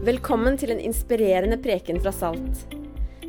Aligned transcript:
Velkommen 0.00 0.56
til 0.56 0.70
en 0.72 0.80
inspirerende 0.80 1.58
preken 1.60 1.98
fra 2.00 2.10
Salt. 2.16 2.62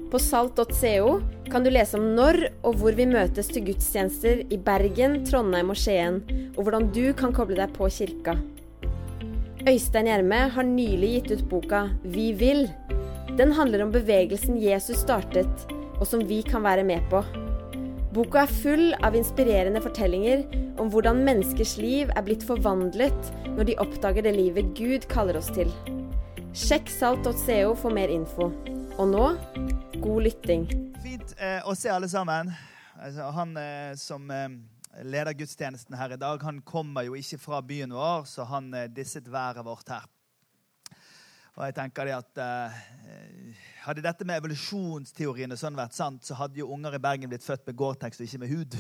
På 0.08 0.20
salt.co 0.22 1.10
kan 1.52 1.66
du 1.66 1.70
lese 1.70 2.00
om 2.00 2.06
når 2.16 2.40
og 2.64 2.78
hvor 2.80 2.96
vi 2.96 3.04
møtes 3.10 3.52
til 3.52 3.66
gudstjenester 3.68 4.46
i 4.48 4.58
Bergen, 4.58 5.20
Trondheim 5.28 5.74
og 5.74 5.78
Skien, 5.82 6.22
og 6.56 6.64
hvordan 6.64 6.88
du 6.96 7.12
kan 7.20 7.36
koble 7.36 7.60
deg 7.60 7.76
på 7.76 7.92
kirka. 7.92 8.38
Øystein 9.68 10.08
Gjerme 10.08 10.40
har 10.56 10.70
nylig 10.70 11.12
gitt 11.18 11.32
ut 11.36 11.46
boka 11.52 11.90
Vi 12.16 12.32
vil. 12.40 12.70
Den 13.36 13.52
handler 13.52 13.84
om 13.84 13.92
bevegelsen 13.92 14.56
Jesus 14.64 15.04
startet, 15.04 15.68
og 16.00 16.08
som 16.08 16.24
vi 16.30 16.40
kan 16.48 16.64
være 16.64 16.88
med 16.88 17.04
på. 17.12 17.26
Boka 18.16 18.46
er 18.46 18.60
full 18.62 18.94
av 19.04 19.18
inspirerende 19.20 19.84
fortellinger 19.84 20.46
om 20.80 20.92
hvordan 20.94 21.26
menneskers 21.28 21.76
liv 21.82 22.14
er 22.14 22.24
blitt 22.24 22.46
forvandlet 22.48 23.34
når 23.58 23.68
de 23.68 23.82
oppdager 23.82 24.26
det 24.26 24.38
livet 24.38 24.72
Gud 24.78 25.10
kaller 25.12 25.38
oss 25.40 25.52
til. 25.54 25.70
Sjekk 26.54 26.90
salt.co 26.90 27.72
for 27.82 27.90
mer 27.90 28.12
info. 28.14 28.52
Og 29.02 29.08
nå 29.10 29.24
god 30.04 30.20
lytting. 30.22 30.68
Fint 31.02 31.32
eh, 31.42 31.66
å 31.66 31.74
se 31.74 31.90
alle 31.90 32.06
sammen. 32.12 32.52
Altså, 33.02 33.26
han 33.34 33.56
eh, 33.58 33.96
som 33.98 34.30
eh, 34.30 34.54
leder 35.02 35.34
gudstjenesten 35.34 35.98
her 35.98 36.14
i 36.14 36.20
dag, 36.22 36.38
han 36.46 36.60
kommer 36.62 37.08
jo 37.08 37.18
ikke 37.18 37.40
fra 37.42 37.64
byen 37.66 37.96
vår, 37.98 38.28
så 38.30 38.46
han 38.52 38.70
eh, 38.78 38.86
disset 38.86 39.32
været 39.34 39.66
vårt 39.66 39.90
her. 39.96 40.06
Og 41.58 41.66
jeg 41.66 41.78
tenker 41.80 42.10
det 42.10 42.20
at 42.20 42.44
eh, 42.46 42.78
Hadde 43.84 44.06
dette 44.06 44.24
med 44.24 44.38
evolusjonsteoriene 44.40 45.58
sånn 45.60 45.76
vært 45.76 45.98
sant, 45.98 46.22
så 46.24 46.38
hadde 46.38 46.62
jo 46.62 46.70
unger 46.72 46.94
i 46.96 47.02
Bergen 47.02 47.34
blitt 47.34 47.44
født 47.44 47.66
med 47.66 47.82
Gore-Tex 47.82 48.22
og 48.22 48.30
ikke 48.30 48.46
med 48.46 48.54
hud. 48.54 48.78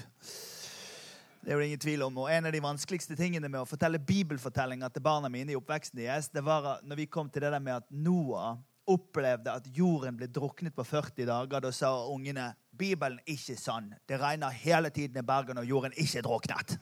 Det 1.43 1.51
er 1.51 1.59
jo 1.59 1.65
ingen 1.65 1.79
tvil 1.79 2.03
om. 2.05 2.17
Og 2.23 2.31
En 2.31 2.45
av 2.47 2.53
de 2.55 2.61
vanskeligste 2.63 3.17
tingene 3.19 3.49
med 3.51 3.59
å 3.59 3.67
fortelle 3.67 3.99
bibelfortellinger 3.99 4.93
til 4.95 5.03
barna 5.03 5.27
mine 5.31 5.51
i 5.51 5.57
oppveksten 5.59 5.99
deres, 5.99 6.29
det 6.31 6.43
var 6.45 6.77
når 6.87 7.01
vi 7.01 7.09
kom 7.11 7.29
til 7.29 7.43
det 7.43 7.51
der 7.51 7.63
med 7.63 7.81
at 7.81 7.89
Noah 7.91 8.61
opplevde 8.87 9.51
at 9.51 9.67
jorden 9.75 10.15
ble 10.19 10.27
druknet 10.31 10.75
på 10.75 10.85
40 10.87 11.27
dager. 11.27 11.63
Da 11.63 11.71
sa 11.75 11.91
ungene 12.07 12.53
Bibelen 12.71 13.19
er 13.19 13.35
ikke 13.35 13.57
sann. 13.59 13.91
Det 14.07 14.21
regner 14.21 14.55
hele 14.55 14.89
tiden 14.89 15.19
i 15.19 15.25
Bergen, 15.27 15.59
og 15.59 15.67
jorden 15.67 15.95
ikke 15.99 16.21
er 16.21 16.27
druknet. 16.27 16.77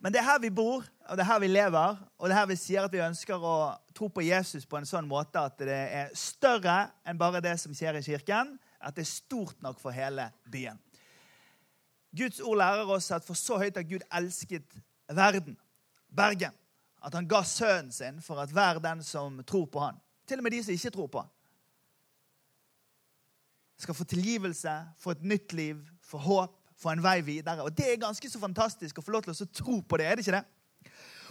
Men 0.00 0.12
det 0.12 0.20
er 0.20 0.28
her 0.28 0.40
vi 0.44 0.52
bor, 0.52 0.84
og 1.08 1.16
det 1.16 1.24
er 1.24 1.30
her 1.30 1.40
vi 1.40 1.48
lever, 1.48 2.00
og 2.18 2.28
det 2.28 2.34
er 2.34 2.40
her 2.42 2.50
vi 2.52 2.58
sier 2.60 2.84
at 2.84 2.92
vi 2.92 3.00
ønsker 3.00 3.40
å 3.40 3.56
tro 3.96 4.10
på 4.12 4.24
Jesus 4.24 4.68
på 4.68 4.76
en 4.76 4.88
sånn 4.88 5.08
måte 5.08 5.40
at 5.40 5.56
det 5.64 5.80
er 5.96 6.12
større 6.12 6.90
enn 7.08 7.18
bare 7.18 7.40
det 7.40 7.56
som 7.62 7.72
skjer 7.74 7.96
i 7.96 8.04
kirken. 8.04 8.58
At 8.76 8.98
det 8.98 9.06
er 9.06 9.14
stort 9.16 9.56
nok 9.64 9.80
for 9.80 9.96
hele 9.96 10.28
byen. 10.52 10.76
Guds 12.16 12.40
ord 12.40 12.58
lærer 12.58 12.90
oss 12.96 13.10
at 13.14 13.24
for 13.24 13.38
så 13.38 13.58
høyt 13.60 13.76
har 13.76 13.86
Gud 13.86 14.04
elsket 14.14 14.78
verden, 15.08 15.56
Bergen, 16.16 16.54
at 17.04 17.14
han 17.14 17.28
ga 17.28 17.42
sønnen 17.44 17.92
sin 17.92 18.20
for 18.24 18.40
at 18.40 18.52
hver 18.54 18.80
den 18.82 19.02
som 19.04 19.38
tror 19.46 19.66
på 19.70 19.82
han, 19.84 19.98
til 20.26 20.40
og 20.40 20.46
med 20.46 20.56
de 20.56 20.62
som 20.64 20.74
ikke 20.74 20.94
tror 20.94 21.10
på 21.12 21.22
han, 21.22 21.32
skal 23.78 23.94
få 23.94 24.04
tilgivelse, 24.08 24.72
få 24.98 25.10
et 25.10 25.22
nytt 25.22 25.52
liv, 25.52 25.82
få 26.00 26.18
håp, 26.18 26.54
få 26.76 26.92
en 26.92 27.02
vei 27.02 27.20
videre. 27.20 27.62
Og 27.62 27.78
Det 27.78 27.92
er 27.92 28.00
ganske 28.00 28.30
så 28.30 28.40
fantastisk 28.40 28.98
å 28.98 29.04
få 29.04 29.12
lov 29.12 29.26
til 29.26 29.36
å 29.36 29.48
tro 29.52 29.80
på 29.80 29.96
det. 29.96 30.06
er 30.06 30.16
det 30.16 30.26
ikke 30.26 30.38
det? 30.38 30.44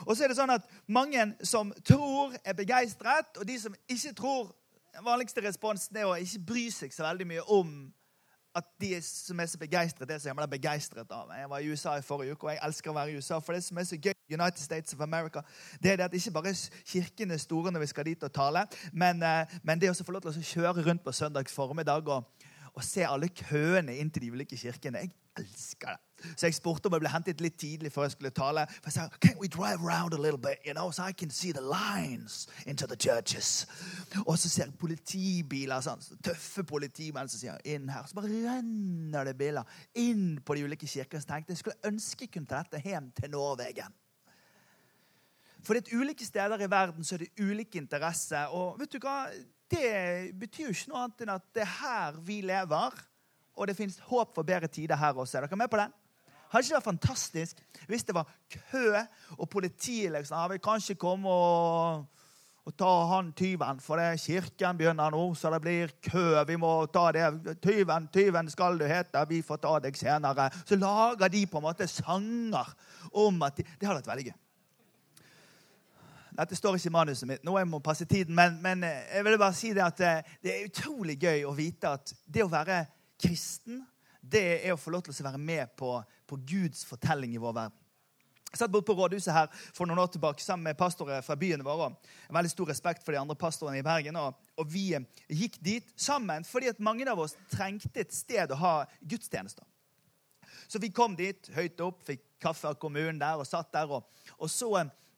Og 0.05 0.17
så 0.17 0.23
er 0.23 0.27
det 0.27 0.37
sånn 0.37 0.53
at 0.53 0.65
Mange 0.87 1.35
som 1.43 1.73
tror, 1.85 2.35
er 2.43 2.53
begeistret, 2.53 3.37
og 3.37 3.47
de 3.47 3.59
som 3.59 3.75
ikke 3.87 4.13
tror 4.13 4.55
Den 4.95 5.03
vanligste 5.03 5.41
responsen 5.43 5.97
er 5.97 6.05
å 6.07 6.15
ikke 6.15 6.39
bry 6.39 6.69
seg 6.71 6.93
så 6.93 7.03
veldig 7.03 7.25
mye 7.27 7.41
om 7.51 7.71
at 8.55 8.67
de 8.81 9.01
som 9.01 9.39
er 9.39 9.49
så 9.51 9.59
begeistret, 9.59 10.07
det 10.07 10.21
som 10.21 10.29
jeg 10.29 10.37
ble 10.37 10.47
begeistret 10.55 11.11
av. 11.11 11.31
Jeg 11.35 11.49
var 11.51 11.59
i 11.59 11.71
USA 11.71 11.97
i 11.99 12.05
forrige 12.05 12.35
uke, 12.35 12.47
og 12.47 12.53
jeg 12.53 12.61
elsker 12.63 12.91
å 12.91 12.95
være 12.95 13.11
i 13.11 13.17
USA. 13.19 13.39
For 13.43 13.57
det 13.57 13.65
som 13.65 13.81
er 13.81 13.87
så 13.89 13.99
gøy 13.99 14.13
United 14.31 14.63
States 14.63 14.95
of 14.95 15.03
America, 15.03 15.43
det 15.83 15.91
er 15.91 15.99
det 15.99 16.07
at 16.07 16.15
ikke 16.15 16.31
bare 16.37 16.53
kirken 16.87 17.35
er 17.35 17.41
store 17.41 17.73
når 17.75 17.83
vi 17.83 17.91
skal 17.91 18.07
dit 18.07 18.23
og 18.23 18.31
tale, 18.33 18.63
men, 18.93 19.23
eh, 19.23 19.57
men 19.63 19.81
det 19.81 19.91
å 19.91 19.97
få 19.99 20.15
lov 20.15 20.23
til 20.23 20.39
å 20.39 20.49
kjøre 20.53 20.87
rundt 20.87 21.03
på 21.03 21.11
søndags 21.11 21.53
formiddag 21.53 22.07
og, 22.07 22.47
og 22.71 22.83
se 22.83 23.03
alle 23.03 23.29
køene 23.29 23.97
inn 23.99 24.09
til 24.09 24.23
de 24.23 24.31
ulike 24.31 24.57
kirkene. 24.59 25.03
Jeg 25.03 25.43
elsker 25.43 25.91
det. 25.91 26.14
Så 26.35 26.47
jeg 26.47 26.57
spurte 26.57 26.89
om 26.89 26.95
jeg 26.95 27.03
ble 27.03 27.11
hentet 27.13 27.41
litt 27.43 27.57
tidlig 27.61 27.91
før 27.93 28.07
jeg 28.07 28.15
skulle 28.15 28.31
tale. 28.35 28.65
For 28.81 28.91
jeg 28.91 28.95
sa, 28.97 29.07
Can't 29.23 29.39
we 29.41 29.49
drive 29.51 29.83
around 29.83 30.13
a 30.13 30.19
little 30.21 30.41
bit, 30.41 30.59
you 30.65 30.73
know, 30.73 30.91
so 30.91 31.03
I 31.03 31.13
can 31.13 31.29
see 31.29 31.51
the 31.53 31.61
lines 31.61 32.47
into 32.65 32.87
the 32.87 32.95
churches? 32.95 33.67
Og 34.25 34.37
så 34.39 34.49
ser 34.49 34.69
jeg 34.69 34.77
politibiler, 34.79 35.81
sånn, 35.85 36.03
tøffe 36.23 36.63
politimenn 36.67 37.31
som 37.31 37.41
sier 37.41 37.59
inn 37.65 37.89
her. 37.89 38.07
Så 38.07 38.17
bare 38.17 38.31
renner 38.31 39.27
det 39.29 39.35
biler 39.39 39.77
inn 39.93 40.39
på 40.45 40.55
de 40.55 40.65
ulike 40.65 40.89
kirkene. 40.89 41.21
Så 41.23 41.31
tenkte 41.31 41.55
jeg 41.55 41.63
skulle 41.63 41.91
ønske 41.91 42.25
jeg 42.25 42.33
kunne 42.33 42.49
ta 42.49 42.63
dette 42.63 42.81
hjem 42.85 43.11
til 43.17 43.33
Norvegen. 43.33 44.01
For 45.65 45.73
det 45.73 45.89
er 45.89 45.97
ulike 45.97 46.25
steder 46.25 46.61
i 46.61 46.69
verden 46.69 47.05
så 47.05 47.15
er 47.15 47.25
det 47.25 47.41
ulike 47.41 47.79
interesser. 47.81 48.53
Og 48.53 48.79
vet 48.79 48.93
du 48.93 49.01
hva? 49.01 49.25
det 49.71 50.31
betyr 50.39 50.69
jo 50.69 50.75
ikke 50.75 50.91
noe 50.91 51.03
annet 51.03 51.23
enn 51.23 51.35
at 51.35 51.45
det 51.55 51.63
er 51.63 51.75
her 51.79 52.17
vi 52.25 52.39
lever, 52.45 52.97
og 53.55 53.69
det 53.69 53.77
fins 53.77 53.97
håp 54.09 54.35
for 54.35 54.47
bedre 54.47 54.69
tider 54.71 54.99
her 54.99 55.15
også. 55.15 55.39
Er 55.39 55.47
dere 55.47 55.59
med 55.59 55.71
på 55.71 55.79
den? 55.79 55.93
Hadde 56.55 56.69
ikke 56.69 56.77
vært 56.77 56.87
fantastisk 56.87 57.57
hvis 57.89 58.05
det 58.07 58.13
var 58.15 58.29
kø, 58.47 58.85
og 59.35 59.49
politiet 59.51 60.13
liksom 60.13 60.37
ah, 60.39 60.53
kan 60.55 60.61
kanskje 60.69 60.95
komme 60.95 61.27
og, 61.27 62.05
og 62.63 62.75
ta 62.79 62.91
han 63.09 63.33
tyven, 63.35 63.81
for 63.83 63.99
det 63.99 64.21
kirken 64.23 64.79
begynner 64.79 65.11
nå, 65.11 65.25
så 65.35 65.51
det 65.51 65.59
blir 65.65 65.91
kø. 66.07 66.39
Vi 66.47 66.55
må 66.55 66.69
ta 66.87 67.09
det. 67.11 67.57
Tyven, 67.59 68.07
tyven 68.07 68.47
skal 68.49 68.79
du 68.79 68.85
hete, 68.87 69.25
vi 69.27 69.41
får 69.43 69.59
ta 69.65 69.73
deg 69.83 69.99
senere. 69.99 70.47
Så 70.63 70.79
lager 70.79 71.33
de 71.33 71.43
på 71.51 71.59
en 71.59 71.67
måte 71.67 71.89
sanger 71.91 72.71
om 73.11 73.43
at 73.43 73.59
de, 73.59 73.67
Det 73.75 73.89
hadde 73.89 73.99
vært 73.99 74.11
veldig 74.13 74.27
gøy. 74.31 74.37
Dette 76.39 76.55
står 76.55 76.79
ikke 76.79 76.89
i 76.89 76.95
manuset 76.95 77.29
mitt, 77.29 77.43
nå 77.47 77.57
jeg 77.59 77.67
må 77.67 77.81
passe 77.83 78.07
tiden, 78.07 78.35
men, 78.35 78.57
men 78.63 78.83
eh, 78.83 79.03
jeg 79.17 79.27
vil 79.27 79.37
bare 79.39 79.55
si 79.55 79.75
det 79.75 79.83
at 79.83 80.01
eh, 80.03 80.33
det 80.43 80.51
er 80.51 80.65
utrolig 80.67 81.19
gøy 81.19 81.45
å 81.47 81.53
vite 81.55 81.91
at 81.99 82.15
det 82.27 82.43
å 82.43 82.51
være 82.51 82.81
kristen, 83.21 83.85
det 84.31 84.45
er 84.57 84.73
å 84.73 84.79
få 84.79 84.93
lov 84.93 85.05
til 85.05 85.13
å 85.13 85.27
være 85.27 85.41
med 85.41 85.73
på, 85.77 85.91
på 86.27 86.37
Guds 86.47 86.85
fortelling 86.87 87.35
i 87.35 87.41
vår 87.41 87.55
verden. 87.55 87.81
Jeg 88.51 88.61
satt 88.61 88.71
bort 88.71 88.85
på 88.87 88.95
rådhuset 88.95 89.33
her 89.35 89.49
for 89.75 89.83
noen 89.83 89.99
år 89.99 90.13
tilbake 90.13 90.39
sammen 90.39 90.69
med 90.69 90.77
pastorer 90.79 91.23
fra 91.25 91.35
byen 91.35 91.63
vår. 91.65 91.81
Og 91.89 92.35
veldig 92.37 92.51
stor 92.53 92.69
respekt 92.71 93.03
for 93.03 93.11
de 93.11 93.19
andre 93.19 93.35
pastorene 93.35 93.81
i 93.81 93.85
Bergen. 93.85 94.15
Og, 94.15 94.37
og 94.55 94.69
vi 94.71 94.85
eh, 94.95 95.07
gikk 95.27 95.57
dit 95.59 95.89
sammen 95.99 96.47
fordi 96.47 96.71
at 96.71 96.79
mange 96.79 97.07
av 97.11 97.19
oss 97.19 97.35
trengte 97.51 98.05
et 98.05 98.15
sted 98.15 98.53
å 98.55 98.61
ha 98.61 98.75
gudstjenester. 99.01 99.67
Så 100.71 100.79
vi 100.79 100.93
kom 100.95 101.17
dit 101.19 101.51
høyt 101.53 101.83
opp, 101.83 101.99
fikk 102.07 102.23
kaffe 102.41 102.71
av 102.71 102.79
kommunen 102.79 103.19
der 103.19 103.41
og 103.41 103.49
satt 103.49 103.73
der. 103.75 103.91
Og, 103.91 104.07
og 104.39 104.49
så 104.49 104.71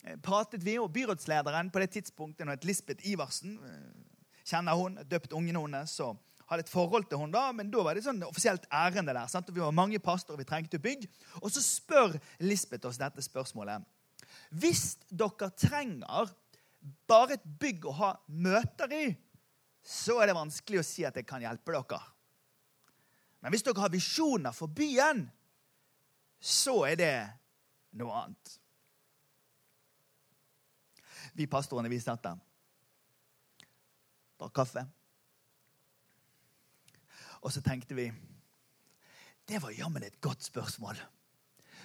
Eh, 0.08 0.16
pratet 0.24 0.64
vi, 0.64 0.78
og 0.80 0.92
byrådslederen 0.92 1.72
på 1.72 1.80
det 1.80 1.90
tidspunktet, 1.98 2.66
Lisbeth 2.66 3.08
Iversen, 3.08 3.60
eh, 3.66 4.44
kjenner 4.46 4.76
hun, 4.76 5.00
døpt 5.04 5.34
ungene 5.34 5.60
hennes 5.60 6.00
og 6.00 6.18
hadde 6.48 6.64
et 6.64 6.72
forhold 6.72 7.08
til 7.10 7.20
hun 7.22 7.34
da, 7.34 7.50
men 7.56 7.70
da 7.72 7.84
var 7.84 7.98
det 7.98 8.06
sånn 8.06 8.24
offisielt 8.28 8.68
ærende 8.72 9.14
der. 9.14 9.28
Sant? 9.32 9.50
Vi 9.52 9.64
var 9.64 9.76
mange 9.76 10.00
pastorer, 10.04 10.40
vi 10.40 10.48
trengte 10.48 10.80
bygg. 10.82 11.08
Og 11.42 11.52
så 11.52 11.64
spør 11.64 12.16
Lisbeth 12.44 12.88
oss 12.88 13.00
dette 13.02 13.24
spørsmålet. 13.26 13.84
Hvis 14.56 14.96
dere 15.12 15.52
trenger 15.60 16.32
bare 17.10 17.36
et 17.36 17.48
bygg 17.60 17.88
å 17.90 17.96
ha 18.00 18.12
møter 18.28 18.94
i, 18.96 19.08
så 19.88 20.22
er 20.22 20.30
det 20.30 20.38
vanskelig 20.38 20.82
å 20.82 20.88
si 20.88 21.04
at 21.08 21.16
jeg 21.20 21.28
kan 21.28 21.44
hjelpe 21.44 21.76
dere. 21.76 22.00
Men 23.44 23.54
hvis 23.54 23.66
dere 23.68 23.84
har 23.84 23.94
visjoner 23.94 24.56
for 24.56 24.72
byen, 24.72 25.26
så 26.40 26.80
er 26.88 26.98
det 27.00 27.14
noe 28.00 28.24
annet. 28.24 28.58
Vi 31.38 31.46
pastorene, 31.50 31.92
vi 31.92 32.00
satt 32.02 32.24
der. 32.24 32.40
Drakk 34.38 34.56
kaffe. 34.58 34.88
Og 37.44 37.54
så 37.54 37.62
tenkte 37.66 37.98
vi 37.98 38.08
Det 39.48 39.62
var 39.64 39.72
jammen 39.72 40.04
et 40.04 40.22
godt 40.22 40.44
spørsmål 40.44 40.98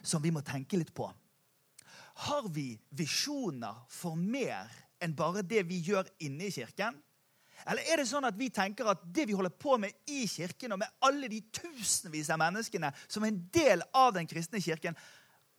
som 0.03 0.23
vi 0.23 0.33
må 0.35 0.41
tenke 0.43 0.79
litt 0.81 0.91
på. 0.95 1.07
Har 2.27 2.49
vi 2.51 2.75
visjoner 2.91 3.85
for 3.89 4.19
mer 4.19 4.67
enn 5.03 5.15
bare 5.15 5.45
det 5.47 5.63
vi 5.69 5.79
gjør 5.87 6.09
inne 6.27 6.49
i 6.49 6.55
kirken? 6.55 6.97
Eller 7.63 7.87
er 7.87 8.01
det 8.03 8.09
sånn 8.11 8.27
at 8.27 8.39
vi 8.39 8.49
tenker 8.51 8.89
at 8.91 9.05
det 9.15 9.29
vi 9.31 9.37
holder 9.39 9.55
på 9.55 9.77
med 9.79 9.95
i 10.11 10.25
kirken, 10.27 10.75
og 10.75 10.81
med 10.83 10.91
alle 11.07 11.31
de 11.31 11.39
tusenvis 11.55 12.33
av 12.35 12.41
menneskene 12.43 12.91
som 13.07 13.23
er 13.23 13.31
en 13.31 13.43
del 13.55 13.85
av 13.95 14.11
den 14.17 14.27
kristne 14.27 14.63
kirken, 14.63 14.99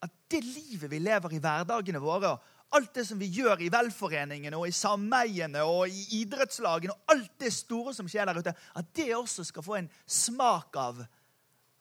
at 0.04 0.12
det 0.32 0.42
livet 0.44 0.92
vi 0.92 1.00
lever 1.00 1.38
i 1.38 1.40
hverdagene 1.40 2.02
våre, 2.04 2.36
alt 2.74 2.94
det 2.96 3.06
som 3.08 3.20
vi 3.22 3.30
gjør 3.34 3.62
i 3.62 3.72
velforeningene 3.74 4.58
og 4.58 4.68
i 4.68 4.76
sameiene 4.76 5.64
og 5.68 5.92
i 5.92 6.22
idrettslagene, 6.22 6.96
og 6.96 7.14
alt 7.16 7.36
det 7.42 7.54
store 7.54 7.94
som 7.96 8.10
skjer 8.10 8.30
der 8.30 8.40
ute, 8.40 8.54
at 8.54 8.96
det 8.98 9.12
også 9.16 9.46
skal 9.48 9.66
få 9.66 9.78
en 9.80 9.92
smak 10.08 10.76
av 10.80 11.04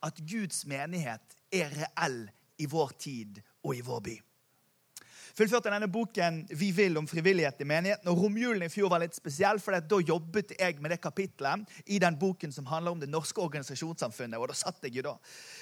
at 0.03 0.21
Guds 0.27 0.65
menighet 0.69 1.39
er 1.53 1.73
reell 1.77 2.25
i 2.59 2.69
vår 2.71 2.94
tid 2.99 3.41
og 3.62 3.77
i 3.77 3.85
vår 3.87 4.05
by. 4.05 4.17
Fullførte 5.37 5.70
denne 5.73 5.88
boken 5.93 6.43
Vi 6.58 6.70
vil 6.75 6.96
om 6.99 7.06
frivillighet 7.08 7.61
i 7.61 7.69
menigheten. 7.69 8.08
og 8.08 8.19
Romjulen 8.25 8.67
i 8.67 8.70
fjor 8.73 8.90
var 8.93 9.02
litt 9.02 9.17
spesiell, 9.17 9.61
for 9.61 9.79
da 9.79 10.00
jobbet 10.00 10.55
jeg 10.58 10.81
med 10.81 10.90
det 10.90 11.00
kapitlet 11.00 11.69
i 11.87 11.99
den 12.02 12.19
boken 12.19 12.52
som 12.52 12.67
handler 12.67 12.93
om 12.93 13.00
det 13.00 13.11
norske 13.11 13.40
organisasjonssamfunnet. 13.40 14.38
og 14.38 14.49
Da 14.49 14.55
satt 14.55 14.82
jeg 14.82 14.96
jo 14.96 15.02
da 15.02 15.17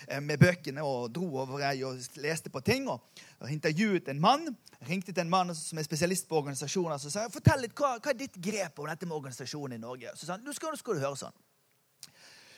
eh, 0.08 0.20
med 0.20 0.40
bøkene 0.40 0.82
og 0.84 1.10
dro 1.14 1.28
over 1.42 1.60
jeg 1.64 1.84
og 1.84 2.00
leste 2.16 2.50
på 2.50 2.60
ting. 2.60 2.88
og, 2.88 3.00
intervjuet 3.48 4.08
en 4.08 4.20
mann. 4.20 4.48
Ringte 4.88 5.12
til 5.12 5.24
en 5.24 5.30
mann 5.30 5.54
som 5.54 5.78
er 5.78 5.84
spesialist 5.84 6.28
på 6.28 6.36
organisasjoner. 6.36 6.98
Så 6.98 7.10
sa 7.10 7.26
jeg, 7.26 7.32
fortell 7.32 7.60
litt, 7.60 7.76
hva, 7.76 7.98
hva 7.98 8.10
er 8.10 8.18
ditt 8.18 8.36
grep 8.36 8.78
om 8.78 8.88
dette 8.88 9.06
med 9.06 9.16
organisasjonen 9.16 9.78
i 9.78 9.80
Norge? 9.80 10.12
Så 10.16 10.26
sa 10.26 10.36
han, 10.36 10.44
nå 10.44 10.52
skal, 10.56 10.76
skal 10.78 10.96
du 10.96 11.04
høre 11.04 11.16
sånn. 11.16 11.36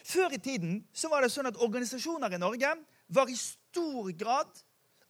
Før 0.02 0.34
i 0.34 0.40
tiden 0.42 0.80
så 0.92 1.10
var 1.12 1.22
det 1.22 1.30
sånn 1.32 1.50
at 1.50 1.60
organisasjoner 1.62 2.34
i 2.34 2.40
Norge 2.42 2.74
var 3.12 3.30
i 3.30 3.38
stor 3.38 4.10
grad 4.18 4.62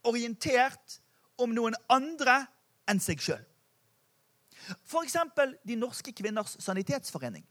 orientert 0.09 0.99
om 1.43 1.55
noen 1.55 1.77
andre 1.93 2.43
enn 2.91 3.01
seg 3.03 3.23
sjøl. 3.23 3.43
F.eks. 4.87 5.17
De 5.67 5.79
norske 5.79 6.15
kvinners 6.15 6.57
sanitetsforening. 6.63 7.45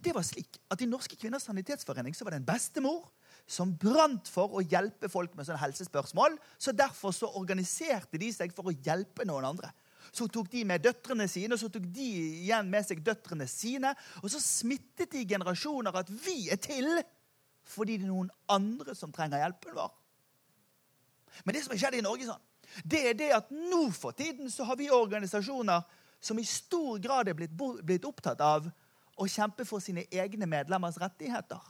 Det 0.00 0.12
var 0.14 0.24
slik 0.26 0.58
at 0.72 0.82
I 0.82 0.88
Norske 0.88 1.16
kvinners 1.16 1.46
sanitetsforening 1.48 2.14
så 2.16 2.26
var 2.26 2.34
det 2.34 2.42
en 2.42 2.48
bestemor 2.48 3.06
som 3.50 3.72
brant 3.80 4.28
for 4.30 4.58
å 4.58 4.62
hjelpe 4.62 5.08
folk 5.10 5.32
med 5.34 5.46
sånne 5.48 5.62
helsespørsmål. 5.62 6.36
så 6.58 6.74
Derfor 6.76 7.14
så 7.16 7.30
organiserte 7.40 8.20
de 8.20 8.30
seg 8.34 8.52
for 8.56 8.70
å 8.70 8.74
hjelpe 8.76 9.26
noen 9.28 9.48
andre. 9.52 9.72
Så 10.12 10.26
tok 10.32 10.50
de 10.52 10.64
med 10.66 10.82
døtrene 10.82 11.26
sine, 11.30 11.54
og 11.54 11.60
så 11.62 11.70
tok 11.72 11.86
de 11.94 12.06
igjen 12.44 12.68
med 12.70 12.86
seg 12.86 13.02
døtrene 13.04 13.46
sine. 13.50 13.92
Og 14.22 14.30
så 14.32 14.40
smittet 14.42 15.12
de 15.14 15.24
generasjoner 15.28 15.96
at 16.02 16.12
vi 16.24 16.50
er 16.52 16.60
til 16.60 17.00
fordi 17.70 18.00
det 18.00 18.06
er 18.08 18.10
noen 18.10 18.30
andre 18.50 18.96
som 18.98 19.12
trenger 19.14 19.38
hjelpen 19.38 19.76
vår. 19.76 19.90
Men 21.44 21.54
det 21.54 21.60
som 21.62 21.74
har 21.74 21.78
skjedd 21.78 22.00
i 22.00 22.02
Norge, 22.02 22.26
sånn, 22.26 22.46
det 22.84 23.00
er 23.10 23.18
det 23.18 23.32
at 23.36 23.50
nå 23.50 23.88
for 23.94 24.16
tiden 24.16 24.50
så 24.50 24.66
har 24.68 24.78
vi 24.78 24.90
organisasjoner 24.94 25.82
som 26.20 26.38
i 26.38 26.44
stor 26.44 26.98
grad 27.02 27.28
er 27.28 27.36
blitt, 27.36 27.52
blitt 27.56 28.06
opptatt 28.08 28.40
av 28.44 28.68
å 29.20 29.28
kjempe 29.28 29.66
for 29.68 29.82
sine 29.84 30.06
egne 30.12 30.48
medlemmers 30.48 30.98
rettigheter. 31.00 31.60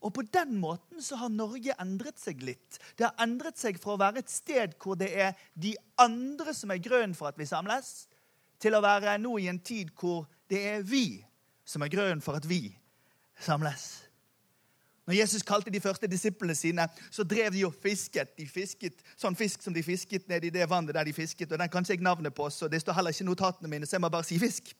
Og 0.00 0.14
på 0.16 0.24
den 0.32 0.56
måten 0.60 1.02
så 1.04 1.18
har 1.20 1.32
Norge 1.32 1.74
endret 1.80 2.20
seg 2.20 2.40
litt. 2.44 2.78
Det 2.96 3.04
har 3.04 3.20
endret 3.20 3.60
seg 3.60 3.76
fra 3.80 3.94
å 3.94 4.00
være 4.00 4.22
et 4.22 4.32
sted 4.32 4.76
hvor 4.80 4.96
det 5.00 5.10
er 5.12 5.36
de 5.52 5.74
andre 6.00 6.54
som 6.56 6.72
er 6.72 6.80
grunnen 6.80 7.16
for 7.16 7.28
at 7.28 7.40
vi 7.40 7.48
samles, 7.48 8.08
til 8.60 8.76
å 8.76 8.82
være 8.84 9.16
nå 9.20 9.38
i 9.40 9.48
en 9.52 9.60
tid 9.64 9.92
hvor 9.96 10.26
det 10.50 10.60
er 10.74 10.84
vi 10.84 11.20
som 11.64 11.84
er 11.84 11.92
grunnen 11.92 12.24
for 12.24 12.40
at 12.40 12.48
vi 12.48 12.66
samles. 13.40 14.09
Når 15.10 15.16
Jesus 15.16 15.42
kalte 15.42 15.72
de 15.74 15.80
første 15.82 16.06
disiplene 16.06 16.54
sine, 16.54 16.84
så 17.10 17.24
drev 17.26 17.50
de 17.50 17.64
og 17.66 17.74
fisket. 17.82 18.28
De 18.38 18.44
fisket 18.46 19.00
sånn 19.18 19.34
fisk 19.34 19.64
som 19.64 19.74
de 19.74 19.82
fisket 19.82 20.28
ned 20.30 20.44
i 20.46 20.52
det 20.54 20.68
vannet 20.70 20.94
der 20.94 21.08
de 21.08 21.14
fisket. 21.16 21.50
og 21.50 21.58
Den 21.58 21.68
kan 21.72 21.82
ikke 21.82 21.96
jeg 21.96 22.04
navnet 22.06 22.34
på, 22.34 22.46
så 22.54 22.68
det 22.70 22.78
står 22.84 22.94
heller 22.94 23.10
ikke 23.10 23.24
i 23.24 23.26
notatene 23.26 23.70
mine, 23.72 23.88
så 23.90 23.96
jeg 23.96 24.04
må 24.04 24.10
bare 24.14 24.28
si 24.28 24.38
fisk. 24.38 24.70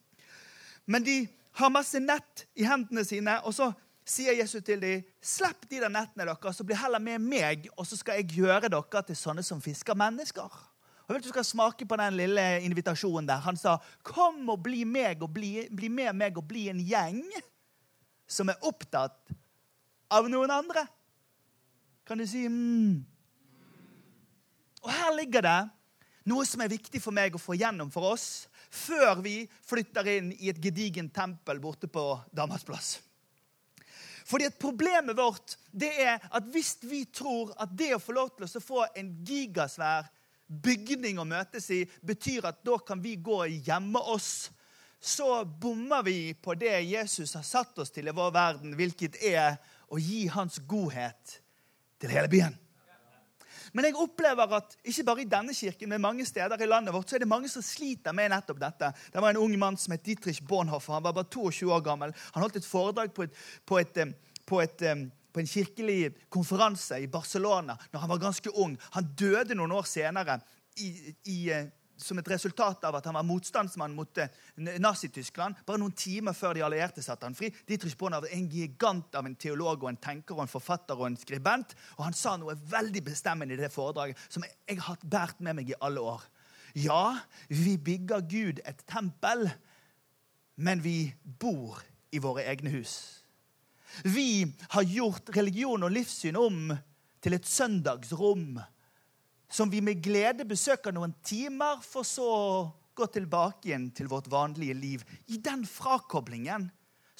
Men 0.87 1.03
de 1.03 1.17
har 1.59 1.73
masse 1.75 1.99
nett 1.99 2.45
i 2.55 2.63
hendene 2.63 3.03
sine, 3.03 3.33
og 3.43 3.57
så 3.57 3.73
sier 4.07 4.37
Jesus 4.39 4.63
til 4.63 4.79
dem, 4.79 5.03
'Slipp 5.21 5.67
de 5.69 5.81
der 5.83 5.91
nettene 5.91 6.25
deres, 6.25 6.55
så 6.55 6.63
bli 6.63 6.79
heller 6.79 6.99
med 6.99 7.19
meg, 7.19 7.67
og 7.75 7.87
så 7.87 7.97
skal 7.97 8.21
jeg 8.21 8.31
gjøre 8.39 8.71
dere 8.71 9.03
til 9.03 9.15
sånne 9.15 9.43
som 9.43 9.61
fisker 9.61 9.93
mennesker.' 9.93 10.67
Jeg 11.09 11.15
vil 11.15 11.23
Du 11.23 11.29
skal 11.29 11.43
smake 11.43 11.85
på 11.85 11.95
den 11.95 12.13
lille 12.13 12.61
invitasjonen 12.61 13.27
der. 13.27 13.43
Han 13.43 13.57
sa, 13.57 13.77
'Kom 14.03 14.49
og 14.49 14.63
bli, 14.63 14.83
meg, 14.83 15.21
og 15.21 15.33
bli, 15.33 15.67
bli 15.75 15.87
med 15.87 16.13
meg 16.13 16.37
og 16.37 16.47
bli 16.47 16.69
en 16.69 16.79
gjeng 16.79 17.25
som 18.27 18.49
er 18.49 18.55
opptatt 18.61 19.40
av 20.11 20.29
noen 20.29 20.51
andre.' 20.51 20.87
Kan 22.07 22.19
du 22.19 22.25
si 22.27 22.43
mm. 22.49 23.05
Og 24.81 24.89
her 24.89 25.13
ligger 25.15 25.45
det 25.45 25.59
noe 26.29 26.45
som 26.45 26.61
er 26.61 26.71
viktig 26.73 27.01
for 27.01 27.15
meg 27.15 27.35
å 27.35 27.41
få 27.41 27.55
gjennom 27.57 27.91
for 27.93 28.13
oss 28.13 28.47
før 28.71 29.21
vi 29.23 29.35
flytter 29.67 30.07
inn 30.13 30.31
i 30.37 30.49
et 30.51 30.59
gedigent 30.61 31.13
tempel 31.13 31.59
borte 31.61 31.89
på 31.91 32.03
Damasplass. 32.31 32.99
Fordi 34.27 34.47
at 34.47 34.59
Problemet 34.61 35.17
vårt 35.17 35.57
det 35.71 35.91
er 36.05 36.21
at 36.31 36.47
hvis 36.53 36.77
vi 36.87 37.03
tror 37.11 37.51
at 37.59 37.73
det 37.75 37.93
å 37.95 38.01
få 38.01 38.15
lov 38.15 38.31
til 38.37 38.47
å 38.47 38.63
få 38.63 38.85
en 38.95 39.11
gigasvær 39.27 40.07
bygning 40.51 41.19
å 41.19 41.27
møtes 41.27 41.69
i, 41.71 41.83
betyr 42.03 42.47
at 42.49 42.63
da 42.63 42.77
kan 42.83 43.01
vi 43.03 43.15
gå 43.23 43.37
og 43.43 43.67
gjemme 43.67 43.99
oss, 44.13 44.51
så 45.01 45.43
bommer 45.45 46.03
vi 46.05 46.33
på 46.33 46.53
det 46.59 46.75
Jesus 46.85 47.33
har 47.33 47.45
satt 47.47 47.79
oss 47.81 47.91
til 47.91 48.07
i 48.07 48.15
vår 48.15 48.33
verden, 48.35 48.75
hvilket 48.77 49.17
er 49.25 49.55
å 49.91 49.99
gi 49.99 50.25
hans 50.31 50.59
godhet 50.67 51.39
til 52.01 52.13
hele 52.13 52.31
byen. 52.31 52.57
Men 53.71 53.87
jeg 53.87 53.95
opplever 53.99 54.51
at 54.57 54.73
ikke 54.83 55.05
bare 55.07 55.23
i 55.23 55.29
denne 55.31 55.53
kirken, 55.55 55.89
men 55.91 56.03
mange 56.03 56.25
steder 56.27 56.59
i 56.59 56.67
landet 56.67 56.93
vårt, 56.95 57.07
så 57.07 57.15
er 57.15 57.23
det 57.23 57.29
mange 57.31 57.47
som 57.51 57.63
sliter 57.63 58.15
med 58.15 58.33
nettopp 58.33 58.59
dette. 58.59 58.89
Det 59.13 59.23
var 59.23 59.31
en 59.31 59.39
ung 59.39 59.53
mann 59.59 59.77
som 59.79 59.95
het 59.95 60.03
Dietrich 60.03 60.41
Bonhoeffer. 60.47 60.97
Han 60.97 61.05
var 61.05 61.15
bare 61.15 61.31
22 61.31 61.71
år 61.71 61.83
gammel. 61.85 62.15
Han 62.35 62.43
holdt 62.43 62.59
et 62.59 62.67
foredrag 62.67 63.13
på, 63.15 63.27
et, 63.27 63.43
på, 63.65 63.79
et, 63.79 64.01
på, 64.47 64.59
et, 64.63 64.83
på 65.31 65.43
en 65.43 65.51
kirkelig 65.53 65.99
konferanse 66.33 66.99
i 66.99 67.07
Barcelona 67.11 67.77
når 67.93 68.03
han 68.03 68.11
var 68.11 68.23
ganske 68.25 68.51
ung. 68.59 68.75
Han 68.97 69.13
døde 69.15 69.55
noen 69.55 69.77
år 69.79 69.87
senere 69.87 70.41
i, 70.79 70.91
i 71.31 71.37
eh, 71.51 71.71
som 72.01 72.19
et 72.19 72.29
resultat 72.31 72.83
av 72.87 72.97
at 72.97 73.07
han 73.07 73.17
var 73.17 73.25
motstandsmann 73.27 73.95
mot 73.95 74.21
eh, 74.21 74.31
Nazi-Tyskland. 74.57 75.61
Bare 75.67 75.81
noen 75.81 75.95
timer 75.97 76.35
før 76.37 76.57
de 76.57 76.65
allierte 76.65 77.03
satte 77.05 77.27
han 77.27 77.37
fri. 77.37 77.51
Dietrich 77.67 77.97
Bonhoeffer 77.99 78.31
er 78.31 78.39
en 78.39 78.49
gigant 78.51 79.17
av 79.17 79.27
en 79.27 79.37
teolog 79.39 79.85
og 79.85 79.91
en 79.91 80.01
tenker 80.01 80.37
og 80.37 80.45
en 80.45 80.51
forfatter 80.51 80.99
og 80.99 81.11
en 81.11 81.19
skribent. 81.19 81.75
Og 81.99 82.05
han 82.07 82.17
sa 82.17 82.35
noe 82.39 82.57
veldig 82.71 83.05
bestemmende 83.11 83.55
i 83.55 83.61
det 83.61 83.71
foredraget 83.73 84.19
som 84.27 84.45
jeg 84.47 84.79
har 84.81 85.01
båret 85.01 85.41
med 85.45 85.61
meg 85.61 85.73
i 85.73 85.79
alle 85.81 86.03
år. 86.03 86.23
Ja, 86.77 87.19
vi 87.49 87.75
bygger 87.77 88.23
Gud 88.31 88.61
et 88.65 88.85
tempel, 88.87 89.49
men 90.55 90.83
vi 90.83 91.11
bor 91.23 91.81
i 92.11 92.21
våre 92.23 92.45
egne 92.47 92.71
hus. 92.71 92.93
Vi 94.07 94.45
har 94.71 94.87
gjort 94.87 95.33
religion 95.35 95.83
og 95.83 95.91
livssyn 95.91 96.37
om 96.39 96.71
til 97.21 97.35
et 97.35 97.47
søndagsrom 97.47 98.55
som 99.51 99.69
vi 99.69 99.81
med 99.83 99.99
glede 100.03 100.45
besøker 100.47 100.95
noen 100.95 101.13
timer, 101.27 101.81
for 101.83 102.07
så 102.07 102.27
å 102.27 102.69
gå 102.95 103.07
tilbake 103.11 103.69
igjen 103.69 103.89
til 103.95 104.09
vårt 104.11 104.29
vanlige 104.31 104.75
liv. 104.77 105.03
I 105.27 105.39
den 105.43 105.65
frakoblingen 105.67 106.69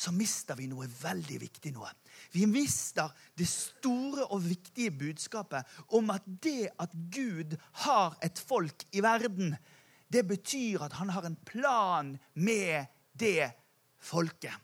så 0.01 0.13
mister 0.15 0.57
vi 0.57 0.65
noe 0.71 0.87
veldig 0.89 1.37
viktig 1.43 1.73
nå. 1.75 1.85
Vi 2.33 2.47
mister 2.49 3.11
det 3.37 3.47
store 3.49 4.25
og 4.31 4.41
viktige 4.47 4.93
budskapet 4.97 5.67
om 5.97 6.09
at 6.13 6.25
det 6.25 6.71
at 6.81 6.93
Gud 7.13 7.57
har 7.85 8.17
et 8.23 8.39
folk 8.39 8.87
i 8.95 9.03
verden, 9.03 9.53
det 10.11 10.25
betyr 10.27 10.87
at 10.87 10.97
han 10.99 11.11
har 11.13 11.27
en 11.27 11.37
plan 11.47 12.15
med 12.33 12.89
det 13.13 13.51
folket. 14.01 14.55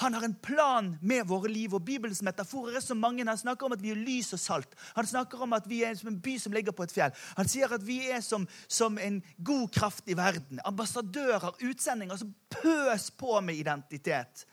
Han 0.00 0.14
har 0.14 0.22
en 0.24 0.34
plan 0.34 0.94
med 1.00 1.26
våre 1.28 1.48
liv. 1.48 1.74
og 1.74 1.84
Bibelens 1.84 2.22
metaforer 2.22 2.78
er 2.78 2.80
så 2.80 2.94
mange. 2.96 3.24
Han 3.28 3.38
snakker 3.38 3.66
om 3.66 3.74
at 3.76 3.82
vi 3.82 3.90
er 3.92 4.00
lys 4.00 4.32
og 4.32 4.40
salt. 4.40 4.76
Han 4.96 5.06
snakker 5.06 5.42
om 5.44 5.52
at 5.52 5.68
vi 5.68 5.82
er 5.84 5.94
som 5.94 6.08
en 6.08 6.20
by 6.24 6.38
som 6.40 6.54
ligger 6.56 6.72
på 6.72 6.86
et 6.86 6.94
fjell. 6.94 7.12
Han 7.36 7.48
sier 7.48 7.68
at 7.68 7.84
vi 7.84 7.98
er 8.08 8.22
som, 8.24 8.46
som 8.64 8.96
en 8.98 9.20
god 9.44 9.68
kraft 9.76 10.08
i 10.08 10.16
verden. 10.16 10.62
Ambassadører, 10.64 11.52
utsendinger 11.68 12.16
som 12.16 12.32
pøs 12.48 13.10
på 13.12 13.40
med 13.44 13.60
identitet. 13.60 14.46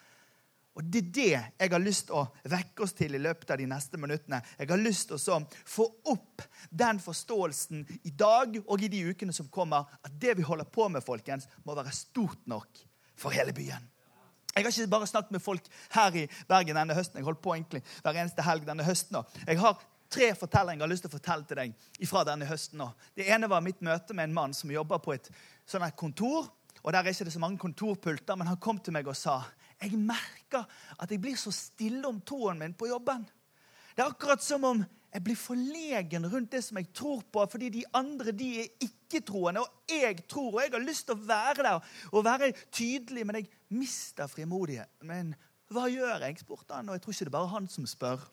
Og 0.75 0.83
Det 0.83 0.99
er 0.99 1.11
det 1.15 1.31
jeg 1.31 1.71
har 1.71 1.81
lyst 1.81 2.09
til 2.11 2.19
å 2.19 2.27
vekke 2.51 2.83
oss 2.83 2.93
til 2.93 3.15
i 3.15 3.23
løpet 3.23 3.49
av 3.49 3.57
de 3.57 3.71
neste 3.71 3.97
minuttene. 3.97 4.43
Jeg 4.59 4.69
har 4.69 4.83
lyst 4.83 5.09
til 5.09 5.17
å 5.31 5.39
få 5.65 5.87
opp 6.11 6.43
den 6.69 6.99
forståelsen 6.99 7.87
i 8.03 8.11
dag 8.11 8.59
og 8.65 8.83
i 8.83 8.91
de 8.91 9.05
ukene 9.09 9.33
som 9.33 9.47
kommer, 9.47 9.87
at 10.03 10.11
det 10.11 10.35
vi 10.37 10.45
holder 10.45 10.67
på 10.69 10.91
med, 10.91 11.07
folkens, 11.07 11.47
må 11.63 11.73
være 11.73 11.95
stort 11.95 12.43
nok 12.51 12.83
for 13.15 13.31
hele 13.31 13.55
byen. 13.55 13.93
Jeg 14.57 14.65
har 14.65 14.73
ikke 14.73 14.89
bare 14.89 15.07
snakket 15.07 15.35
med 15.35 15.43
folk 15.43 15.67
her 15.93 16.15
i 16.17 16.25
Bergen 16.49 16.79
denne 16.79 16.95
høsten. 16.97 17.19
Jeg 17.19 17.27
holdt 17.27 17.43
på 17.43 17.53
egentlig 17.53 17.83
hver 18.01 18.17
eneste 18.17 18.45
helg 18.45 18.65
denne 18.65 18.85
høsten. 18.87 19.19
Jeg 19.45 19.61
har 19.61 19.77
tre 20.09 20.31
fortellinger 20.39 20.81
jeg 20.81 20.87
har 20.87 20.93
lyst 20.93 21.05
til 21.05 21.11
å 21.11 21.17
fortelle 21.17 21.47
til 21.47 21.59
deg 21.61 22.09
fra 22.09 22.23
denne 22.27 22.47
høsten. 22.49 22.83
Det 23.13 23.27
ene 23.29 23.49
var 23.51 23.65
mitt 23.65 23.83
møte 23.85 24.17
med 24.17 24.29
en 24.29 24.37
mann 24.37 24.55
som 24.57 24.73
jobber 24.73 25.01
på 25.03 25.13
et 25.13 25.29
sånt 25.67 25.95
kontor. 25.99 26.49
og 26.81 26.91
Der 26.93 27.03
er 27.03 27.13
ikke 27.13 27.27
det 27.27 27.35
så 27.35 27.43
mange 27.43 27.61
kontorpulter, 27.61 28.35
men 28.35 28.47
han 28.47 28.57
kom 28.57 28.79
til 28.79 28.95
meg 28.95 29.07
og 29.07 29.17
sa 29.17 29.43
jeg 29.77 29.97
merker 30.01 30.63
at 30.97 31.11
jeg 31.11 31.21
blir 31.21 31.35
så 31.37 31.51
stille 31.53 32.07
om 32.09 32.21
troen 32.25 32.57
min 32.57 32.73
på 32.73 32.87
jobben. 32.89 33.27
Det 33.93 34.01
er 34.01 34.09
akkurat 34.09 34.41
som 34.41 34.63
om 34.65 34.81
jeg 35.13 35.23
blir 35.23 35.37
forlegen 35.39 36.25
rundt 36.29 36.51
det 36.51 36.63
som 36.65 36.77
jeg 36.77 36.89
tror 36.93 37.21
på, 37.31 37.45
fordi 37.49 37.69
de 37.73 37.83
andre 37.95 38.33
de 38.35 38.47
er 38.61 38.85
ikke-troende, 38.85 39.63
og 39.63 39.89
jeg 39.89 40.25
tror, 40.29 40.49
og 40.51 40.61
jeg 40.61 40.73
har 40.73 40.83
lyst 40.83 41.07
til 41.07 41.15
å 41.15 41.27
være 41.29 41.63
der 41.63 41.87
og 42.11 42.25
være 42.25 42.51
tydelig, 42.75 43.23
men 43.25 43.39
jeg 43.39 43.47
mister 43.73 44.29
frimodighet. 44.31 44.91
Men 45.01 45.33
hva 45.73 45.87
gjør 45.91 46.23
jeg? 46.23 46.39
spurte 46.39 46.77
han, 46.77 46.89
og 46.89 46.97
jeg 46.97 47.03
tror 47.03 47.15
ikke 47.15 47.25
det 47.25 47.31
er 47.33 47.37
bare 47.39 47.53
han 47.55 47.67
som 47.71 47.87
spør. 47.89 48.23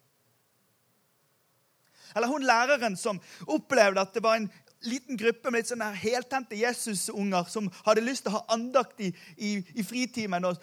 Eller 2.14 2.30
hun 2.30 2.46
læreren 2.46 2.96
som 2.96 3.20
opplevde 3.50 4.00
at 4.00 4.14
det 4.14 4.22
var 4.22 4.38
en 4.38 4.50
liten 4.84 5.18
gruppe 5.18 5.50
med 5.50 5.62
litt 5.62 5.72
sånne 5.72 5.90
heltente 5.96 6.58
Jesus-unger 6.58 7.48
som 7.50 7.70
hadde 7.86 8.04
lyst 8.04 8.26
til 8.26 8.34
å 8.34 8.38
ha 8.38 8.54
andakt 8.54 9.00
i, 9.02 9.10
i, 9.36 9.56
i 9.74 9.84
fritimen. 9.86 10.44
Og, 10.46 10.60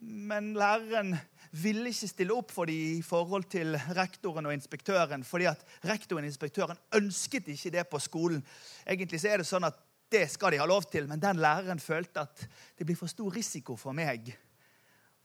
men 0.00 0.52
læreren 0.58 1.16
ville 1.50 1.90
ikke 1.90 2.10
stille 2.12 2.36
opp 2.36 2.52
for 2.54 2.70
dem 2.70 3.00
i 3.00 3.02
forhold 3.02 3.48
til 3.50 3.74
rektoren 3.96 4.46
og 4.46 4.54
inspektøren, 4.54 5.24
fordi 5.26 5.48
at 5.50 5.64
rektoren 5.88 6.22
og 6.26 6.30
inspektøren 6.30 6.78
ønsket 7.00 7.48
ikke 7.50 7.72
det 7.74 7.88
på 7.90 7.98
skolen. 8.02 8.44
Egentlig 8.86 9.22
så 9.22 9.32
er 9.32 9.42
det 9.42 9.48
sånn 9.50 9.66
at 9.66 9.80
det 10.10 10.26
skal 10.32 10.52
de 10.52 10.58
ha 10.58 10.66
lov 10.66 10.88
til, 10.90 11.06
men 11.08 11.20
den 11.22 11.38
læreren 11.40 11.80
følte 11.80 12.24
at 12.24 12.46
det 12.78 12.86
blir 12.86 12.98
for 12.98 13.10
stor 13.10 13.30
risiko 13.34 13.76
for 13.78 13.94
meg 13.96 14.32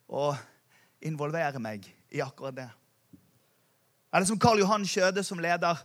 å 0.06 0.30
involvere 1.06 1.62
meg 1.62 1.88
i 2.14 2.22
akkurat 2.22 2.58
det. 2.60 2.68
Eller 4.14 4.30
som 4.30 4.40
Karl 4.40 4.62
Johan 4.62 4.86
Kjøde, 4.88 5.24
som 5.26 5.42
leder 5.42 5.82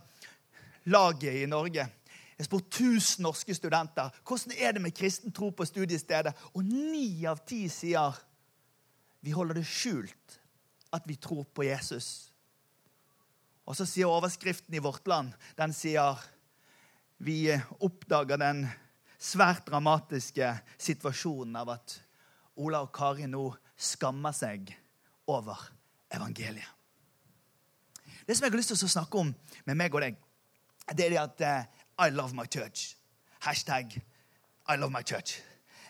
laget 0.85 1.41
i 1.41 1.49
Norge. 1.49 1.87
Jeg 2.37 2.47
spurte 2.47 2.83
1000 2.85 3.25
norske 3.25 3.53
studenter 3.53 4.13
hvordan 4.25 4.55
er 4.57 4.71
det 4.73 4.81
med 4.81 4.95
kristen 4.97 5.33
tro 5.35 5.51
på 5.53 5.65
studiestedet. 5.65 6.33
Og 6.53 6.63
ni 6.65 7.25
av 7.29 7.43
ti 7.45 7.67
sier 7.69 8.17
vi 9.21 9.33
holder 9.35 9.59
det 9.59 9.67
skjult 9.69 10.37
at 10.95 11.05
vi 11.05 11.17
tror 11.21 11.43
på 11.53 11.67
Jesus. 11.67 12.31
Og 13.69 13.77
så 13.77 13.85
sier 13.85 14.09
overskriften 14.09 14.73
i 14.73 14.81
Vårt 14.81 15.05
Land 15.07 15.35
den 15.59 15.75
sier 15.75 16.17
vi 17.21 17.51
oppdager 17.79 18.39
den 18.41 18.63
svært 19.21 19.67
dramatiske 19.69 20.47
situasjonen 20.81 21.59
av 21.61 21.75
at 21.75 21.97
Ola 22.61 22.81
og 22.83 22.91
Kari 22.95 23.27
nå 23.29 23.45
skammer 23.77 24.33
seg 24.35 24.73
over 25.29 25.59
evangeliet. 26.11 26.67
Det 28.25 28.37
som 28.37 28.45
jeg 28.45 28.53
har 28.53 28.59
lyst 28.59 28.73
til 28.73 28.85
å 28.85 28.95
snakke 28.95 29.21
om 29.21 29.31
med 29.65 29.77
meg 29.77 29.93
og 29.95 30.03
deg, 30.03 30.17
det 30.91 31.05
er 31.05 31.13
det 31.13 31.21
at 31.21 31.45
uh, 31.45 32.05
I 32.05 32.09
love 32.13 32.35
my 32.37 32.45
church. 32.45 32.95
Hashtag 33.45 33.95
I 34.69 34.77
love 34.77 34.93
my 34.93 35.01
church. 35.03 35.39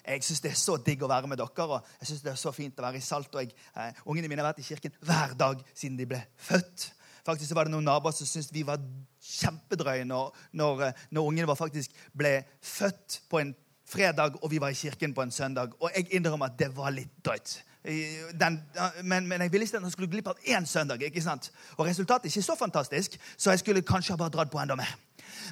Jeg 0.01 0.23
syns 0.25 0.41
det 0.41 0.51
er 0.51 0.57
så 0.57 0.77
digg 0.81 1.03
å 1.03 1.09
være 1.11 1.29
med 1.29 1.37
dere, 1.37 1.65
og 1.67 1.91
jeg 1.99 2.09
synes 2.09 2.23
det 2.25 2.31
er 2.31 2.39
så 2.41 2.53
fint 2.55 2.79
å 2.79 2.85
være 2.87 2.97
i 2.97 3.05
Salt. 3.05 3.35
og 3.35 3.43
jeg, 3.43 3.53
uh, 3.75 3.91
Ungene 4.09 4.31
mine 4.31 4.43
har 4.43 4.51
vært 4.51 4.63
i 4.63 4.67
kirken 4.67 4.95
hver 5.05 5.35
dag 5.37 5.61
siden 5.73 5.99
de 5.99 6.07
ble 6.09 6.21
født. 6.37 6.91
Faktisk 7.25 7.53
var 7.55 7.67
det 7.67 7.75
noen 7.75 7.85
naboer 7.85 8.15
som 8.15 8.27
syntes 8.27 8.53
vi 8.53 8.63
var 8.65 8.81
kjempedrøye 9.21 10.05
når, 10.07 10.31
når, 10.57 10.85
eh, 10.87 11.03
når 11.11 11.27
ungene 11.31 11.55
faktisk 11.55 11.91
ble 12.17 12.39
født 12.61 13.21
på 13.29 13.41
en 13.41 13.55
fredag, 13.91 14.37
og 14.41 14.51
vi 14.51 14.61
var 14.61 14.71
i 14.71 14.77
kirken 14.77 15.13
på 15.13 15.21
en 15.21 15.31
søndag. 15.31 15.73
Og 15.79 15.91
jeg 15.95 16.07
innrømmer 16.15 16.51
at 16.51 16.59
det 16.59 16.71
var 16.75 16.93
litt 16.95 17.11
drøyt. 17.25 17.59
Den, 18.37 18.59
men, 19.03 19.27
men, 19.27 19.41
jeg 19.41 19.51
ville 19.51 19.65
ikke 19.65 19.79
at 19.79 19.83
han 19.83 19.91
skulle 19.91 20.11
glipp 20.11 20.27
av 20.31 20.37
én 20.45 20.65
søndag. 20.65 21.01
ikke 21.01 21.21
sant? 21.21 21.51
Og 21.77 21.85
resultatet 21.85 22.29
er 22.29 22.35
ikke 22.35 22.45
så 22.45 22.55
fantastisk, 22.55 23.17
så 23.37 23.51
jeg 23.51 23.59
skulle 23.59 23.81
kanskje 23.81 24.13
ha 24.13 24.17
bare 24.21 24.33
dratt 24.33 24.51
på 24.51 24.61
enda 24.61 24.77
mer. 24.77 24.93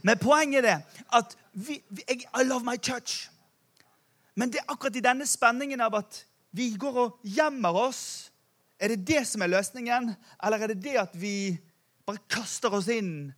Men 0.03 0.17
poenget 0.21 0.65
er 0.65 0.79
at 1.13 1.35
vi, 1.53 1.81
vi, 1.89 2.03
jeg, 2.07 2.23
I 2.37 2.45
love 2.45 2.63
my 2.65 2.77
church. 2.77 3.29
Men 4.35 4.51
det 4.51 4.61
er 4.61 4.71
akkurat 4.71 4.95
i 4.95 5.03
denne 5.03 5.25
spenningen 5.27 5.81
av 5.81 5.97
at 5.99 6.23
vi 6.55 6.71
går 6.79 7.01
og 7.01 7.17
gjemmer 7.23 7.75
oss 7.87 8.03
er 8.79 8.93
det 8.93 9.07
det 9.07 9.25
som 9.27 9.41
er 9.43 9.51
løsningen, 9.51 10.13
eller 10.43 10.63
er 10.63 10.71
det 10.71 10.83
det 10.83 10.95
at 11.01 11.15
vi 11.19 11.57
bare 12.07 12.21
kaster 12.31 12.73
oss 12.73 12.87
inn 12.93 13.33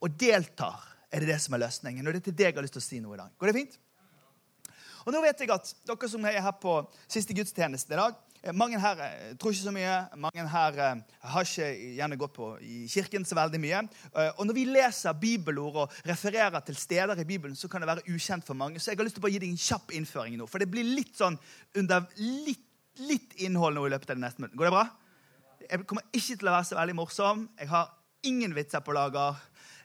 og 0.00 0.16
deltar? 0.20 0.86
Er 1.10 1.22
det 1.22 1.32
det 1.32 1.40
som 1.42 1.54
er 1.56 1.64
løsningen? 1.64 2.06
Og 2.06 2.14
det 2.14 2.22
er 2.22 2.28
til 2.30 2.36
deg 2.38 2.50
jeg 2.50 2.58
har 2.58 2.66
lyst 2.66 2.76
til 2.78 2.82
å 2.82 2.88
si 2.88 3.00
noe 3.02 3.16
i 3.16 3.20
dag. 3.20 3.32
Går 3.38 3.50
det 3.50 3.56
fint? 3.58 3.78
Og 5.06 5.14
nå 5.14 5.22
vet 5.24 5.40
jeg 5.40 5.52
at 5.52 5.70
dere 5.88 6.10
som 6.12 6.26
er 6.28 6.42
her 6.44 6.56
på 6.60 6.74
siste 7.08 7.34
gudstjeneste 7.34 7.96
i 7.96 7.98
dag 7.98 8.18
eh, 8.44 8.52
Mange 8.52 8.78
her 8.78 9.00
eh, 9.00 9.30
tror 9.40 9.54
ikke 9.54 9.64
så 9.64 9.72
mye. 9.74 9.94
Mange 10.20 10.44
her 10.52 10.80
eh, 10.84 11.02
har 11.32 11.48
ikke 11.48 11.68
gjerne 11.96 12.18
gått 12.20 12.36
på 12.36 12.50
i 12.62 12.84
kirken 12.92 13.24
så 13.26 13.38
veldig 13.38 13.60
mye. 13.64 13.82
Og 14.36 14.44
når 14.46 14.58
vi 14.58 14.66
leser 14.68 15.16
bibelord 15.20 15.84
og 15.84 16.00
refererer 16.08 16.60
til 16.66 16.78
steder 16.78 17.20
i 17.20 17.28
Bibelen, 17.28 17.56
så 17.56 17.68
kan 17.68 17.82
det 17.82 17.90
være 17.90 18.06
ukjent 18.12 18.46
for 18.46 18.58
mange. 18.58 18.80
Så 18.80 18.92
jeg 18.92 19.00
har 19.00 19.08
lyst 19.08 19.18
til 19.18 19.28
å 19.28 19.32
gi 19.32 19.40
deg 19.42 19.52
en 19.52 19.64
kjapp 19.68 19.96
innføring 19.96 20.36
nå. 20.40 20.48
For 20.50 20.62
det 20.62 20.70
blir 20.70 20.86
litt 20.86 21.16
sånn 21.18 21.38
under 21.80 22.06
litt 22.18 22.66
litt 23.06 23.38
innhold 23.40 23.76
nå 23.76 23.86
i 23.86 23.92
løpet 23.92 24.10
av 24.10 24.18
det 24.18 24.24
neste 24.24 24.42
minutt. 24.42 24.56
Går 24.58 24.68
det 24.68 24.74
bra? 24.74 24.86
Jeg 25.70 25.86
kommer 25.88 26.06
ikke 26.16 26.36
til 26.36 26.50
å 26.50 26.54
være 26.54 26.68
så 26.68 26.78
veldig 26.78 26.96
morsom. 26.98 27.44
Jeg 27.60 27.70
har 27.70 27.92
ingen 28.26 28.54
vitser 28.56 28.82
på 28.84 28.94
lager. 28.96 29.38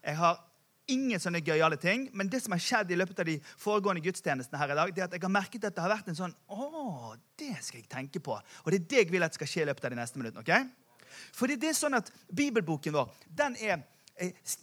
Jeg 0.05 0.19
har 0.19 0.43
ingen 0.91 1.21
sånne 1.21 1.41
gøyale 1.41 1.77
ting. 1.81 2.07
Men 2.13 2.29
det 2.29 2.43
som 2.43 2.53
har 2.55 2.61
skjedd 2.61 2.93
i 2.93 2.99
løpet 2.99 3.21
av 3.21 3.29
de 3.29 3.39
foregående 3.57 4.03
gudstjenestene 4.05 4.59
her 4.61 4.73
i 4.73 4.77
dag, 4.79 4.93
det 4.93 5.03
er 5.03 5.09
at 5.09 5.17
jeg 5.17 5.25
har 5.25 5.33
merket 5.33 5.65
at 5.65 5.75
det 5.75 5.83
har 5.83 5.93
vært 5.95 6.11
en 6.11 6.19
sånn 6.19 6.35
Å, 6.53 7.15
det 7.39 7.55
skal 7.65 7.81
jeg 7.81 7.89
tenke 7.91 8.21
på. 8.23 8.37
Og 8.37 8.71
det 8.71 8.81
er 8.81 8.87
det 8.91 9.03
jeg 9.03 9.13
vil 9.15 9.25
at 9.25 9.37
skal 9.37 9.49
skje 9.49 9.65
i 9.65 9.67
løpet 9.71 9.87
av 9.87 9.95
de 9.95 9.99
neste 10.01 10.21
minuttene. 10.21 10.45
ok? 10.45 11.11
Fordi 11.35 11.57
det 11.59 11.71
er 11.71 11.77
sånn 11.77 11.97
at 11.97 12.11
Bibelboken 12.29 12.95
vår 12.95 13.11
den 13.41 13.57
er 13.59 13.83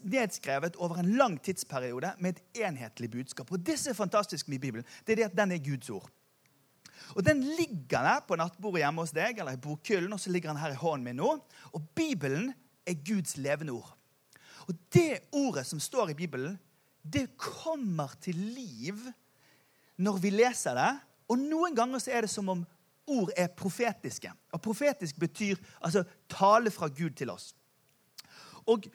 nedskrevet 0.08 0.78
over 0.80 1.02
en 1.02 1.10
lang 1.18 1.36
tidsperiode 1.44 2.14
med 2.24 2.38
et 2.38 2.64
enhetlig 2.64 3.10
budskap. 3.12 3.50
Og 3.52 3.60
det 3.60 3.76
som 3.80 3.92
er 3.92 3.98
fantastisk 3.98 4.48
med 4.48 4.62
Bibelen, 4.62 4.86
det 5.04 5.12
er 5.12 5.22
det 5.22 5.30
at 5.30 5.38
den 5.42 5.52
er 5.52 5.64
Guds 5.64 5.90
ord. 5.92 6.08
Og 7.12 7.24
Den 7.26 7.42
ligger 7.58 8.06
der 8.06 8.22
på 8.24 8.38
nattbordet 8.40 8.80
hjemme 8.80 9.02
hos 9.04 9.12
deg, 9.12 9.38
eller 9.38 9.52
i 9.52 9.60
bokhyllen, 9.60 10.12
og 10.14 10.20
så 10.20 10.30
ligger 10.32 10.52
den 10.52 10.62
her 10.62 10.72
i 10.72 10.80
hånden 10.80 11.04
min 11.04 11.18
nå. 11.20 11.34
Og 11.72 11.88
Bibelen 11.94 12.54
er 12.86 12.96
Guds 13.04 13.36
levende 13.36 13.74
ord. 13.76 13.90
Og 14.68 14.76
det 14.94 15.24
ordet 15.32 15.64
som 15.68 15.80
står 15.80 16.12
i 16.12 16.18
Bibelen, 16.18 16.58
det 17.02 17.32
kommer 17.36 18.14
til 18.22 18.38
liv 18.54 18.98
når 20.02 20.20
vi 20.22 20.30
leser 20.34 20.78
det. 20.78 20.92
Og 21.30 21.40
noen 21.40 21.74
ganger 21.76 22.02
så 22.02 22.12
er 22.14 22.26
det 22.26 22.32
som 22.32 22.48
om 22.52 22.62
ord 23.10 23.32
er 23.36 23.50
profetiske. 23.56 24.30
Og 24.52 24.62
profetisk 24.62 25.18
betyr 25.20 25.58
altså 25.80 26.04
tale 26.30 26.70
fra 26.70 26.88
Gud 26.92 27.16
til 27.18 27.32
oss. 27.32 27.52
Og 28.70 28.86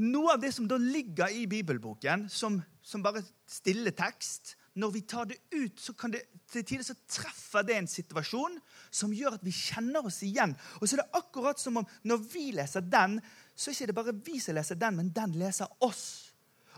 noe 0.00 0.34
av 0.34 0.40
det 0.40 0.52
som 0.56 0.68
da 0.68 0.78
ligger 0.80 1.32
i 1.34 1.46
bibelboken 1.50 2.28
som, 2.32 2.60
som 2.82 3.04
bare 3.04 3.22
stille 3.48 3.92
tekst, 3.96 4.54
når 4.78 4.90
vi 4.94 5.00
tar 5.00 5.26
det 5.26 5.36
ut, 5.50 5.80
så 5.80 5.92
kan 5.98 6.12
det 6.14 6.22
til 6.50 6.64
tider 6.66 6.86
så 6.86 6.94
treffer 7.10 7.64
det 7.66 7.76
en 7.78 7.88
situasjon 7.90 8.56
som 8.94 9.12
gjør 9.14 9.36
at 9.38 9.44
vi 9.46 9.52
kjenner 9.54 10.06
oss 10.06 10.20
igjen. 10.26 10.52
Og 10.78 10.86
så 10.86 10.96
er 10.96 11.02
det 11.02 11.18
akkurat 11.18 11.58
som 11.58 11.80
om 11.80 11.88
når 12.06 12.22
vi 12.30 12.44
leser 12.54 12.84
den, 12.86 13.18
så 13.54 13.70
er 13.70 13.74
det 13.74 13.90
ikke 13.90 13.98
bare 13.98 14.14
vi 14.26 14.38
som 14.42 14.56
leser 14.56 14.78
den, 14.78 14.98
men 14.98 15.10
den 15.14 15.34
leser 15.38 15.70
oss. 15.86 16.04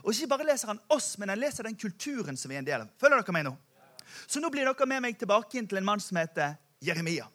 Og 0.03 0.11
ikke 0.11 0.31
bare 0.33 0.49
leser 0.49 0.73
han 0.73 0.81
oss, 0.91 1.13
men 1.17 1.31
han 1.31 1.39
leser 1.39 1.67
den 1.67 1.77
kulturen 1.79 2.37
som 2.37 2.51
vi 2.51 2.57
er 2.57 2.63
en 2.63 2.67
del 2.67 2.85
av. 2.85 2.91
Følger 2.99 3.21
dere 3.21 3.35
meg 3.37 3.45
nå? 3.47 3.53
Så 4.27 4.41
nå 4.41 4.49
blir 4.53 4.67
dere 4.67 4.89
med 4.89 5.05
meg 5.05 5.19
tilbake 5.19 5.57
inn 5.59 5.69
til 5.69 5.79
en 5.79 5.87
mann 5.87 6.01
som 6.03 6.19
heter 6.19 6.57
Jeremia. 6.83 7.29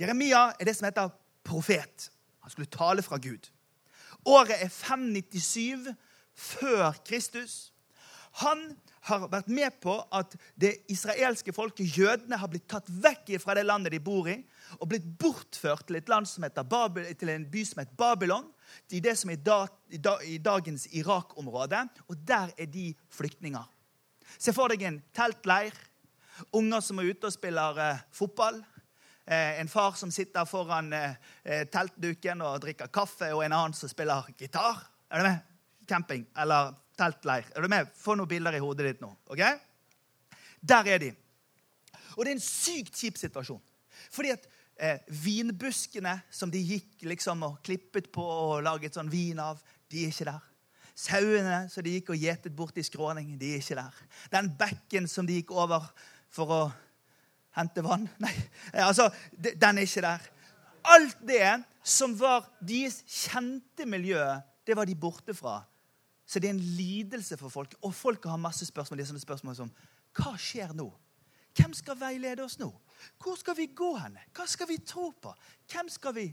Jeremia 0.00 0.48
er 0.58 0.66
det 0.66 0.74
som 0.76 0.88
heter 0.88 1.12
profet. 1.46 2.08
Han 2.42 2.50
skulle 2.50 2.72
tale 2.72 3.04
fra 3.06 3.20
Gud. 3.22 3.46
Året 4.26 4.56
er 4.64 4.72
597 4.72 5.92
før 6.34 6.96
Kristus. 7.06 7.72
Han 8.42 8.72
har 9.08 9.26
vært 9.30 9.48
med 9.50 9.74
på 9.82 9.96
at 10.14 10.36
det 10.54 10.72
israelske 10.92 11.52
folket, 11.54 11.96
jødene, 11.98 12.38
har 12.38 12.50
blitt 12.50 12.68
tatt 12.70 12.86
vekk 12.86 13.34
fra 13.42 13.56
det 13.58 13.64
landet 13.66 13.94
de 13.94 14.00
bor 14.02 14.28
i, 14.30 14.36
og 14.78 14.88
blitt 14.92 15.06
bortført 15.18 15.88
til, 15.88 16.02
Babel, 16.70 17.08
til 17.18 17.32
en 17.34 17.46
by 17.50 17.64
som 17.66 17.82
heter 17.82 17.98
Babylon. 17.98 18.50
til 18.88 19.02
det 19.02 19.18
som 19.18 19.30
er 19.30 19.68
i 20.24 20.38
dagens 20.38 20.86
Irak-område. 20.92 21.88
Og 22.08 22.16
der 22.16 22.50
er 22.58 22.66
de 22.66 22.94
flyktninger. 23.10 23.64
Se 24.38 24.52
for 24.52 24.68
deg 24.68 24.82
en 24.82 25.02
teltleir. 25.12 25.72
Unger 26.52 26.80
som 26.80 26.98
er 26.98 27.10
ute 27.12 27.26
og 27.26 27.32
spiller 27.32 27.78
eh, 27.78 27.98
fotball. 28.10 28.62
Eh, 29.26 29.60
en 29.60 29.68
far 29.68 29.92
som 29.92 30.10
sitter 30.10 30.44
foran 30.44 30.92
eh, 30.92 31.14
eh, 31.44 31.66
teltduken 31.68 32.40
og 32.42 32.60
drikker 32.64 32.90
kaffe, 32.90 33.28
og 33.34 33.44
en 33.44 33.52
annen 33.52 33.76
som 33.76 33.90
spiller 33.90 34.26
gitar. 34.38 34.80
Er 35.10 35.22
du 35.22 35.28
med? 35.28 35.51
Camping. 35.88 36.24
Eller 36.38 36.74
teltleir. 36.98 37.48
Er 37.56 37.64
du 37.64 37.70
med? 37.72 37.90
Få 37.98 38.16
noen 38.18 38.30
bilder 38.30 38.56
i 38.56 38.62
hodet 38.62 38.88
ditt 38.90 39.04
nå. 39.04 39.10
ok? 39.32 39.42
Der 40.62 40.88
er 40.94 41.02
de. 41.02 41.12
Og 42.16 42.24
det 42.24 42.32
er 42.32 42.36
en 42.36 42.44
sykt 42.44 42.96
kjip 42.98 43.18
situasjon. 43.18 43.62
Fordi 44.12 44.32
at 44.34 44.46
eh, 44.76 45.02
vinbuskene 45.08 46.18
som 46.30 46.50
de 46.52 46.60
gikk 46.62 47.06
liksom 47.08 47.42
og 47.46 47.60
klippet 47.66 48.10
på 48.14 48.22
og 48.22 48.62
laget 48.66 48.96
sånn 48.96 49.10
vin 49.12 49.40
av, 49.42 49.60
de 49.90 50.06
er 50.06 50.14
ikke 50.14 50.28
der. 50.28 50.48
Sauene 50.92 51.58
som 51.72 51.84
de 51.84 51.96
gikk 51.96 52.12
og 52.12 52.20
gjetet 52.20 52.54
bort 52.56 52.76
i 52.76 52.84
skråning, 52.84 53.34
de 53.40 53.54
er 53.54 53.62
ikke 53.62 53.78
der. 53.80 54.00
Den 54.32 54.52
bekken 54.58 55.08
som 55.08 55.28
de 55.28 55.40
gikk 55.40 55.54
over 55.56 55.88
for 56.32 56.52
å 56.52 56.62
hente 57.56 57.84
vann 57.84 58.06
Nei, 58.24 58.32
eh, 58.72 58.84
altså, 58.84 59.08
den 59.32 59.78
er 59.80 59.88
ikke 59.88 60.04
der. 60.04 60.30
Alt 60.92 61.20
det 61.26 61.50
som 61.82 62.14
var 62.18 62.48
deres 62.60 63.02
kjente 63.06 63.86
miljø, 63.88 64.20
det 64.66 64.76
var 64.78 64.86
de 64.86 64.98
borte 64.98 65.34
fra. 65.34 65.60
Så 66.32 66.40
det 66.40 66.48
er 66.48 66.54
en 66.54 66.68
lidelse 66.78 67.36
for 67.36 67.52
folk. 67.52 67.74
Og 67.84 67.92
folk 67.94 68.24
har 68.24 68.40
masse 68.40 68.64
spørsmål. 68.64 68.98
Det 68.98 69.04
er 69.04 69.10
sånne 69.10 69.26
spørsmål 69.26 69.56
som 69.58 69.72
Hva 70.16 70.32
skjer 70.40 70.72
nå? 70.76 70.86
Hvem 71.52 71.74
skal 71.76 71.98
veilede 72.00 72.44
oss 72.44 72.56
nå? 72.60 72.70
Hvor 73.20 73.36
skal 73.36 73.58
vi 73.58 73.68
gå 73.76 73.90
hen? 74.00 74.16
Hva 74.32 74.46
skal 74.48 74.70
vi 74.70 74.78
tro 74.80 75.10
på? 75.12 75.34
Hvem 75.68 75.92
skal 75.92 76.16
vi 76.16 76.30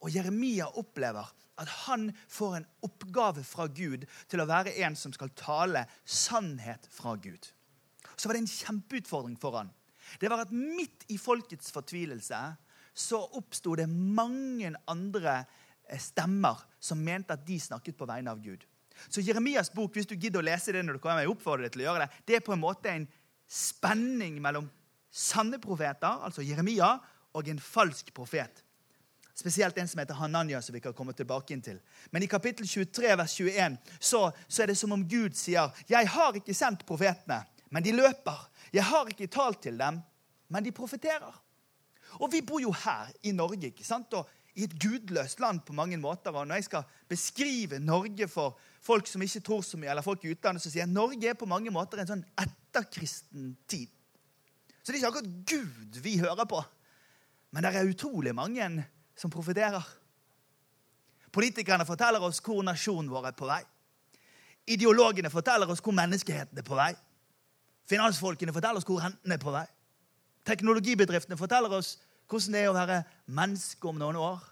Og 0.00 0.08
Jeremia 0.14 0.64
opplever 0.80 1.28
at 1.60 1.68
han 1.84 2.06
får 2.32 2.54
en 2.56 2.68
oppgave 2.86 3.42
fra 3.44 3.66
Gud 3.68 4.06
til 4.32 4.40
å 4.40 4.46
være 4.48 4.72
en 4.80 4.94
som 4.96 5.12
skal 5.12 5.28
tale 5.36 5.82
sannhet 6.08 6.88
fra 6.88 7.12
Gud. 7.20 7.50
Så 8.16 8.30
var 8.30 8.38
det 8.38 8.46
en 8.46 8.48
kjempeutfordring 8.48 9.36
for 9.36 9.58
han. 9.58 9.68
Det 10.16 10.30
var 10.32 10.46
at 10.46 10.56
midt 10.56 11.04
i 11.12 11.18
folkets 11.20 11.68
fortvilelse 11.74 12.40
så 12.96 13.20
oppsto 13.36 13.76
det 13.76 13.90
mange 13.92 14.72
andre 14.88 15.42
stemmer 16.00 16.64
som 16.80 17.04
mente 17.04 17.36
at 17.36 17.44
de 17.44 17.60
snakket 17.60 17.98
på 18.00 18.08
vegne 18.08 18.32
av 18.32 18.40
Gud. 18.40 18.64
Så 19.08 19.22
Jeremias 19.24 19.72
bok 19.72 19.94
hvis 19.96 20.08
du 20.10 20.16
gidder 20.16 20.42
å 20.42 20.46
lese 20.46 20.74
det 20.74 20.82
når 20.84 20.98
du 20.98 21.02
kommer, 21.02 21.22
jeg 21.24 21.32
oppfordrer 21.32 21.68
deg 21.68 21.76
til 21.76 21.84
å 21.84 21.88
gjøre 21.88 22.04
det, 22.04 22.24
det 22.26 22.36
er 22.38 22.44
på 22.46 22.54
en 22.54 22.62
måte 22.62 22.92
en 22.92 23.06
spenning 23.50 24.40
mellom 24.42 24.68
sanne 25.10 25.58
profeter, 25.62 26.20
altså 26.26 26.44
Jeremia, 26.46 26.98
og 27.34 27.48
en 27.50 27.62
falsk 27.62 28.12
profet. 28.14 28.62
Spesielt 29.34 29.78
en 29.78 29.88
som 29.88 30.00
heter 30.02 30.18
Hananya, 30.18 30.60
som 30.62 30.74
vi 30.74 30.82
kan 30.84 30.94
komme 30.94 31.14
tilbake 31.16 31.54
inn 31.54 31.62
til. 31.64 31.78
Men 32.12 32.22
i 32.22 32.28
kapittel 32.30 32.66
23, 32.68 33.12
vers 33.16 33.36
21, 33.40 33.78
så, 33.98 34.26
så 34.46 34.62
er 34.62 34.72
det 34.72 34.78
som 34.78 34.92
om 34.92 35.06
Gud 35.08 35.36
sier, 35.38 35.70
'Jeg 35.88 36.08
har 36.08 36.36
ikke 36.36 36.54
sendt 36.54 36.86
profetene, 36.86 37.44
men 37.70 37.82
de 37.82 37.92
løper.' 37.92 38.48
'Jeg 38.72 38.84
har 38.84 39.08
ikke 39.08 39.26
talt 39.26 39.62
til 39.62 39.78
dem, 39.78 40.02
men 40.48 40.64
de 40.64 40.72
profeterer.' 40.72 41.40
Og 42.20 42.32
vi 42.32 42.40
bor 42.42 42.60
jo 42.60 42.72
her 42.72 43.12
i 43.22 43.32
Norge, 43.32 43.70
ikke 43.70 43.84
sant? 43.84 44.12
Og 44.14 44.28
i 44.58 44.64
et 44.66 44.74
gudløst 44.82 45.40
land 45.40 45.62
på 45.66 45.74
mange 45.76 45.96
måter. 46.00 46.34
Og 46.34 46.46
når 46.48 46.60
jeg 46.60 46.68
skal 46.70 46.98
beskrive 47.08 47.78
Norge 47.78 48.28
for 48.28 48.58
folk 48.82 49.06
som 49.06 49.22
ikke 49.22 49.42
tror 49.46 49.62
så 49.66 49.78
mye, 49.78 49.90
eller 49.90 50.06
folk 50.06 50.24
i 50.24 50.32
utlandet, 50.34 50.62
så 50.62 50.70
sier 50.72 50.84
jeg 50.84 50.92
Norge 50.92 51.30
er 51.30 51.38
på 51.38 51.48
mange 51.50 51.72
måter 51.74 52.02
en 52.02 52.10
sånn 52.10 52.26
etterkristen 52.40 53.54
tid. 53.70 53.88
Så 54.82 54.90
det 54.90 54.98
er 54.98 55.02
ikke 55.02 55.12
akkurat 55.12 55.34
Gud 55.46 56.00
vi 56.02 56.18
hører 56.18 56.48
på. 56.48 56.62
Men 57.50 57.66
det 57.66 57.74
er 57.74 57.90
utrolig 57.90 58.34
mange 58.34 58.66
som 59.18 59.32
profeterer. 59.32 59.84
Politikerne 61.30 61.86
forteller 61.86 62.22
oss 62.26 62.40
hvor 62.42 62.62
nasjonen 62.66 63.10
vår 63.10 63.30
er 63.30 63.36
på 63.38 63.46
vei. 63.46 63.60
Ideologene 64.70 65.30
forteller 65.30 65.70
oss 65.70 65.82
hvor 65.82 65.94
menneskeheten 65.94 66.58
er 66.58 66.66
på 66.66 66.78
vei. 66.78 66.92
Finansfolkene 67.90 68.54
forteller 68.54 68.82
oss 68.82 68.86
hvor 68.86 69.02
renten 69.02 69.34
er 69.34 69.42
på 69.42 69.54
vei. 69.54 69.66
Teknologibedriftene 70.46 71.38
forteller 71.38 71.74
oss 71.76 71.96
hvordan 72.30 72.54
det 72.54 72.62
er 72.62 72.70
å 72.70 72.76
være 72.76 73.02
menneske 73.34 73.90
om 73.90 73.98
noen 73.98 74.18
år. 74.20 74.42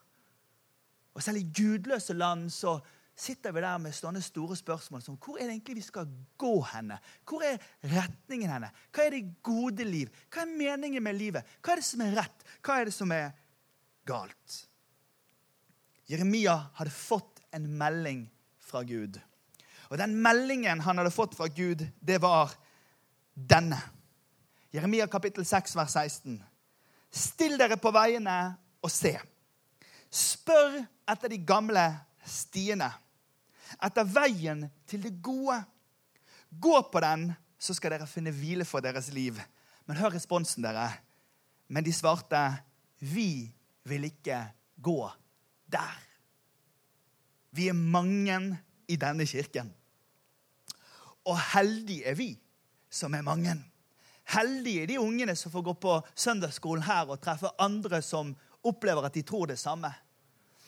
Og 1.15 1.25
selv 1.25 1.41
i 1.41 1.49
gudløse 1.55 2.15
land 2.15 2.49
så 2.55 2.79
sitter 3.19 3.55
vi 3.55 3.63
der 3.65 3.81
med 3.83 3.95
sånne 3.97 4.21
store 4.23 4.57
spørsmål 4.59 5.03
som 5.03 5.17
hvor 5.19 5.39
er 5.39 5.49
det 5.49 5.57
egentlig 5.57 5.81
vi 5.81 5.87
skal 5.89 6.07
gå 6.39 6.53
henne? 6.71 6.99
Hvor 7.27 7.43
er 7.43 7.59
retningen 7.83 8.51
henne? 8.53 8.71
Hva 8.95 9.07
er 9.07 9.17
det 9.17 9.43
gode 9.47 9.87
liv? 9.87 10.13
Hva 10.31 10.45
er 10.45 10.53
meningen 10.61 11.03
med 11.03 11.19
livet? 11.19 11.57
Hva 11.63 11.75
er 11.75 11.83
det 11.83 11.89
som 11.89 12.05
er 12.05 12.15
rett? 12.21 12.47
Hva 12.63 12.79
er 12.79 12.89
det 12.89 12.95
som 12.95 13.15
er 13.15 13.33
galt? 14.07 14.61
Jeremia 16.09 16.55
hadde 16.79 16.95
fått 16.95 17.43
en 17.53 17.67
melding 17.81 18.23
fra 18.63 18.85
Gud. 18.87 19.19
Og 19.89 19.99
den 19.99 20.15
meldingen 20.23 20.81
han 20.85 21.01
hadde 21.01 21.13
fått 21.13 21.35
fra 21.37 21.49
Gud, 21.51 21.83
det 22.01 22.21
var 22.23 22.53
denne. 23.35 23.81
Jeremia 24.73 25.09
kapittel 25.11 25.47
6, 25.49 25.75
vers 25.77 25.97
16. 25.97 26.39
Still 27.11 27.57
dere 27.61 27.79
på 27.81 27.93
veiene 27.95 28.37
og 28.85 28.93
se. 28.93 29.15
Spør 30.11 30.79
etter 31.09 31.33
de 31.33 31.41
gamle 31.45 31.85
stiene, 32.29 32.89
etter 33.85 34.09
veien 34.09 34.67
til 34.89 35.05
det 35.05 35.15
gode. 35.25 35.59
Gå 36.49 36.81
på 36.93 37.01
den, 37.05 37.31
så 37.59 37.75
skal 37.77 37.97
dere 37.97 38.09
finne 38.09 38.33
hvile 38.33 38.65
for 38.69 38.85
deres 38.85 39.11
liv. 39.13 39.37
Men 39.89 40.01
hør 40.01 40.15
responsen, 40.15 40.65
dere. 40.65 40.91
Men 41.69 41.85
de 41.85 41.93
svarte, 41.93 42.41
vi 43.01 43.49
vil 43.89 44.09
ikke 44.09 44.41
gå 44.81 45.01
der. 45.69 45.97
Vi 47.51 47.69
er 47.69 47.77
mange 47.77 48.59
i 48.89 48.97
denne 48.97 49.27
kirken. 49.27 49.73
Og 51.29 51.37
heldige 51.53 52.05
er 52.09 52.17
vi 52.17 52.33
som 52.91 53.15
er 53.15 53.25
mange. 53.25 53.57
Heldige 54.29 54.87
de 54.91 54.99
ungene 55.01 55.37
som 55.37 55.53
får 55.53 55.65
gå 55.71 55.75
på 55.81 55.95
søndagsskolen 56.15 56.85
her 56.85 57.09
og 57.09 57.21
treffe 57.25 57.53
andre 57.63 58.03
som 58.05 58.35
opplever 58.69 59.07
at 59.09 59.17
de 59.17 59.25
tror 59.27 59.49
det 59.49 59.59
samme. 59.61 59.91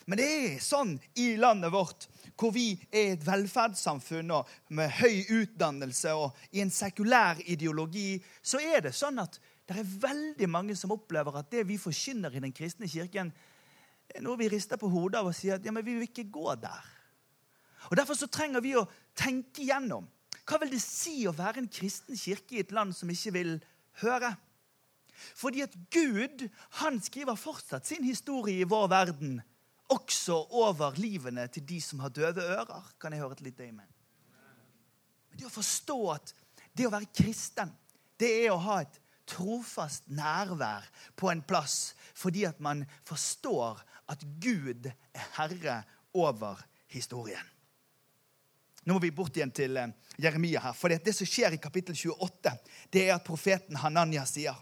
Men 0.09 0.17
det 0.17 0.25
er 0.27 0.63
sånn 0.63 0.95
i 1.21 1.35
landet 1.37 1.69
vårt, 1.73 2.07
hvor 2.39 2.53
vi 2.55 2.73
er 2.89 3.13
et 3.13 3.25
velferdssamfunn 3.25 4.33
og 4.33 4.49
med 4.73 4.89
høy 4.97 5.21
utdannelse 5.29 6.15
og 6.17 6.39
i 6.57 6.63
en 6.63 6.73
sekulær 6.73 7.43
ideologi, 7.45 8.15
så 8.41 8.59
er 8.63 8.87
det 8.87 8.95
sånn 8.97 9.21
at 9.21 9.37
det 9.69 9.77
er 9.77 9.91
veldig 10.07 10.49
mange 10.49 10.75
som 10.75 10.91
opplever 10.95 11.37
at 11.37 11.51
det 11.53 11.67
vi 11.69 11.77
forkynner 11.79 12.33
i 12.33 12.41
den 12.43 12.55
kristne 12.55 12.89
kirken, 12.89 13.29
er 14.11 14.25
noe 14.25 14.39
vi 14.41 14.49
rister 14.51 14.79
på 14.81 14.89
hodet 14.91 15.21
av 15.21 15.29
og 15.29 15.37
sier 15.37 15.59
at 15.59 15.65
ja, 15.65 15.71
men 15.71 15.85
vi 15.85 15.95
vil 15.99 16.09
ikke 16.09 16.27
gå 16.33 16.57
der. 16.59 16.89
Og 17.91 17.95
Derfor 17.97 18.17
så 18.17 18.27
trenger 18.31 18.63
vi 18.63 18.73
å 18.77 18.87
tenke 19.17 19.63
igjennom 19.63 20.09
hva 20.47 20.59
vil 20.61 20.73
det 20.73 20.81
si 20.83 21.21
å 21.29 21.35
være 21.35 21.61
en 21.61 21.69
kristen 21.71 22.17
kirke 22.17 22.57
i 22.57 22.63
et 22.63 22.73
land 22.75 22.95
som 22.97 23.09
ikke 23.11 23.33
vil 23.35 23.53
høre? 24.01 24.33
Fordi 25.37 25.61
at 25.65 25.75
Gud 25.93 26.47
han 26.81 26.97
skriver 27.03 27.37
fortsatt 27.37 27.87
sin 27.87 28.03
historie 28.03 28.63
i 28.63 28.69
vår 28.69 28.87
verden, 28.91 29.39
også 29.91 30.37
over 30.55 30.95
livene 30.97 31.45
til 31.51 31.65
de 31.67 31.81
som 31.83 31.99
har 32.01 32.13
døve 32.15 32.45
ører. 32.55 32.87
Kan 32.99 33.13
jeg 33.13 33.21
høre 33.21 33.37
et 33.37 33.45
lite 33.45 33.67
amen? 33.67 33.89
Men 35.29 35.39
det 35.39 35.47
å 35.47 35.53
forstå 35.53 35.99
at 36.15 36.33
det 36.77 36.87
å 36.87 36.93
være 36.93 37.11
kristen, 37.15 37.71
det 38.19 38.31
er 38.45 38.53
å 38.53 38.61
ha 38.63 38.81
et 38.83 38.99
trofast 39.29 40.07
nærvær 40.11 40.87
på 41.19 41.29
en 41.31 41.43
plass 41.45 41.93
fordi 42.17 42.45
at 42.47 42.59
man 42.63 42.83
forstår 43.07 43.79
at 44.11 44.23
Gud 44.43 44.89
er 44.89 45.27
herre 45.37 45.81
over 46.17 46.59
historien. 46.91 47.50
Nå 48.83 48.95
må 48.95 49.01
vi 49.03 49.11
bort 49.13 49.35
igjen 49.37 49.51
til 49.53 49.77
eh, 49.77 49.91
Jeremia 50.21 50.61
her. 50.63 50.77
For 50.77 50.89
det 50.89 51.13
som 51.13 51.27
skjer 51.29 51.53
i 51.53 51.61
kapittel 51.61 51.95
28, 51.95 52.53
det 52.93 53.05
er 53.05 53.13
at 53.15 53.25
profeten 53.25 53.77
Hananya 53.77 54.25
sier 54.29 54.57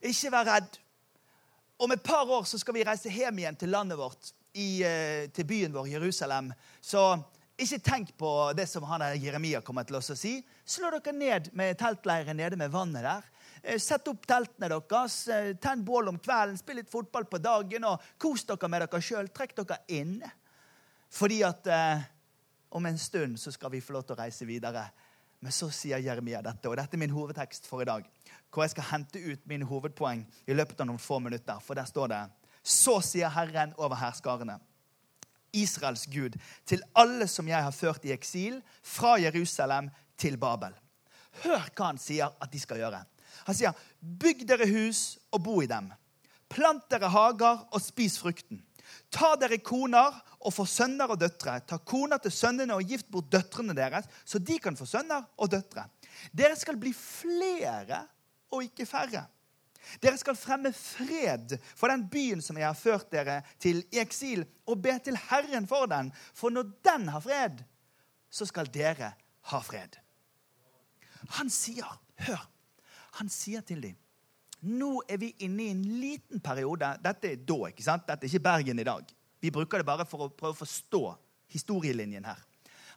Ikke 0.00 0.30
vær 0.32 0.46
redd. 0.46 0.78
Om 1.80 1.96
et 1.96 2.04
par 2.04 2.28
år 2.28 2.46
så 2.46 2.60
skal 2.60 2.76
vi 2.76 2.84
reise 2.86 3.10
hjem 3.10 3.40
igjen 3.40 3.58
til 3.58 3.72
landet 3.72 3.98
vårt, 3.98 4.32
i, 4.54 4.82
eh, 4.84 5.26
til 5.34 5.46
byen 5.48 5.74
vår, 5.74 5.88
Jerusalem. 5.88 6.52
Så 6.80 7.02
ikke 7.60 7.80
tenk 7.84 8.14
på 8.18 8.30
det 8.56 8.68
som 8.68 8.86
han 8.88 9.02
Jeremia 9.18 9.60
kommer 9.60 9.84
til 9.88 9.98
å 9.98 10.02
si. 10.04 10.36
Slå 10.64 10.92
dere 10.94 11.12
ned 11.16 11.50
med 11.56 11.78
teltleiren 11.80 12.36
nede 12.36 12.56
med 12.56 12.70
vannet 12.70 13.02
der. 13.02 13.26
Eh, 13.62 13.78
sett 13.78 14.06
opp 14.08 14.22
teltene 14.26 14.70
deres, 14.70 15.24
tenn 15.60 15.82
bål 15.84 16.12
om 16.14 16.18
kvelden, 16.22 16.60
spill 16.60 16.78
litt 16.78 16.92
fotball 16.92 17.26
på 17.26 17.42
dagen 17.42 17.90
og 17.90 18.06
kos 18.18 18.46
dere 18.46 18.70
med 18.70 18.86
dere 18.86 19.02
sjøl. 19.02 19.34
Trekk 19.34 19.58
dere 19.64 19.82
inn. 19.88 20.20
Fordi 21.10 21.42
at 21.42 21.66
eh, 21.66 22.08
om 22.70 22.86
en 22.86 22.98
stund 22.98 23.38
så 23.40 23.52
skal 23.52 23.72
vi 23.72 23.82
få 23.82 23.94
lov 23.96 24.06
til 24.06 24.16
å 24.16 24.22
reise 24.22 24.46
videre. 24.48 24.84
Men 25.40 25.54
så 25.54 25.70
sier 25.72 26.02
Jeremia 26.04 26.42
dette, 26.44 26.68
og 26.68 26.76
dette 26.76 26.96
er 26.96 27.00
min 27.00 27.14
hovedtekst 27.14 27.66
for 27.68 27.82
i 27.82 27.88
dag. 27.88 28.04
Hvor 28.52 28.64
jeg 28.64 28.74
skal 28.74 28.90
hente 28.90 29.22
ut 29.22 29.46
mine 29.48 29.66
hovedpoeng 29.66 30.26
i 30.46 30.56
løpet 30.56 30.82
av 30.82 30.90
noen 30.90 31.00
få 31.00 31.18
minutter. 31.22 31.62
For 31.64 31.78
der 31.78 31.88
står 31.88 32.12
det 32.12 32.20
Så 32.62 32.98
sier 33.00 33.32
Herren 33.32 33.72
over 33.78 33.96
herskarene, 33.96 34.58
Israels 35.56 36.04
Gud, 36.06 36.36
til 36.66 36.82
alle 36.94 37.26
som 37.26 37.48
jeg 37.48 37.62
har 37.62 37.74
ført 37.74 38.04
i 38.04 38.12
eksil, 38.12 38.60
fra 38.82 39.16
Jerusalem 39.18 39.88
til 40.20 40.36
Babel. 40.38 40.76
Hør 41.42 41.70
hva 41.72 41.88
han 41.88 41.98
sier 41.98 42.30
at 42.36 42.52
de 42.52 42.60
skal 42.60 42.82
gjøre. 42.82 43.00
Han 43.46 43.56
sier, 43.56 43.74
bygg 44.00 44.44
dere 44.48 44.68
hus 44.68 45.18
og 45.32 45.42
bo 45.46 45.56
i 45.62 45.70
dem. 45.70 45.88
Plant 46.50 46.84
dere 46.90 47.08
hager 47.10 47.64
og 47.70 47.82
spis 47.82 48.18
frukten. 48.20 48.60
Ta 49.10 49.34
dere 49.38 49.58
koner 49.58 50.14
og 50.40 50.54
få 50.54 50.64
sønner 50.68 51.10
og 51.10 51.18
døtre. 51.20 51.58
Ta 51.66 51.80
koner 51.82 52.20
til 52.22 52.32
sønnene 52.34 52.76
og 52.76 52.86
gift 52.86 53.08
bort 53.10 53.30
døtrene 53.32 53.74
deres, 53.76 54.06
så 54.24 54.38
de 54.38 54.58
kan 54.62 54.78
få 54.78 54.86
sønner 54.86 55.26
og 55.36 55.50
døtre. 55.50 55.88
Dere 56.32 56.56
skal 56.58 56.78
bli 56.80 56.92
flere 56.94 58.04
og 58.54 58.64
ikke 58.66 58.86
færre. 58.86 59.26
Dere 60.02 60.18
skal 60.20 60.36
fremme 60.38 60.70
fred 60.76 61.56
for 61.74 61.90
den 61.90 62.04
byen 62.12 62.42
som 62.44 62.58
jeg 62.60 62.68
har 62.68 62.78
ført 62.78 63.08
dere 63.10 63.40
til 63.58 63.82
i 63.90 63.98
eksil, 64.02 64.44
og 64.68 64.82
be 64.84 64.94
til 65.02 65.18
Herren 65.30 65.66
for 65.66 65.90
den. 65.90 66.12
For 66.34 66.52
når 66.52 66.70
den 66.86 67.08
har 67.10 67.24
fred, 67.24 67.64
så 68.30 68.46
skal 68.46 68.70
dere 68.70 69.14
ha 69.50 69.60
fred. 69.64 69.98
Han 71.40 71.50
sier, 71.50 71.88
hør, 72.26 72.46
han 73.18 73.32
sier 73.32 73.64
til 73.66 73.82
dem 73.82 73.98
nå 74.66 74.90
er 75.08 75.20
vi 75.20 75.30
inne 75.46 75.64
i 75.64 75.72
en 75.72 75.82
liten 76.00 76.42
periode. 76.44 76.92
Dette 77.02 77.32
er 77.32 77.42
da, 77.48 77.58
ikke 77.70 77.84
sant? 77.84 78.06
Dette 78.08 78.26
er 78.26 78.32
ikke 78.32 78.44
Bergen 78.44 78.82
i 78.82 78.86
dag. 78.86 79.12
Vi 79.40 79.52
bruker 79.54 79.80
det 79.80 79.88
bare 79.88 80.06
for 80.08 80.26
å 80.26 80.32
prøve 80.32 80.56
å 80.56 80.60
forstå 80.60 81.02
historielinjen 81.50 82.26
her. 82.28 82.40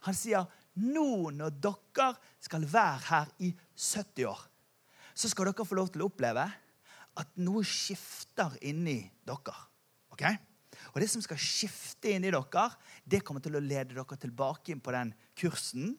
Han 0.04 0.16
sier 0.16 0.44
nå 0.84 1.30
når 1.32 1.54
dere 1.64 2.10
skal 2.42 2.66
være 2.68 3.00
her 3.08 3.30
i 3.46 3.52
70 3.72 4.28
år, 4.28 4.42
så 5.14 5.30
skal 5.30 5.48
dere 5.48 5.66
få 5.66 5.78
lov 5.78 5.92
til 5.94 6.04
å 6.04 6.10
oppleve 6.10 6.44
at 7.14 7.36
noe 7.40 7.62
skifter 7.66 8.58
inni 8.66 8.98
dere. 9.24 9.54
Ok? 10.12 10.26
Og 10.92 11.00
Det 11.00 11.08
som 11.10 11.22
skal 11.22 11.38
skifte 11.40 12.12
inni 12.12 12.32
dere, 12.34 12.66
det 13.06 13.22
kommer 13.24 13.40
til 13.40 13.56
å 13.56 13.62
lede 13.62 13.94
dere 13.94 14.18
tilbake 14.20 14.74
inn 14.74 14.82
på 14.82 14.92
den 14.94 15.14
kursen 15.38 15.94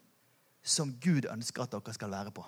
som 0.61 0.93
Gud 0.99 1.27
ønsker 1.29 1.63
at 1.65 1.73
dere 1.73 1.95
skal 1.95 2.11
være 2.11 2.33
på. 2.35 2.45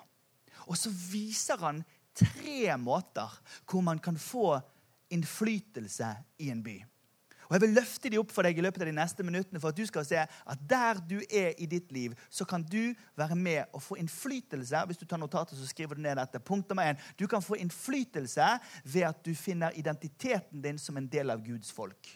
Og 0.68 0.76
så 0.76 0.92
viser 0.92 1.60
han 1.62 1.82
tre 2.18 2.76
måter 2.80 3.32
hvor 3.68 3.84
man 3.84 4.00
kan 4.02 4.18
få 4.18 4.58
innflytelse 5.14 6.12
i 6.38 6.50
en 6.52 6.62
by. 6.62 6.78
Og 7.48 7.54
Jeg 7.56 7.60
vil 7.60 7.76
løfte 7.78 8.10
de 8.12 8.18
opp 8.20 8.32
for 8.32 8.44
deg 8.44 8.58
i 8.60 8.62
løpet 8.64 8.82
av 8.84 8.90
de 8.90 8.96
neste 8.98 9.24
minuttene 9.24 9.60
for 9.60 9.72
at 9.72 9.78
du 9.78 9.86
skal 9.88 10.04
se 10.04 10.20
at 10.20 10.64
der 10.68 11.00
du 11.00 11.16
er 11.24 11.54
i 11.56 11.68
ditt 11.70 11.88
liv, 11.96 12.12
så 12.28 12.44
kan 12.44 12.60
du 12.60 12.92
være 13.16 13.38
med 13.40 13.72
og 13.72 13.82
få 13.82 13.96
innflytelse. 14.02 14.82
Hvis 14.86 15.00
du 15.00 15.06
tar 15.08 15.20
notater, 15.20 15.56
så 15.56 15.66
skriver 15.66 15.96
du 15.96 16.04
ned 16.04 16.20
dette. 16.20 16.42
Punkt 16.44 16.68
nummer 16.68 16.90
én. 16.92 17.00
Du 17.16 17.24
kan 17.26 17.42
få 17.42 17.56
innflytelse 17.56 18.50
ved 18.84 19.08
at 19.08 19.24
du 19.24 19.32
finner 19.34 19.72
identiteten 19.80 20.60
din 20.62 20.78
som 20.78 21.00
en 21.00 21.08
del 21.08 21.32
av 21.32 21.40
Guds 21.44 21.72
folk. 21.72 22.12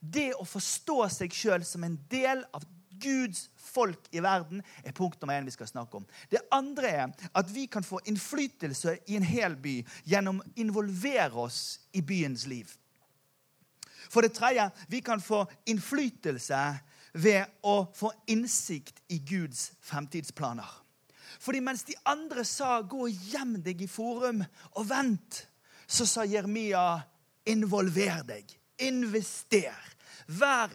Det 0.00 0.32
å 0.40 0.48
forstå 0.48 0.98
seg 1.20 1.36
sjøl 1.36 1.68
som 1.68 1.84
en 1.84 1.98
del 2.10 2.40
av 2.56 2.64
Guds 3.02 3.48
folk 3.56 4.06
i 4.12 4.22
verden, 4.22 4.62
er 4.84 4.94
punkt 4.96 5.20
nummer 5.20 5.38
én 5.38 5.48
vi 5.48 5.54
skal 5.54 5.68
snakke 5.70 5.98
om. 5.98 6.06
Det 6.30 6.42
andre 6.52 6.88
er 6.88 7.28
at 7.34 7.54
vi 7.54 7.66
kan 7.66 7.84
få 7.84 8.00
innflytelse 8.06 8.98
i 9.06 9.16
en 9.18 9.26
hel 9.26 9.56
by 9.56 9.80
gjennom 10.08 10.40
å 10.42 10.52
involvere 10.62 11.46
oss 11.46 11.80
i 11.92 12.02
byens 12.02 12.46
liv. 12.46 12.70
For 14.12 14.22
det 14.22 14.34
tredje, 14.36 14.68
vi 14.88 15.00
kan 15.00 15.20
få 15.20 15.44
innflytelse 15.66 16.62
ved 17.14 17.44
å 17.64 17.86
få 17.96 18.12
innsikt 18.32 19.02
i 19.12 19.18
Guds 19.24 19.70
fremtidsplaner. 19.80 20.68
Fordi 21.42 21.60
mens 21.64 21.82
de 21.82 21.94
andre 22.06 22.44
sa 22.44 22.82
'gå 22.82 23.06
og 23.06 23.30
gjem 23.32 23.62
deg 23.62 23.82
i 23.82 23.86
forum 23.86 24.44
og 24.76 24.88
vent', 24.88 25.46
så 25.86 26.06
sa 26.06 26.24
Jeremia 26.24 27.02
'involver 27.46 28.22
deg'. 28.22 28.56
Invester. 28.78 29.74
Vær 30.26 30.70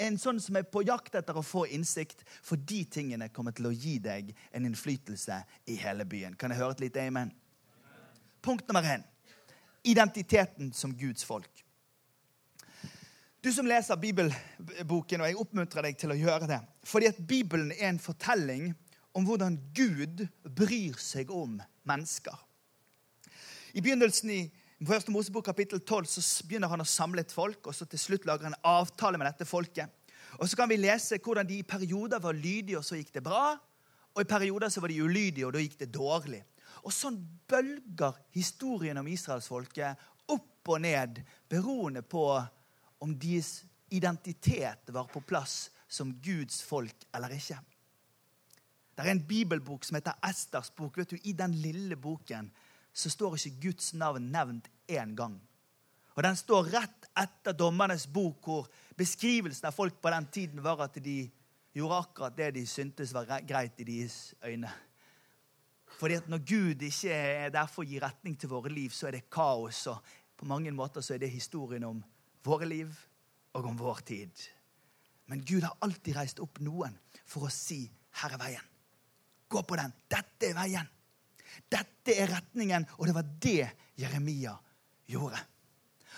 en 0.00 0.18
sånn 0.18 0.40
som 0.40 0.56
er 0.56 0.66
på 0.68 0.82
jakt 0.86 1.14
etter 1.18 1.36
å 1.36 1.44
få 1.44 1.66
innsikt, 1.76 2.24
for 2.42 2.56
de 2.56 2.82
tingene 2.88 3.28
kommer 3.34 3.54
til 3.56 3.68
å 3.68 3.74
gi 3.74 3.98
deg 4.02 4.32
en 4.56 4.66
innflytelse 4.68 5.42
i 5.68 5.78
hele 5.82 6.06
byen. 6.08 6.36
Kan 6.40 6.52
jeg 6.52 6.62
høre 6.62 6.78
et 6.78 6.84
lite 6.86 7.04
amen? 7.04 7.32
Punkt 8.40 8.68
nummer 8.68 8.86
én 8.88 9.04
identiteten 9.82 10.72
som 10.72 10.92
Guds 10.96 11.24
folk. 11.24 11.64
Du 13.40 13.52
som 13.52 13.66
leser 13.66 13.96
bibelboken, 13.96 15.22
og 15.22 15.30
jeg 15.30 15.40
oppmuntrer 15.40 15.86
deg 15.88 15.96
til 15.96 16.12
å 16.12 16.18
gjøre 16.18 16.48
det. 16.50 16.60
Fordi 16.84 17.08
at 17.08 17.20
Bibelen 17.24 17.72
er 17.72 17.88
en 17.88 18.02
fortelling 18.02 18.74
om 19.16 19.24
hvordan 19.26 19.56
Gud 19.74 20.26
bryr 20.44 20.98
seg 21.00 21.32
om 21.32 21.56
mennesker. 21.88 22.36
I 23.72 23.80
begynnelsen 23.80 24.32
i 24.34 24.42
første 24.88 25.12
Mosebok 25.12 25.44
kapittel 25.44 25.80
12 25.80 26.06
så 26.08 26.46
begynner 26.48 26.70
han 26.72 26.80
å 26.80 26.88
samle 26.88 27.20
et 27.20 27.32
folk, 27.32 27.66
og 27.66 27.74
så 27.76 27.84
til 27.84 28.00
slutt 28.00 28.24
lager 28.28 28.48
han 28.48 28.54
en 28.54 28.68
avtale 28.68 29.18
med 29.20 29.28
dette 29.28 29.48
folket. 29.48 29.92
Og 30.38 30.48
Så 30.48 30.56
kan 30.56 30.68
vi 30.70 30.78
lese 30.78 31.18
hvordan 31.18 31.46
de 31.46 31.58
i 31.58 31.66
perioder 31.66 32.20
var 32.22 32.32
lydige, 32.32 32.78
og 32.78 32.84
så 32.84 32.96
gikk 32.96 33.12
det 33.12 33.22
bra. 33.22 33.58
Og 34.14 34.22
i 34.22 34.28
perioder 34.28 34.68
så 34.68 34.80
var 34.80 34.88
de 34.88 35.02
ulydige, 35.02 35.46
og 35.46 35.52
da 35.52 35.60
gikk 35.60 35.78
det 35.78 35.92
dårlig. 35.92 36.42
Og 36.84 36.94
sånn 36.94 37.18
bølger 37.50 38.16
historien 38.32 38.98
om 38.98 39.08
israelsfolket 39.10 40.30
opp 40.30 40.70
og 40.70 40.80
ned, 40.80 41.20
beroende 41.50 42.02
på 42.02 42.24
om 43.00 43.12
deres 43.18 43.64
identitet 43.90 44.92
var 44.94 45.10
på 45.10 45.20
plass 45.20 45.70
som 45.90 46.12
Guds 46.22 46.62
folk 46.62 47.06
eller 47.12 47.34
ikke. 47.34 47.58
Det 48.94 49.04
er 49.06 49.12
en 49.14 49.26
bibelbok 49.26 49.84
som 49.84 49.96
heter 49.96 50.18
Esters 50.28 50.70
bok. 50.76 50.98
Vet 51.00 51.14
du, 51.14 51.18
I 51.24 51.32
den 51.32 51.54
lille 51.62 51.96
boken 51.96 52.50
så 52.92 53.10
står 53.10 53.36
ikke 53.38 53.68
Guds 53.68 53.92
navn 53.94 54.30
nevnt 54.32 54.68
én 54.88 55.14
gang. 55.16 55.40
Og 56.16 56.22
Den 56.22 56.36
står 56.36 56.70
rett 56.72 57.06
etter 57.16 57.54
dommernes 57.56 58.06
bok, 58.10 58.44
hvor 58.44 58.68
beskrivelsen 58.98 59.70
av 59.70 59.76
folk 59.76 60.00
på 60.02 60.10
den 60.10 60.26
tiden 60.26 60.62
var 60.62 60.82
at 60.84 60.98
de 61.00 61.30
gjorde 61.72 61.98
akkurat 62.02 62.36
det 62.36 62.50
de 62.58 62.66
syntes 62.66 63.14
var 63.14 63.28
greit 63.46 63.78
i 63.80 63.86
deres 63.86 64.34
øyne. 64.44 64.72
Fordi 65.98 66.14
at 66.14 66.28
Når 66.28 66.38
Gud 66.38 66.82
ikke 66.82 67.12
er 67.12 67.50
der 67.50 67.66
for 67.66 67.84
å 67.84 67.88
gi 67.88 68.00
retning 68.00 68.36
til 68.38 68.50
våre 68.50 68.68
liv, 68.68 68.90
så 68.90 69.06
er 69.06 69.18
det 69.18 69.30
kaos. 69.30 69.86
Og 69.86 69.98
på 70.36 70.44
mange 70.44 70.70
måter 70.70 71.00
så 71.00 71.14
er 71.14 71.18
det 71.18 71.30
historien 71.30 71.84
om 71.84 72.02
våre 72.44 72.68
liv 72.68 72.92
og 73.54 73.66
om 73.66 73.78
vår 73.78 74.00
tid. 74.06 74.46
Men 75.26 75.44
Gud 75.44 75.62
har 75.62 75.76
alltid 75.80 76.16
reist 76.16 76.40
opp 76.40 76.58
noen 76.60 76.96
for 77.24 77.46
å 77.46 77.50
si 77.50 77.90
'Her 78.12 78.32
er 78.34 78.38
veien'. 78.38 78.70
Gå 79.48 79.62
på 79.62 79.76
den. 79.76 79.92
Dette 80.08 80.50
er 80.50 80.54
veien. 80.54 80.88
Dette 81.70 82.16
er 82.16 82.30
retningen. 82.30 82.86
Og 82.98 83.08
det 83.08 83.16
var 83.16 83.30
det 83.42 83.70
Jeremia 84.00 84.56
gjorde. 85.10 85.40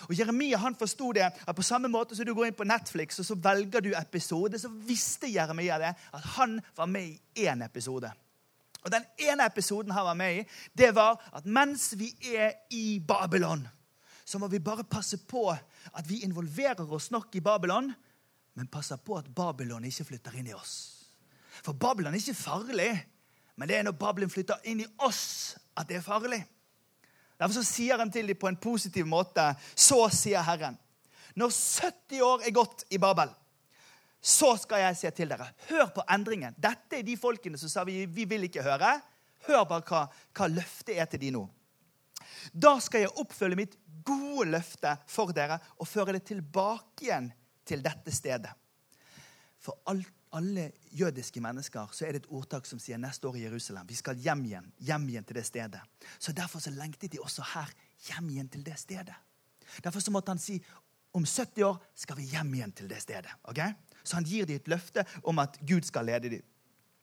Og 0.09 0.19
Jeremia 0.19 0.59
han 0.59 0.77
forsto 0.79 1.13
det 1.15 1.29
at 1.31 1.57
på 1.57 1.65
samme 1.67 1.91
måte 1.93 2.17
som 2.19 2.27
du 2.27 2.35
går 2.35 2.51
inn 2.51 2.59
på 2.59 2.67
Netflix 2.67 3.21
og 3.23 3.29
så 3.29 3.37
velger 3.39 3.85
du 3.85 3.93
episode, 3.95 4.59
så 4.59 4.71
visste 4.89 5.31
Jeremia 5.31 5.79
det 5.79 5.93
at 5.95 6.25
han 6.37 6.59
var 6.77 6.91
med 6.91 7.13
i 7.13 7.47
én 7.47 7.63
episode. 7.65 8.11
Og 8.83 8.91
Den 8.91 9.05
ene 9.19 9.47
episoden 9.47 9.95
han 9.95 10.09
var 10.09 10.19
med 10.19 10.41
i, 10.41 10.47
det 10.75 10.91
var 10.95 11.21
at 11.33 11.47
mens 11.47 11.93
vi 11.99 12.11
er 12.35 12.67
i 12.75 12.99
Babylon, 12.99 13.63
så 14.25 14.39
må 14.39 14.49
vi 14.51 14.59
bare 14.59 14.85
passe 14.85 15.19
på 15.29 15.51
at 15.53 16.09
vi 16.09 16.23
involverer 16.27 16.93
oss 16.93 17.11
nok 17.11 17.35
i 17.37 17.41
Babylon, 17.41 17.93
men 18.55 18.69
passer 18.69 18.97
på 18.97 19.17
at 19.19 19.31
Babylon 19.35 19.85
ikke 19.85 20.07
flytter 20.11 20.35
inn 20.39 20.51
i 20.51 20.57
oss. 20.57 20.75
For 21.63 21.73
Babylon 21.79 22.15
er 22.15 22.23
ikke 22.23 22.35
farlig, 22.35 22.91
men 23.57 23.69
det 23.69 23.77
er 23.79 23.87
når 23.87 23.99
Babelen 24.01 24.33
flytter 24.33 24.63
inn 24.69 24.81
i 24.85 24.89
oss, 25.05 25.55
at 25.77 25.89
det 25.89 25.99
er 25.99 26.05
farlig. 26.05 26.41
Derfor 27.39 27.59
så 27.59 27.67
sier 27.67 27.99
han 27.99 28.11
til 28.13 28.29
dem 28.31 28.39
på 28.39 28.49
en 28.49 28.59
positiv 28.61 29.07
måte. 29.09 29.45
Så 29.75 29.99
sier 30.15 30.45
Herren. 30.47 30.77
Når 31.35 31.51
70 31.51 32.23
år 32.23 32.45
er 32.47 32.55
gått 32.55 32.85
i 32.93 33.01
Babel, 33.03 33.33
så 34.23 34.53
skal 34.61 34.85
jeg 34.85 34.99
se 35.01 35.11
til 35.17 35.33
dere. 35.33 35.49
Hør 35.71 35.89
på 35.97 36.05
endringen. 36.15 36.55
Dette 36.55 37.01
er 37.01 37.07
de 37.07 37.17
folkene 37.19 37.59
som 37.59 37.73
sa 37.73 37.83
vi, 37.89 38.05
vi 38.07 38.29
vil 38.31 38.47
ikke 38.47 38.63
høre. 38.63 38.93
Hør 39.49 39.65
bare 39.67 39.87
hva, 39.89 40.05
hva 40.37 40.49
løftet 40.53 40.95
er 40.95 41.09
til 41.11 41.25
de 41.25 41.33
nå. 41.35 41.43
Da 42.55 42.77
skal 42.83 43.05
jeg 43.05 43.17
oppfølge 43.19 43.59
mitt 43.59 43.75
gode 44.07 44.49
løfte 44.53 44.95
for 45.11 45.35
dere 45.35 45.59
og 45.79 45.89
føre 45.91 46.15
det 46.17 46.25
tilbake 46.31 47.09
igjen 47.09 47.31
til 47.67 47.83
dette 47.83 48.15
stedet. 48.15 48.53
For 49.63 49.83
alt, 49.91 50.11
alle 50.33 50.71
jødiske 50.97 51.41
mennesker 51.41 51.91
så 51.93 52.07
er 52.07 52.15
det 52.15 52.23
et 52.23 52.31
ordtak 52.33 52.67
som 52.69 52.81
sier 52.81 53.01
neste 53.01 53.29
år 53.29 53.37
i 53.37 53.45
Jerusalem. 53.45 53.89
Vi 53.89 53.99
skal 53.99 54.21
hjem 54.21 54.45
igjen, 54.49 54.71
hjem 54.81 55.09
igjen 55.09 55.27
til 55.29 55.37
det 55.37 55.47
stedet. 55.47 55.81
Så 56.19 56.33
Derfor 56.33 56.59
så 56.61 56.71
lengtet 56.71 57.13
de 57.13 57.21
også 57.21 57.45
her 57.55 57.73
hjem 58.09 58.31
igjen 58.31 58.49
til 58.49 58.65
det 58.65 58.79
stedet. 58.79 59.17
Derfor 59.85 60.01
så 60.01 60.11
måtte 60.11 60.33
han 60.33 60.41
si 60.43 60.59
om 61.13 61.25
70 61.25 61.63
år 61.65 61.77
skal 61.95 62.17
vi 62.17 62.31
hjem 62.33 62.55
igjen 62.55 62.73
til 62.73 62.89
det 62.89 63.03
stedet. 63.03 63.31
Okay? 63.45 63.75
Så 64.05 64.17
han 64.17 64.25
gir 64.25 64.47
dem 64.47 64.57
et 64.57 64.69
løfte 64.69 65.05
om 65.23 65.39
at 65.39 65.59
Gud 65.61 65.85
skal 65.85 66.09
lede 66.09 66.31
dem. 66.31 66.49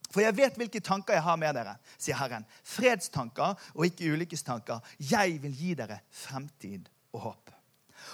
For 0.09 0.23
jeg 0.25 0.37
vet 0.37 0.57
hvilke 0.57 0.81
tanker 0.81 1.13
jeg 1.13 1.23
har 1.23 1.37
med 1.37 1.53
dere, 1.53 1.75
sier 2.01 2.17
Herren. 2.17 2.45
Fredstanker 2.65 3.53
og 3.75 3.85
ikke 3.85 4.09
ulykkestanker. 4.15 4.81
Jeg 4.97 5.37
vil 5.43 5.53
gi 5.53 5.75
dere 5.77 5.99
fremtid 6.09 6.89
og 7.13 7.27
håp. 7.27 7.51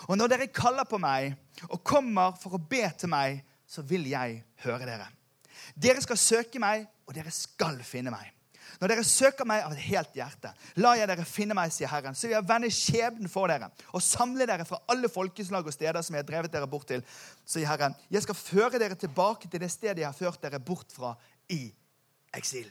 Og 0.10 0.18
når 0.18 0.34
dere 0.34 0.52
kaller 0.52 0.88
på 0.90 1.00
meg 1.00 1.38
og 1.70 1.80
kommer 1.88 2.36
for 2.42 2.58
å 2.58 2.60
be 2.60 2.84
til 3.00 3.12
meg, 3.14 3.46
så 3.76 3.84
vil 3.86 4.08
jeg 4.10 4.40
høre 4.64 4.88
dere. 4.88 5.10
Dere 5.76 6.02
skal 6.04 6.20
søke 6.20 6.62
meg, 6.62 6.88
og 7.06 7.16
dere 7.16 7.34
skal 7.34 7.78
finne 7.86 8.14
meg. 8.14 8.32
Når 8.80 8.92
dere 8.92 9.04
søker 9.08 9.48
meg 9.48 9.64
av 9.64 9.74
et 9.76 9.84
helt 9.88 10.18
hjerte, 10.18 10.52
lar 10.84 10.98
jeg 11.00 11.08
dere 11.08 11.26
finne 11.28 11.56
meg, 11.56 11.72
sier 11.72 11.90
Herren. 11.92 12.16
Så 12.18 12.28
vil 12.28 12.36
jeg 12.36 12.48
vende 12.50 12.72
skjebnen 12.74 13.32
for 13.32 13.52
dere 13.52 13.70
og 13.96 14.04
samle 14.04 14.48
dere 14.50 14.66
fra 14.68 14.82
alle 14.92 15.10
folkeslag 15.12 15.68
og 15.68 15.76
steder 15.76 16.02
som 16.04 16.18
jeg 16.18 16.26
har 16.26 16.30
drevet 16.32 16.54
dere 16.54 16.70
bort 16.70 16.88
til, 16.90 17.04
sier 17.48 17.70
Herren. 17.70 17.96
Jeg 18.12 18.26
skal 18.26 18.40
føre 18.40 18.82
dere 18.82 18.98
tilbake 19.00 19.52
til 19.52 19.64
det 19.64 19.72
stedet 19.72 20.04
jeg 20.04 20.10
har 20.10 20.18
ført 20.18 20.42
dere 20.44 20.60
bort 20.60 20.92
fra 20.96 21.14
i 21.52 21.70
eksil. 22.36 22.68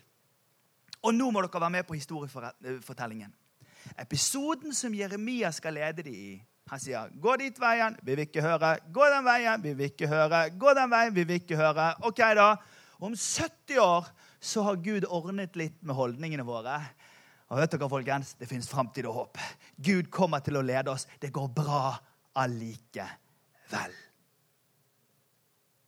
Og 1.04 1.14
nå 1.16 1.30
må 1.30 1.44
dere 1.44 1.62
være 1.62 1.76
med 1.78 1.88
på 1.88 1.96
historiefortellingen. 1.96 3.32
Episoden 4.00 4.74
som 4.76 4.94
Jeremia 4.96 5.50
skal 5.52 5.76
lede 5.76 6.04
dem 6.04 6.14
i. 6.16 6.34
Han 6.70 6.80
sier, 6.80 7.08
'Gå 7.20 7.36
dit 7.36 7.60
veien, 7.60 7.96
vi 8.02 8.14
vil 8.14 8.26
ikke 8.26 8.42
høre.' 8.42 8.78
'Gå 8.92 9.08
den 9.12 9.24
veien, 9.24 9.62
vi 9.62 9.72
vil 9.74 9.90
ikke 9.90 10.08
høre.' 10.08 10.50
'Gå 10.50 10.74
den 10.74 10.90
veien, 10.90 11.14
vi 11.14 11.24
vil 11.24 11.40
ikke 11.40 11.56
høre.' 11.56 11.94
Ok, 12.02 12.18
da. 12.18 12.56
Om 13.00 13.14
70 13.14 13.78
år 13.78 14.08
så 14.40 14.62
har 14.62 14.76
Gud 14.76 15.04
ordnet 15.08 15.56
litt 15.56 15.82
med 15.82 15.94
holdningene 15.94 16.44
våre. 16.44 16.80
Og 17.48 17.60
vet 17.60 17.72
dere, 17.72 17.88
folkens, 17.88 18.34
Det 18.34 18.48
fins 18.48 18.68
framtid 18.68 19.06
og 19.06 19.14
håp. 19.14 19.38
Gud 19.76 20.10
kommer 20.10 20.38
til 20.38 20.56
å 20.56 20.62
lede 20.62 20.90
oss. 20.90 21.06
Det 21.20 21.32
går 21.32 21.48
bra 21.48 21.98
allikevel. 22.34 23.92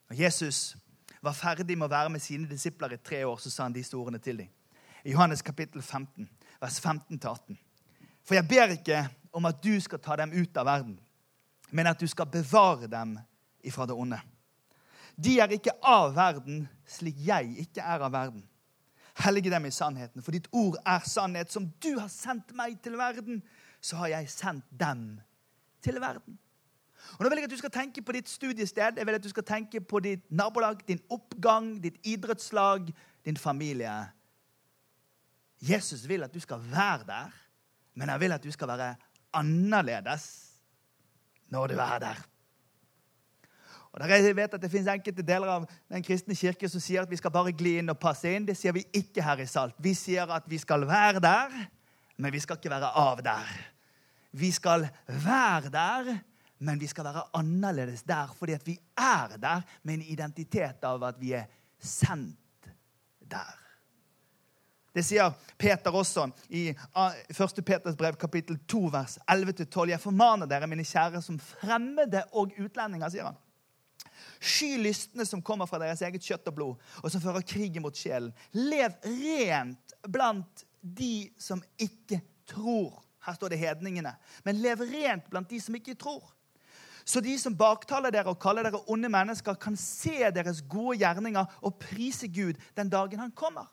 Når 0.09 0.19
Jesus 0.19 0.77
var 1.21 1.33
ferdig 1.33 1.77
med 1.77 1.87
å 1.87 1.91
være 1.91 2.09
med 2.09 2.21
sine 2.21 2.47
disipler 2.47 2.93
i 2.93 2.97
tre 2.97 3.25
år, 3.25 3.37
så 3.37 3.49
sa 3.51 3.63
han 3.63 3.73
disse 3.73 3.97
ordene 3.97 4.19
til 4.19 4.37
dem. 4.37 4.49
I 5.03 5.11
Johannes 5.11 5.41
kapittel 5.41 5.81
15, 5.81 6.29
vers 6.61 6.79
15-18. 6.79 7.57
For 8.23 8.35
jeg 8.35 8.47
ber 8.47 8.73
ikke 8.75 9.03
om 9.37 9.45
at 9.45 9.61
du 9.61 9.75
skal 9.83 10.01
ta 10.01 10.17
dem 10.17 10.33
ut 10.33 10.57
av 10.57 10.65
verden, 10.65 10.97
men 11.69 11.89
at 11.89 11.99
du 12.01 12.07
skal 12.09 12.29
bevare 12.31 12.89
dem 12.89 13.17
ifra 13.61 13.85
det 13.85 13.93
onde. 13.93 14.19
De 15.17 15.37
er 15.41 15.53
ikke 15.53 15.75
av 15.85 16.15
verden, 16.15 16.65
slik 16.85 17.17
jeg 17.25 17.53
ikke 17.65 17.81
er 17.81 18.05
av 18.05 18.13
verden. 18.13 18.43
Hellige 19.17 19.49
dem 19.49 19.65
i 19.65 19.73
sannheten, 19.73 20.21
for 20.21 20.33
ditt 20.33 20.49
ord 20.53 20.77
er 20.85 21.05
sannhet. 21.09 21.49
Som 21.53 21.71
du 21.81 21.95
har 21.97 22.09
sendt 22.13 22.53
meg 22.57 22.77
til 22.85 22.97
verden, 22.99 23.41
så 23.81 23.97
har 24.03 24.13
jeg 24.13 24.29
sendt 24.29 24.67
dem 24.69 25.17
til 25.81 25.97
verden. 26.01 26.37
Og 27.17 27.23
nå 27.23 27.29
vil 27.29 27.41
jeg 27.41 27.47
at 27.47 27.55
du 27.55 27.61
skal 27.61 27.73
tenke 27.73 28.03
på 28.05 28.13
ditt 28.13 28.29
studiested, 28.29 28.99
jeg 28.99 29.07
vil 29.07 29.17
at 29.17 29.23
du 29.23 29.31
skal 29.31 29.45
tenke 29.47 29.81
på 29.81 30.01
ditt 30.05 30.25
nabolag, 30.29 30.83
din 30.87 31.01
oppgang, 31.13 31.77
ditt 31.81 31.97
idrettslag, 32.05 32.91
din 33.25 33.37
familie. 33.37 33.93
Jesus 35.61 36.05
vil 36.09 36.25
at 36.25 36.33
du 36.33 36.39
skal 36.43 36.61
være 36.61 37.07
der, 37.07 37.33
men 37.97 38.09
jeg 38.13 38.21
vil 38.21 38.35
at 38.35 38.43
du 38.43 38.51
skal 38.53 38.69
være 38.69 38.95
annerledes 39.33 40.27
når 41.51 41.73
du 41.73 41.79
er 41.79 41.99
der. 41.99 42.25
Og 43.97 44.09
Jeg 44.09 44.35
vet 44.35 44.53
at 44.53 44.61
Det 44.61 44.71
finnes 44.71 44.87
enkelte 44.93 45.23
deler 45.25 45.47
av 45.47 45.65
den 45.89 46.03
kristne 46.03 46.35
kirke 46.35 46.69
som 46.69 46.81
sier 46.81 47.01
at 47.01 47.09
vi 47.09 47.17
skal 47.17 47.31
bare 47.31 47.51
gli 47.51 47.77
inn 47.79 47.89
og 47.89 47.99
passe 47.99 48.29
inn. 48.29 48.45
Det 48.45 48.57
sier 48.57 48.73
vi 48.75 48.85
ikke 48.93 49.23
her 49.23 49.41
i 49.41 49.47
Salt. 49.49 49.75
Vi 49.79 49.93
sier 49.93 50.29
at 50.29 50.45
vi 50.45 50.57
skal 50.57 50.85
være 50.87 51.19
der, 51.19 51.55
men 52.17 52.33
vi 52.33 52.39
skal 52.39 52.59
ikke 52.59 52.69
være 52.69 52.91
av 52.93 53.23
der. 53.25 53.53
Vi 54.37 54.51
skal 54.51 54.85
være 55.07 55.71
der, 55.73 56.17
men 56.59 56.79
vi 56.79 56.87
skal 56.87 57.05
være 57.05 57.23
annerledes 57.33 58.03
der 58.03 58.33
fordi 58.37 58.53
at 58.53 58.67
vi 58.67 58.77
er 58.97 59.37
der 59.37 59.61
med 59.83 59.93
en 59.93 60.01
identitet 60.01 60.83
av 60.83 61.03
at 61.03 61.17
vi 61.21 61.33
er 61.33 61.49
sendt 61.79 62.69
der. 63.21 63.66
Det 64.97 65.03
sier 65.05 65.33
Peter 65.61 65.93
også 65.93 66.23
i 66.49 66.71
1. 66.73 67.59
Peters 67.65 67.97
brev, 67.97 68.15
kapittel 68.17 68.57
2, 68.65 68.79
vers 68.95 69.17
11-12. 69.29 69.91
Jeg 69.91 70.01
formaner 70.01 70.49
dere, 70.49 70.69
mine 70.69 70.85
kjære, 70.87 71.21
som 71.21 71.37
fremmede 71.37 72.23
og 72.33 72.55
utlendinger, 72.57 73.11
sier 73.13 73.27
han. 73.29 73.37
Sky 74.41 74.71
lystne 74.81 75.25
som 75.29 75.43
kommer 75.45 75.69
fra 75.69 75.77
deres 75.83 76.01
eget 76.01 76.25
kjøtt 76.25 76.49
og 76.49 76.57
blod, 76.57 76.87
og 77.03 77.13
som 77.13 77.21
fører 77.21 77.45
krig 77.45 77.77
mot 77.83 77.93
sjelen. 77.97 78.33
Lev 78.57 78.97
rent 79.05 79.93
blant 80.09 80.65
de 80.81 81.27
som 81.37 81.61
ikke 81.77 82.23
tror. 82.49 82.97
Her 83.27 83.37
står 83.37 83.53
det 83.53 83.61
hedningene. 83.61 84.15
Men 84.47 84.63
lev 84.65 84.81
rent 84.81 85.29
blant 85.29 85.53
de 85.53 85.61
som 85.61 85.77
ikke 85.77 85.97
tror. 85.99 86.25
Så 87.07 87.21
de 87.21 87.37
som 87.39 87.53
baktaler 87.55 88.11
dere 88.11 88.33
og 88.33 88.41
kaller 88.41 88.65
dere 88.65 88.81
onde 88.89 89.13
mennesker, 89.13 89.61
kan 89.61 89.77
se 89.77 90.33
deres 90.33 90.65
gode 90.65 90.97
gjerninger 91.05 91.59
og 91.61 91.77
prise 91.85 92.27
Gud 92.33 92.57
den 92.75 92.89
dagen 92.89 93.21
han 93.21 93.37
kommer. 93.37 93.69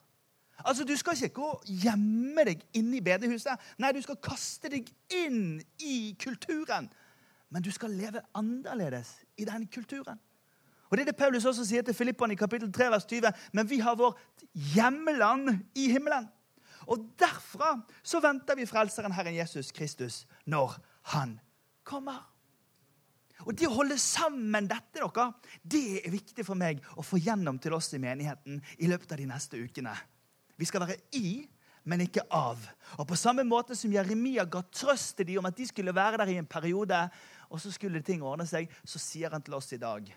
Altså, 0.58 0.84
Du 0.84 0.96
skal 0.96 1.16
ikke 1.16 1.34
gå 1.40 1.48
og 1.56 1.62
gjemme 1.66 2.44
deg 2.46 2.62
inne 2.78 2.98
i 2.98 3.00
bedehuset. 3.04 3.58
Nei, 3.78 3.92
du 3.92 4.02
skal 4.02 4.20
kaste 4.22 4.70
deg 4.70 4.90
inn 5.10 5.62
i 5.82 6.14
kulturen. 6.20 6.90
Men 7.50 7.62
du 7.62 7.70
skal 7.70 7.90
leve 7.90 8.22
annerledes 8.34 9.16
i 9.38 9.44
den 9.44 9.66
kulturen. 9.66 10.20
Og 10.90 10.98
Det 10.98 11.00
er 11.00 11.10
det 11.10 11.16
Paulus 11.16 11.44
også 11.44 11.64
sier 11.66 11.82
til 11.82 11.94
Filippene 11.94 12.36
i 12.36 12.38
kapittel 12.38 12.72
3, 12.72 12.90
vers 12.90 13.04
20. 13.04 13.32
Men 13.52 13.70
vi 13.70 13.78
har 13.78 13.96
vårt 13.98 14.18
hjemland 14.52 15.58
i 15.74 15.88
himmelen. 15.90 16.28
Og 16.86 17.08
derfra 17.18 17.80
så 18.02 18.20
venter 18.20 18.54
vi 18.54 18.66
Frelseren 18.68 19.12
Herren 19.12 19.34
Jesus 19.34 19.72
Kristus 19.72 20.26
når 20.46 20.76
Han 21.14 21.40
kommer. 21.84 22.30
Og 23.44 23.58
Det 23.58 23.66
å 23.68 23.74
holde 23.74 23.98
sammen 23.98 24.68
dette 24.70 25.00
dere, 25.00 25.32
det 25.62 26.06
er 26.06 26.12
viktig 26.14 26.46
for 26.46 26.54
meg 26.54 26.80
å 26.96 27.02
få 27.04 27.18
gjennom 27.18 27.58
til 27.58 27.74
oss 27.76 27.92
i 27.94 28.00
menigheten 28.00 28.62
i 28.78 28.88
løpet 28.88 29.12
av 29.12 29.20
de 29.20 29.26
neste 29.28 29.58
ukene. 29.60 29.94
Vi 30.56 30.68
skal 30.68 30.84
være 30.84 30.98
i, 31.18 31.44
men 31.84 32.04
ikke 32.06 32.24
av. 32.32 32.60
Og 32.98 33.06
På 33.08 33.16
samme 33.18 33.44
måte 33.44 33.76
som 33.76 33.92
Jeremia 33.92 34.46
ga 34.48 34.62
trøst 34.72 35.16
til 35.18 35.28
dem 35.32 35.42
om 35.42 35.50
at 35.50 35.56
de 35.56 35.66
skulle 35.68 35.94
være 35.94 36.22
der 36.22 36.32
i 36.32 36.38
en 36.40 36.48
periode, 36.48 37.08
og 37.50 37.60
så 37.60 37.72
skulle 37.74 38.02
ting 38.02 38.22
ordne 38.24 38.46
seg, 38.48 38.70
så 38.84 38.98
sier 38.98 39.34
han 39.34 39.42
til 39.44 39.56
oss 39.58 39.72
i 39.76 39.80
dag 39.80 40.08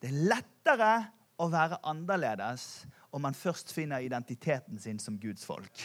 det 0.00 0.08
er 0.08 0.20
lettere 0.32 0.92
å 1.40 1.48
være 1.52 1.80
annerledes 1.88 2.86
om 3.12 3.24
man 3.24 3.36
først 3.36 3.72
finner 3.74 4.04
identiteten 4.04 4.78
sin 4.80 5.00
som 5.02 5.18
Guds 5.20 5.44
folk. 5.44 5.82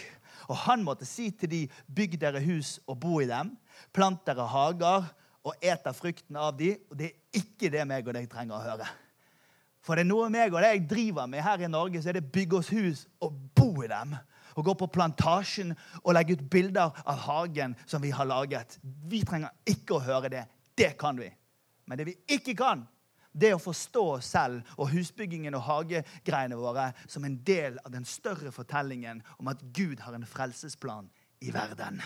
Og 0.47 0.55
han 0.65 0.83
måtte 0.85 1.07
si 1.09 1.29
til 1.35 1.51
de, 1.51 1.61
bygg 1.87 2.19
dere 2.21 2.43
hus 2.45 2.77
og 2.85 2.99
bo 3.03 3.17
i 3.23 3.27
dem. 3.27 3.51
Plant 3.95 4.23
dere 4.27 4.45
hager 4.51 5.09
og 5.45 5.57
et 5.59 5.87
av 5.87 5.97
frukten 5.97 6.37
av 6.39 6.53
dem. 6.59 6.79
Og 6.91 6.99
det 6.99 7.09
er 7.09 7.41
ikke 7.41 7.71
det 7.73 7.83
meg 7.89 8.07
og 8.07 8.15
deg 8.15 8.29
trenger 8.31 8.59
å 8.59 8.63
høre. 8.63 8.87
For 9.85 9.95
det 9.95 10.05
er 10.05 10.09
noe 10.09 10.31
meg 10.33 10.53
og 10.53 10.63
det 10.63 10.71
jeg 10.71 10.87
driver 10.89 11.29
med 11.29 11.45
her 11.45 11.61
i 11.61 11.69
Norge, 11.69 12.01
så 12.01 12.09
er 12.09 12.17
det 12.17 12.31
bygge 12.33 12.57
oss 12.57 12.71
hus 12.73 13.05
og 13.21 13.37
bo 13.53 13.69
i 13.85 13.91
dem. 13.91 14.15
Og 14.55 14.65
gå 14.65 14.73
på 14.79 14.87
plantasjen 14.89 15.75
og 16.01 16.13
legge 16.15 16.37
ut 16.39 16.45
bilder 16.49 16.95
av 17.05 17.21
hagen 17.27 17.75
som 17.85 18.01
vi 18.01 18.13
har 18.15 18.25
laget. 18.25 18.79
Vi 18.81 19.21
trenger 19.27 19.53
ikke 19.67 19.97
å 19.97 20.03
høre 20.05 20.31
det. 20.31 20.45
Det 20.75 20.95
kan 20.97 21.19
vi. 21.19 21.27
Men 21.85 21.99
det 21.99 22.07
vi 22.07 22.15
ikke 22.33 22.55
kan, 22.57 22.85
det 23.35 23.51
er 23.51 23.57
å 23.57 23.61
forstå 23.61 24.03
oss 24.15 24.29
selv 24.31 24.63
og 24.79 24.89
husbyggingen 24.93 25.57
og 25.57 25.65
hagegreiene 25.67 26.57
våre 26.57 26.87
som 27.11 27.27
en 27.27 27.35
del 27.45 27.77
av 27.83 27.91
den 27.93 28.07
større 28.07 28.51
fortellingen 28.55 29.21
om 29.37 29.51
at 29.51 29.61
Gud 29.75 29.99
har 30.01 30.15
en 30.15 30.25
frelsesplan 30.25 31.11
i 31.43 31.51
verden. 31.53 31.99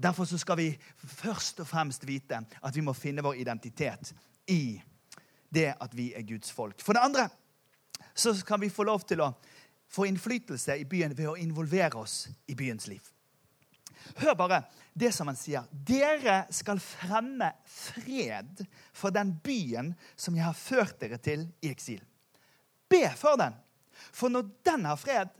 Derfor 0.00 0.28
skal 0.28 0.58
vi 0.58 0.70
først 0.96 1.60
og 1.60 1.68
fremst 1.68 2.04
vite 2.08 2.40
at 2.40 2.76
vi 2.76 2.84
må 2.84 2.96
finne 2.96 3.24
vår 3.24 3.38
identitet 3.44 4.12
i 4.52 4.80
det 5.54 5.72
at 5.80 5.94
vi 5.96 6.12
er 6.14 6.26
Guds 6.26 6.52
folk. 6.52 6.80
For 6.82 6.96
det 6.96 7.04
andre 7.04 7.28
så 8.16 8.32
kan 8.46 8.60
vi 8.60 8.72
få 8.72 8.86
lov 8.88 9.04
til 9.08 9.22
å 9.24 9.32
få 9.92 10.06
innflytelse 10.08 10.76
i 10.80 10.86
byen 10.88 11.14
ved 11.16 11.28
å 11.30 11.36
involvere 11.40 12.00
oss 12.00 12.26
i 12.46 12.56
byens 12.58 12.88
liv. 12.90 13.02
Hør 14.16 14.34
bare 14.38 14.62
det 14.94 15.10
som 15.14 15.28
han 15.28 15.38
sier. 15.38 15.66
Dere 15.70 16.44
skal 16.54 16.80
fremme 16.82 17.50
fred 17.68 18.64
for 18.94 19.14
den 19.14 19.34
byen 19.44 19.92
som 20.16 20.36
jeg 20.36 20.46
har 20.46 20.56
ført 20.56 20.98
dere 21.02 21.18
til 21.22 21.46
i 21.64 21.72
eksil. 21.72 22.02
Be 22.88 23.02
for 23.18 23.38
den, 23.40 23.56
for 24.14 24.30
når 24.30 24.50
den 24.66 24.86
har 24.86 25.00
fred, 25.00 25.32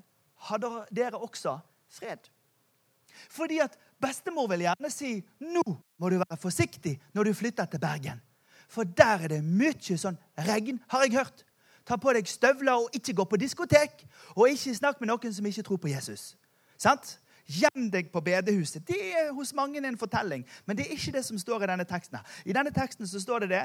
har 0.49 0.87
dere 0.91 1.21
også 1.21 1.59
fred. 1.89 2.27
Fordi 3.33 3.61
at 3.65 3.77
bestemor 4.03 4.49
vil 4.51 4.67
gjerne 4.67 4.91
si 4.93 5.15
nå 5.47 5.65
må 5.65 6.11
du 6.11 6.19
være 6.21 6.39
forsiktig 6.41 6.97
når 7.17 7.31
du 7.31 7.39
flytter 7.39 7.71
til 7.71 7.83
Bergen. 7.83 8.21
For 8.69 8.85
der 8.85 9.27
er 9.27 9.37
det 9.37 9.43
mye 9.45 9.99
sånn 9.99 10.19
regn, 10.49 10.81
har 10.91 11.07
jeg 11.07 11.17
hørt. 11.19 11.45
Ta 11.87 11.99
på 12.01 12.13
deg 12.17 12.27
støvler 12.27 12.83
og 12.83 12.97
ikke 12.97 13.15
gå 13.15 13.25
på 13.31 13.39
diskotek. 13.39 14.03
Og 14.35 14.51
ikke 14.51 14.75
snakk 14.75 15.01
med 15.01 15.13
noen 15.13 15.33
som 15.33 15.47
ikke 15.47 15.65
tror 15.67 15.81
på 15.83 15.93
Jesus. 15.93 16.35
Sant? 16.79 17.19
Gjem 17.47 17.91
deg 17.93 18.09
på 18.11 18.21
bedehuset. 18.27 18.83
Det 18.89 18.99
er 19.15 19.29
hos 19.35 19.53
mange 19.55 19.79
en 19.79 19.99
fortelling, 19.99 20.43
men 20.67 20.77
det 20.77 20.87
er 20.87 20.97
ikke 20.97 21.13
det 21.15 21.23
som 21.29 21.39
står 21.39 21.63
i 21.63 21.69
denne 21.71 21.85
teksten. 21.87 22.19
I 22.43 22.55
denne 22.57 22.73
teksten 22.75 23.07
så 23.07 23.21
står 23.23 23.45
det 23.45 23.51
det. 23.53 23.61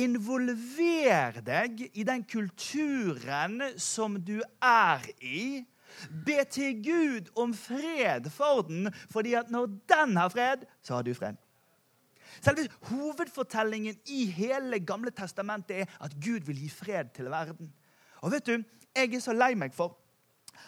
Involver 0.00 1.42
deg 1.44 1.82
i 1.92 2.06
den 2.08 2.24
kulturen 2.24 3.60
som 3.76 4.16
du 4.16 4.38
er 4.64 5.04
i. 5.20 5.66
Be 6.24 6.40
til 6.48 6.80
Gud 6.84 7.28
om 7.36 7.52
fred 7.54 8.30
for 8.32 8.64
den, 8.64 8.88
fordi 9.12 9.34
at 9.36 9.52
når 9.52 9.68
den 9.88 10.16
har 10.16 10.32
fred, 10.32 10.64
så 10.82 10.94
har 10.94 11.04
du 11.04 11.12
fred. 11.14 11.36
Selve 12.40 12.68
hovedfortellingen 12.90 13.98
i 14.14 14.24
hele 14.34 14.80
Gamle 14.86 15.12
testamentet 15.14 15.84
er 15.84 15.94
at 16.04 16.14
Gud 16.22 16.46
vil 16.46 16.60
gi 16.62 16.68
fred 16.72 17.14
til 17.16 17.30
verden. 17.32 17.72
Og 18.22 18.32
vet 18.32 18.46
du, 18.46 18.58
Jeg 18.96 19.14
er 19.14 19.20
så 19.20 19.32
lei 19.32 19.54
meg 19.54 19.74
for 19.76 19.94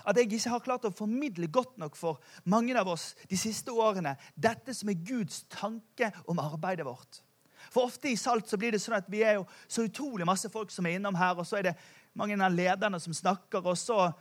at 0.06 0.16
jeg 0.16 0.28
ikke 0.28 0.50
har 0.52 0.62
klart 0.62 0.85
å 0.87 0.92
formidle 0.94 1.48
godt 1.50 1.78
nok 1.80 1.96
for 1.98 2.20
mange 2.44 2.76
av 2.78 2.88
oss 2.92 3.14
de 3.30 3.37
siste 3.37 3.72
årene 3.72 4.12
dette 4.37 4.74
som 4.76 4.88
er 4.92 5.00
Guds 5.02 5.42
tanke 5.50 6.12
om 6.30 6.38
arbeidet 6.38 6.87
vårt. 6.87 7.22
For 7.68 7.88
ofte 7.88 8.09
i 8.09 8.16
Salt 8.16 8.48
så 8.48 8.59
blir 8.61 8.72
det 8.72 8.80
sånn 8.80 8.96
at 9.00 9.09
vi 9.11 9.24
er 9.26 9.40
jo 9.40 9.46
så 9.68 9.85
utrolig 9.88 10.28
masse 10.28 10.48
folk 10.52 10.70
som 10.72 10.87
er 10.87 10.96
innom 10.96 11.18
her, 11.18 11.37
og 11.37 11.46
så 11.48 11.59
er 11.59 11.70
det 11.70 11.76
mange 12.14 12.38
av 12.38 12.54
lederne 12.54 13.00
som 13.02 13.14
snakker, 13.14 13.66
og 13.66 13.76
så 13.78 14.12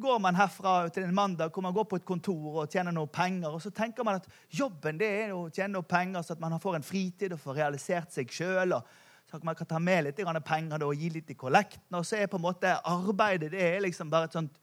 går 0.00 0.18
man 0.22 0.36
herfra 0.36 0.88
til 0.92 1.06
en 1.06 1.14
mandag 1.14 1.52
hvor 1.52 1.64
man 1.64 1.74
går 1.74 1.86
på 1.88 1.98
et 2.00 2.06
kontor 2.08 2.62
og 2.62 2.72
tjener 2.72 2.94
noe 2.94 3.10
penger. 3.10 3.50
Og 3.52 3.62
så 3.62 3.72
tenker 3.74 4.06
man 4.06 4.20
at 4.20 4.28
jobben 4.50 5.00
det 5.00 5.10
er 5.24 5.34
å 5.36 5.48
tjene 5.50 5.76
noe 5.76 5.88
penger 5.88 6.24
så 6.24 6.36
at 6.36 6.42
man 6.42 6.58
får 6.62 6.78
en 6.78 6.86
fritid 6.86 7.34
og 7.34 7.40
får 7.42 7.58
realisert 7.60 8.14
seg 8.14 8.32
sjøl. 8.32 8.76
Så 9.30 9.40
man 9.46 9.56
kan 9.56 9.68
ta 9.68 9.78
med 9.80 10.04
litt 10.08 10.20
penger 10.44 10.84
og 10.84 10.96
gi 10.96 11.10
litt 11.10 11.30
i 11.30 11.38
kollekten. 11.38 11.96
Og 11.96 12.06
så 12.06 12.18
er 12.20 12.30
på 12.30 12.40
en 12.40 12.46
måte 12.46 12.74
arbeidet 12.84 13.52
det 13.52 13.62
er 13.62 13.80
liksom 13.80 14.10
bare 14.10 14.28
et 14.28 14.36
sånt 14.36 14.58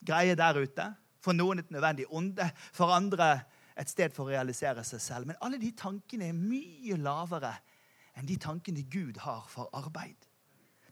greie 0.00 0.36
der 0.38 0.60
ute. 0.60 0.90
For 1.24 1.32
noen 1.32 1.58
et 1.62 1.70
nødvendig 1.72 2.04
onde, 2.12 2.50
for 2.72 2.92
andre 2.92 3.40
et 3.80 3.90
sted 3.90 4.12
for 4.14 4.28
å 4.28 4.34
realisere 4.34 4.84
seg 4.84 5.00
selv. 5.00 5.26
Men 5.26 5.40
alle 5.42 5.58
de 5.58 5.72
tankene 5.74 6.28
er 6.28 6.36
mye 6.36 6.98
lavere 7.00 7.56
enn 8.14 8.28
de 8.28 8.36
tankene 8.38 8.84
Gud 8.86 9.18
har 9.24 9.46
for 9.50 9.72
arbeid. 9.74 10.16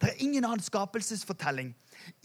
Det 0.03 0.11
er 0.11 0.25
ingen 0.25 0.45
annen 0.45 0.65
skapelsesfortelling 0.65 1.71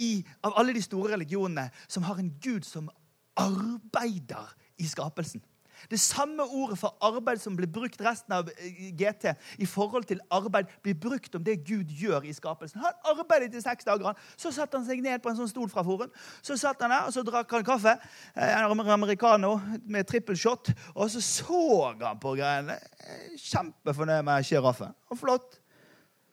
i, 0.01 0.25
av 0.43 0.57
alle 0.57 0.73
de 0.73 0.81
store 0.81 1.13
religionene 1.13 1.69
som 1.87 2.07
har 2.07 2.17
en 2.17 2.33
Gud 2.41 2.65
som 2.65 2.89
arbeider 3.37 4.55
i 4.81 4.87
skapelsen. 4.89 5.43
Det 5.91 5.99
samme 5.99 6.43
ordet 6.43 6.77
for 6.79 6.97
arbeid 7.01 7.37
som 7.37 7.55
blir 7.55 7.69
brukt 7.69 8.01
resten 8.01 8.33
av 8.33 8.49
eh, 8.57 8.79
GT, 8.97 9.33
i 9.61 9.65
forhold 9.65 10.07
til 10.09 10.19
arbeid, 10.33 10.71
blir 10.83 10.97
brukt 10.97 11.35
om 11.35 11.43
det 11.43 11.59
Gud 11.67 11.91
gjør 11.93 12.25
i 12.25 12.33
skapelsen. 12.33 12.81
Han 12.81 12.97
arbeidet 13.13 13.55
i 13.55 13.61
seks 13.61 13.85
dager. 13.85 14.17
Så 14.37 14.51
satte 14.51 14.77
han 14.77 14.87
seg 14.87 15.03
ned 15.05 15.21
på 15.21 15.29
en 15.29 15.37
sånn 15.37 15.51
stol 15.51 15.69
fra 15.69 15.85
Forum. 15.85 16.09
Så 16.41 16.57
satt 16.57 16.81
han 16.81 16.93
der, 16.93 17.05
og 17.07 17.13
så 17.13 17.23
drakk 17.27 17.53
han 17.59 17.67
kaffe. 17.67 17.93
Eh, 18.33 18.57
en 18.57 18.89
americano 18.97 19.59
med 19.85 20.09
trippel 20.09 20.37
shot. 20.37 20.73
Og 20.95 21.11
så 21.13 21.21
så 21.21 21.93
han 22.01 22.19
på 22.19 22.35
greiene. 22.39 22.79
Eh, 23.05 23.37
kjempefornøyd 23.37 24.25
med 24.25 24.49
sjiraffen. 24.49 24.97
Flott. 25.17 25.61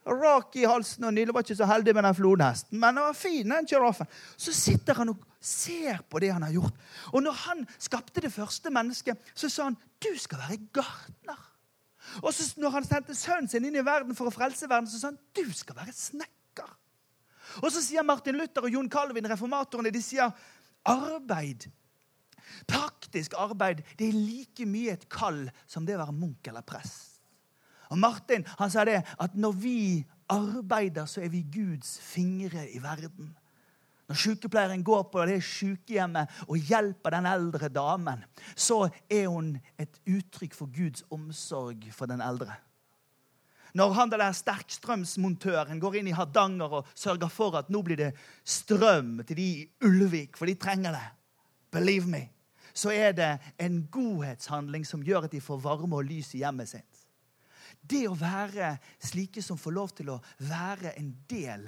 Rak 0.04 0.56
i 0.60 0.66
halsen 0.68 1.06
og 1.08 1.14
nydelig. 1.14 1.34
Var 1.34 1.46
ikke 1.46 1.56
så 1.56 1.68
heldig 1.68 1.94
med 1.96 2.04
den 2.04 2.16
flodhesten, 2.18 2.78
men 2.80 2.98
den 2.98 3.06
var 3.06 3.16
fin, 3.16 3.54
den 3.56 3.68
sjiraffen. 3.68 4.10
Så 4.36 4.52
sitter 4.52 5.00
han 5.00 5.14
og 5.14 5.24
ser 5.40 6.02
på 6.10 6.20
det 6.20 6.32
han 6.32 6.44
har 6.44 6.52
gjort. 6.52 6.76
Og 7.12 7.24
når 7.24 7.40
han 7.46 7.64
skapte 7.78 8.20
det 8.24 8.32
første 8.32 8.72
mennesket, 8.72 9.32
så 9.34 9.48
sa 9.48 9.70
han 9.70 9.78
du 10.04 10.12
skal 10.20 10.42
være 10.44 10.60
gartner. 10.76 11.40
Og 12.22 12.34
så 12.36 12.46
når 12.60 12.76
han 12.76 12.86
sendte 12.86 13.16
sønnen 13.16 13.48
sin 13.48 13.64
inn 13.64 13.78
i 13.80 13.84
verden 13.84 14.16
for 14.16 14.28
å 14.28 14.34
frelse 14.34 14.68
verden, 14.68 14.90
så 14.90 15.00
sa 15.00 15.12
han 15.12 15.20
du 15.36 15.46
skal 15.56 15.78
være 15.78 15.96
snekker. 15.96 16.68
Og 17.62 17.70
så 17.72 17.80
sier 17.84 18.04
Martin 18.04 18.36
Luther 18.36 18.66
og 18.66 18.72
Jon 18.72 18.90
Calvin, 18.90 19.28
reformatorene, 19.30 19.92
de 19.94 20.02
sier 20.04 20.32
arbeid. 20.84 21.68
Praktisk 22.68 23.36
arbeid 23.40 23.82
det 23.98 24.10
er 24.10 24.20
like 24.20 24.66
mye 24.68 24.94
et 24.94 25.08
kall 25.12 25.46
som 25.70 25.86
det 25.86 25.96
å 25.96 26.04
være 26.04 26.16
munk 26.16 26.52
eller 26.52 26.66
prest. 26.66 27.13
Og 27.92 27.98
Martin 28.00 28.46
han 28.58 28.72
sa 28.72 28.84
det 28.88 29.00
at 29.20 29.34
når 29.34 29.56
vi 29.60 29.78
arbeider, 30.32 31.06
så 31.06 31.24
er 31.24 31.32
vi 31.32 31.44
Guds 31.52 31.98
fingre 32.00 32.66
i 32.70 32.80
verden. 32.82 33.32
Når 34.08 34.20
sykepleieren 34.20 34.84
går 34.84 35.06
på 35.12 35.24
det 35.28 35.38
sykehjemmet 35.44 36.44
og 36.48 36.60
hjelper 36.60 37.16
den 37.16 37.28
eldre 37.28 37.70
damen, 37.72 38.24
så 38.56 38.88
er 39.08 39.26
hun 39.32 39.54
et 39.80 40.00
uttrykk 40.04 40.56
for 40.56 40.72
Guds 40.72 41.04
omsorg 41.14 41.88
for 41.92 42.10
den 42.10 42.20
eldre. 42.20 42.52
Når 43.74 43.94
han 43.96 44.12
der 44.12 44.28
sterkstrømsmontøren 44.38 45.80
går 45.82 45.96
inn 45.98 46.12
i 46.12 46.14
Hardanger 46.14 46.76
og 46.78 46.90
sørger 46.94 47.32
for 47.32 47.56
at 47.58 47.72
nå 47.74 47.80
blir 47.82 47.98
det 47.98 48.12
strøm 48.46 49.16
til 49.26 49.36
de 49.40 49.46
i 49.48 49.64
Ulvik, 49.82 50.36
for 50.38 50.46
de 50.46 50.54
trenger 50.54 50.94
det. 50.94 51.06
believe 51.74 52.06
me, 52.06 52.28
så 52.74 52.90
er 52.90 53.12
det 53.12 53.38
en 53.58 53.88
godhetshandling 53.90 54.86
som 54.86 55.02
gjør 55.02 55.24
at 55.26 55.32
de 55.32 55.40
får 55.40 55.58
varme 55.58 55.96
og 55.96 56.04
lys 56.06 56.34
i 56.34 56.44
hjemmet 56.44 56.70
sitt. 56.70 56.93
Det 57.84 58.06
å 58.08 58.16
være 58.16 58.70
slike 59.02 59.42
som 59.44 59.58
får 59.60 59.74
lov 59.76 59.90
til 59.98 60.10
å 60.14 60.18
være 60.48 60.94
en 60.96 61.10
del 61.28 61.66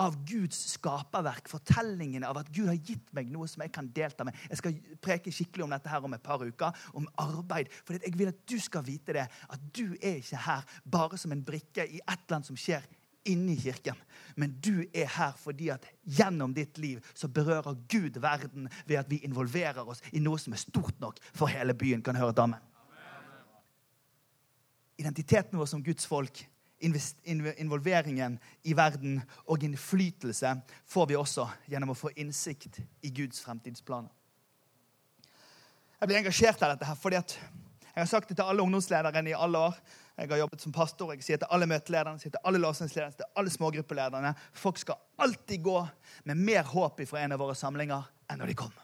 av 0.00 0.16
Guds 0.28 0.58
skaperverk, 0.72 1.50
fortellingen 1.50 2.24
av 2.24 2.40
at 2.40 2.48
Gud 2.54 2.70
har 2.70 2.78
gitt 2.78 3.12
meg 3.16 3.28
noe 3.32 3.48
som 3.50 3.64
jeg 3.64 3.74
kan 3.74 3.90
delta 3.92 4.24
med 4.24 4.36
Jeg 4.48 4.62
skal 4.62 4.78
preke 5.04 5.32
skikkelig 5.34 5.66
om 5.66 5.74
dette 5.76 5.92
her 5.92 6.04
om 6.04 6.16
et 6.16 6.24
par 6.24 6.44
uker, 6.44 6.86
om 6.96 7.08
arbeid. 7.20 7.72
For 7.84 7.98
jeg 7.98 8.16
vil 8.16 8.32
at 8.32 8.40
du 8.48 8.56
skal 8.62 8.86
vite 8.86 9.16
det, 9.18 9.26
at 9.28 9.66
du 9.76 9.92
er 10.00 10.22
ikke 10.22 10.40
her 10.46 10.78
bare 10.88 11.20
som 11.20 11.34
en 11.36 11.44
brikke 11.44 11.84
i 11.84 12.00
et 12.00 12.16
eller 12.16 12.38
annet 12.38 12.48
som 12.48 12.58
skjer 12.58 12.86
inni 13.28 13.58
kirken. 13.60 13.98
Men 14.40 14.56
du 14.64 14.86
er 14.92 15.10
her 15.18 15.34
fordi 15.36 15.68
at 15.74 15.84
gjennom 16.04 16.54
ditt 16.56 16.78
liv 16.80 17.04
så 17.12 17.28
berører 17.28 17.76
Gud 17.90 18.16
verden 18.22 18.70
ved 18.86 19.02
at 19.02 19.10
vi 19.10 19.20
involverer 19.26 19.84
oss 19.84 20.00
i 20.12 20.22
noe 20.22 20.40
som 20.40 20.56
er 20.56 20.64
stort 20.64 20.96
nok 21.02 21.20
for 21.32 21.52
hele 21.52 21.76
byen. 21.76 22.04
Kan 22.04 22.16
høre 22.16 22.36
damen 22.36 22.67
identiteten 24.98 25.58
vår 25.58 25.66
som 25.70 25.82
Guds 25.82 26.06
folk, 26.06 26.44
involveringen 26.78 28.38
i 28.62 28.74
verden 28.78 29.20
og 29.50 29.64
innflytelse 29.66 30.52
får 30.86 31.08
vi 31.10 31.16
også 31.18 31.48
gjennom 31.66 31.90
å 31.90 31.98
få 31.98 32.12
innsikt 32.14 32.78
i 33.02 33.10
Guds 33.10 33.40
fremtidsplaner. 33.42 34.12
Jeg 35.98 36.06
blir 36.06 36.20
engasjert 36.20 36.62
av 36.62 36.74
dette 36.74 36.86
her, 36.86 36.98
fordi 36.98 37.18
jeg 37.18 37.98
har 38.04 38.06
sagt 38.06 38.30
det 38.30 38.36
til 38.38 38.46
alle 38.46 38.62
ungdomslederne 38.62 39.32
i 39.32 39.34
alle 39.34 39.58
år. 39.70 39.80
Jeg 40.18 40.30
har 40.30 40.42
jobbet 40.44 40.62
som 40.62 40.74
pastor, 40.74 41.10
jeg 41.14 41.24
sier 41.26 41.40
til 41.42 41.50
alle 41.54 41.66
møtelederne, 41.70 42.22
sier 42.22 42.34
til 42.34 42.46
alle 42.46 42.60
lovsangslederne, 42.62 43.26
alle 43.38 43.50
smågruppelederne. 43.50 44.32
Folk 44.54 44.78
skal 44.78 44.98
alltid 45.18 45.62
gå 45.66 45.80
med 46.30 46.38
mer 46.38 46.66
håp 46.66 47.02
fra 47.10 47.24
en 47.24 47.34
av 47.34 47.42
våre 47.42 47.58
samlinger 47.58 48.06
enn 48.30 48.38
når 48.38 48.52
de 48.52 48.58
kom. 48.58 48.74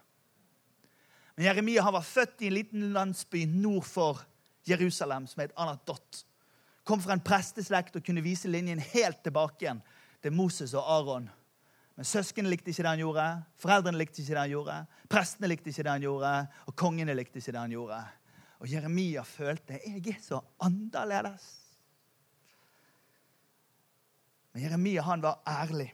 Men 1.35 1.47
Jeremia 1.49 1.83
han 1.87 1.95
var 1.95 2.07
født 2.07 2.43
i 2.43 2.51
en 2.51 2.59
liten 2.59 2.91
landsby 2.95 3.45
nord 3.51 3.87
for 3.87 4.23
Jerusalem, 4.69 5.27
som 5.27 5.43
er 5.43 5.51
et 5.51 5.59
annet 5.61 5.83
dott. 5.87 6.25
Kom 6.85 7.01
fra 7.01 7.17
en 7.17 7.25
presteslekt 7.25 7.97
og 7.97 8.05
kunne 8.05 8.25
vise 8.25 8.51
linjen 8.51 8.83
helt 8.93 9.23
tilbake 9.25 9.65
igjen 9.65 9.81
til 10.25 10.35
Moses 10.37 10.75
og 10.77 10.85
Aron. 10.85 11.31
Men 11.95 12.09
søsknene 12.09 12.51
likte 12.51 12.73
ikke 12.73 12.83
det 12.83 12.91
han 12.91 13.03
gjorde, 13.05 13.27
foreldrene 13.63 14.01
likte 14.01 14.23
ikke 14.23 14.35
det 14.35 14.43
han 14.43 14.53
gjorde, 14.53 14.79
prestene 15.11 15.51
likte 15.51 15.71
ikke 15.71 15.85
det 15.87 15.93
han 15.93 16.07
gjorde, 16.07 16.33
og 16.67 16.77
kongene 16.81 17.15
likte 17.15 17.39
ikke 17.39 17.55
det 17.55 17.61
han 17.61 17.75
gjorde. 17.77 18.01
Og 18.65 18.71
Jeremia 18.73 19.23
følte 19.29 19.79
jeg 19.85 20.03
er 20.11 20.19
så 20.25 20.41
annerledes. 20.65 21.45
Men 24.55 24.63
Jeremia 24.65 25.03
han 25.03 25.23
var 25.23 25.43
ærlig. 25.47 25.89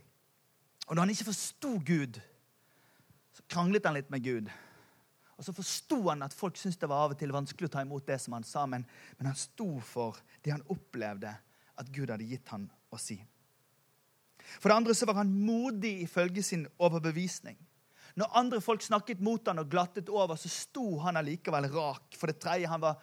Og 0.87 0.97
når 0.97 1.03
han 1.03 1.11
ikke 1.11 1.29
forsto 1.31 1.77
Gud, 1.87 2.21
så 3.33 3.45
kranglet 3.49 3.87
han 3.87 3.97
litt 3.97 4.11
med 4.13 4.25
Gud. 4.25 4.51
Og 5.41 5.47
så 5.47 5.55
forsto 5.57 5.97
han 6.11 6.21
at 6.27 6.37
folk 6.37 6.59
syntes 6.61 6.77
det 6.83 6.89
var 6.91 7.07
av 7.07 7.15
og 7.15 7.21
til 7.21 7.33
vanskelig 7.33 7.71
å 7.71 7.73
ta 7.73 7.81
imot 7.81 8.05
det 8.05 8.19
som 8.21 8.35
han 8.37 8.45
sa, 8.45 8.67
men, 8.69 8.85
men 9.17 9.31
han 9.31 9.39
sto 9.41 9.79
for 9.81 10.19
det 10.45 10.53
han 10.53 10.67
opplevde 10.69 11.33
at 11.81 11.89
Gud 11.95 12.13
hadde 12.13 12.29
gitt 12.29 12.53
han 12.53 12.67
å 12.93 13.01
si. 13.01 13.17
For 14.61 14.69
det 14.69 14.77
andre 14.77 14.97
så 14.99 15.09
var 15.09 15.23
han 15.23 15.33
modig 15.33 15.95
ifølge 16.05 16.45
sin 16.45 16.67
overbevisning. 16.77 17.57
Når 18.21 18.37
andre 18.37 18.61
folk 18.61 18.85
snakket 18.85 19.25
mot 19.25 19.49
han 19.49 19.63
og 19.63 19.73
glattet 19.73 20.13
over, 20.13 20.37
så 20.37 20.53
sto 20.53 20.85
han 21.07 21.17
allikevel 21.17 21.71
rak. 21.73 22.13
For 22.21 22.29
det 22.29 22.41
tredje, 22.43 22.69
han 22.69 22.85
var 22.85 23.01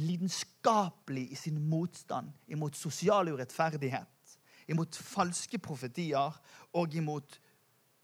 lidenskapelig 0.00 1.28
i 1.34 1.38
sin 1.38 1.60
motstand 1.68 2.32
imot 2.48 2.80
sosial 2.80 3.28
urettferdighet, 3.34 4.38
imot 4.72 4.96
falske 4.96 5.60
profetier 5.60 6.38
og 6.80 6.96
imot, 6.96 7.36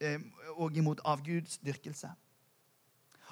eh, 0.05 0.21
og 0.59 0.77
imot 0.77 1.01
avgudsdyrkelse. 1.09 2.13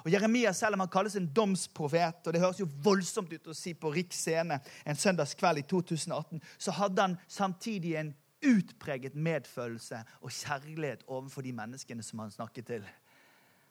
Og 0.05 0.11
Jeremia, 0.13 0.53
selv 0.55 0.77
om 0.77 0.83
han 0.85 0.91
kalles 0.91 1.17
en 1.19 1.27
domsprofet, 1.35 2.21
og 2.25 2.33
det 2.33 2.41
høres 2.41 2.61
jo 2.61 2.69
voldsomt 2.83 3.33
ut 3.33 3.51
å 3.51 3.57
si 3.57 3.73
på 3.75 3.91
Riks 3.93 4.21
scene 4.23 4.59
en 4.85 4.99
søndagskveld 4.99 5.61
i 5.61 5.67
2018, 5.67 6.41
så 6.57 6.75
hadde 6.79 7.07
han 7.07 7.17
samtidig 7.27 7.95
en 7.99 8.13
utpreget 8.45 9.17
medfølelse 9.19 9.99
og 10.21 10.31
kjærlighet 10.31 11.03
overfor 11.07 11.43
de 11.43 11.51
menneskene 11.55 12.05
som 12.05 12.23
han 12.23 12.31
snakket 12.31 12.69
til. 12.71 12.85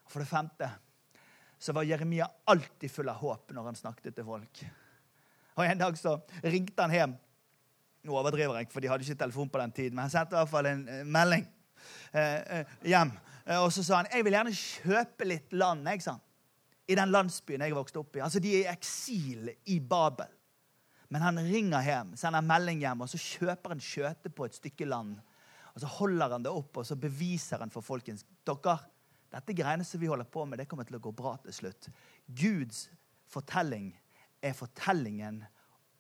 For 0.09 0.21
det 0.21 0.29
femte 0.29 0.69
så 1.59 1.73
var 1.75 1.89
Jeremia 1.89 2.29
alltid 2.45 2.93
full 2.93 3.09
av 3.11 3.19
håp 3.23 3.55
når 3.55 3.71
han 3.71 3.79
snakket 3.79 4.15
til 4.15 4.27
folk. 4.29 4.61
Og 5.59 5.65
En 5.67 5.81
dag 5.81 5.97
så 5.99 6.15
ringte 6.45 6.85
han 6.85 6.95
hjem. 6.95 7.15
Nå 8.07 8.15
overdriver 8.15 8.61
jeg, 8.61 8.69
for 8.71 8.81
de 8.81 8.91
hadde 8.93 9.03
ikke 9.03 9.19
telefon 9.25 9.49
på 9.51 9.59
den 9.59 9.73
tiden, 9.75 9.97
men 9.97 10.07
han 10.07 10.13
sendte 10.13 10.37
i 10.37 10.39
hvert 10.39 10.53
fall 10.53 10.69
en 10.71 10.85
melding 11.11 11.49
eh, 12.13 12.61
eh, 12.61 12.77
hjem 12.87 13.11
og 13.57 13.71
så 13.73 13.85
sa 13.85 14.03
han 14.03 14.11
jeg 14.13 14.27
vil 14.27 14.37
gjerne 14.37 14.57
kjøpe 14.57 15.29
litt 15.29 15.55
land 15.57 15.87
jeg, 15.89 16.03
sa. 16.05 16.19
i 16.89 16.97
den 16.99 17.13
landsbyen 17.13 17.65
jeg 17.65 17.77
vokste 17.77 18.03
opp 18.03 18.19
i. 18.19 18.25
Altså, 18.25 18.43
De 18.45 18.53
er 18.53 18.67
i 18.67 18.73
eksil 18.73 19.49
i 19.73 19.79
Babel. 19.81 20.35
Men 21.09 21.25
han 21.25 21.41
ringer 21.41 21.85
hjem, 21.85 22.13
sender 22.21 22.45
melding 22.45 22.83
hjem, 22.85 23.01
og 23.01 23.09
så 23.09 23.21
kjøper 23.21 23.73
han 23.73 23.81
skjøte 23.81 24.29
på 24.29 24.45
et 24.45 24.59
stykke 24.59 24.85
land. 24.85 25.17
Og 25.73 25.81
Så 25.81 25.89
holder 25.97 26.35
han 26.37 26.45
det 26.45 26.53
opp 26.53 26.77
og 26.77 26.87
så 26.87 26.97
beviser 27.01 27.65
han 27.65 27.73
for 27.73 27.87
folkens 27.87 28.27
dere, 28.45 28.79
dette 29.29 29.53
greiene 29.57 29.85
som 29.85 30.01
vi 30.01 30.09
holder 30.09 30.29
på 30.29 30.45
med, 30.49 30.59
det 30.59 30.69
kommer 30.69 30.89
til 30.89 30.97
å 30.97 31.03
gå 31.05 31.13
bra 31.13 31.35
til 31.45 31.53
slutt. 31.53 31.91
Guds 32.27 32.87
fortelling 33.29 33.91
er 34.41 34.57
fortellingen 34.57 35.43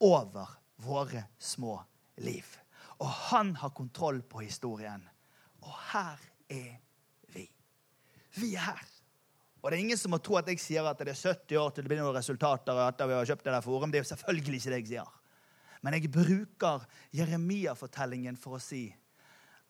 over 0.00 0.54
våre 0.80 1.26
små 1.38 1.76
liv. 2.24 2.46
Og 2.98 3.08
han 3.30 3.54
har 3.60 3.74
kontroll 3.76 4.22
på 4.22 4.42
historien. 4.46 5.02
Og 5.60 5.74
her 5.92 6.22
er 6.48 6.78
vi 8.40 8.54
er 8.56 8.70
her. 8.70 8.86
Og 9.58 9.70
det 9.70 9.78
er 9.78 9.82
ingen 9.82 9.98
som 9.98 10.12
må 10.14 10.20
tro 10.22 10.38
at 10.38 10.48
jeg 10.48 10.60
sier 10.62 10.86
at 10.86 11.00
det 11.02 11.12
er 11.12 11.18
70 11.18 11.58
år 11.58 11.72
til 11.74 11.84
det 11.84 11.90
blir 11.90 12.00
noen 12.02 12.16
resultater. 12.16 12.78
etter 12.86 13.10
vi 13.10 13.16
har 13.16 13.26
kjøpt 13.26 13.44
Det 13.44 13.52
der 13.52 13.64
forum. 13.64 13.90
Det 13.90 14.00
er 14.00 14.10
selvfølgelig 14.12 14.60
ikke 14.60 14.70
det 14.70 14.80
jeg 14.80 14.88
sier. 14.92 15.10
Men 15.82 15.94
jeg 15.94 16.10
bruker 16.10 16.86
Jeremia-fortellingen 17.14 18.36
for 18.36 18.58
å 18.58 18.62
si 18.62 18.86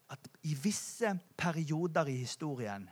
at 0.09 0.29
i 0.49 0.55
visse 0.57 1.11
perioder 1.37 2.09
i 2.09 2.21
historien 2.23 2.87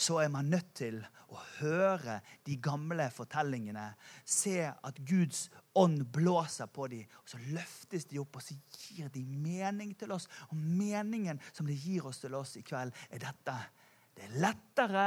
så 0.00 0.16
er 0.22 0.30
man 0.32 0.48
nødt 0.48 0.70
til 0.78 0.96
å 1.30 1.38
høre 1.60 2.16
de 2.46 2.56
gamle 2.62 3.04
fortellingene. 3.12 3.90
Se 4.24 4.64
at 4.70 5.00
Guds 5.06 5.48
ånd 5.76 6.06
blåser 6.14 6.70
på 6.72 6.86
dem, 6.88 7.04
og 7.20 7.28
så 7.28 7.40
løftes 7.52 8.08
de 8.08 8.20
opp, 8.22 8.38
og 8.38 8.44
så 8.44 8.56
gir 8.56 9.10
de 9.12 9.22
mening 9.28 9.92
til 9.98 10.14
oss. 10.16 10.26
Og 10.48 10.56
meningen 10.56 11.40
som 11.52 11.68
de 11.68 11.76
gir 11.76 12.06
oss 12.08 12.22
til 12.22 12.34
oss 12.38 12.56
i 12.56 12.64
kveld, 12.66 12.96
er 13.10 13.22
dette. 13.22 13.58
Det 14.20 14.26
er 14.28 14.40
lettere 14.44 15.04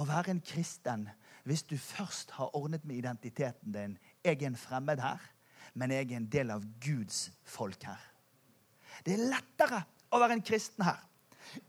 å 0.00 0.06
være 0.08 0.32
en 0.32 0.40
kristen 0.40 1.02
hvis 1.48 1.66
du 1.68 1.74
først 1.76 2.30
har 2.38 2.54
ordnet 2.56 2.84
med 2.88 2.96
identiteten 2.96 3.74
din. 3.74 3.96
Jeg 4.24 4.38
er 4.40 4.46
en 4.48 4.56
fremmed 4.56 5.02
her, 5.04 5.20
men 5.76 5.92
jeg 5.92 6.06
er 6.06 6.16
en 6.16 6.28
del 6.32 6.52
av 6.54 6.64
Guds 6.80 7.26
folk 7.44 7.84
her. 7.84 8.00
Det 9.04 9.18
er 9.18 9.28
lettere 9.28 9.82
å 10.08 10.20
være 10.22 10.38
en 10.38 10.44
kristen 10.48 10.86
her 10.88 11.04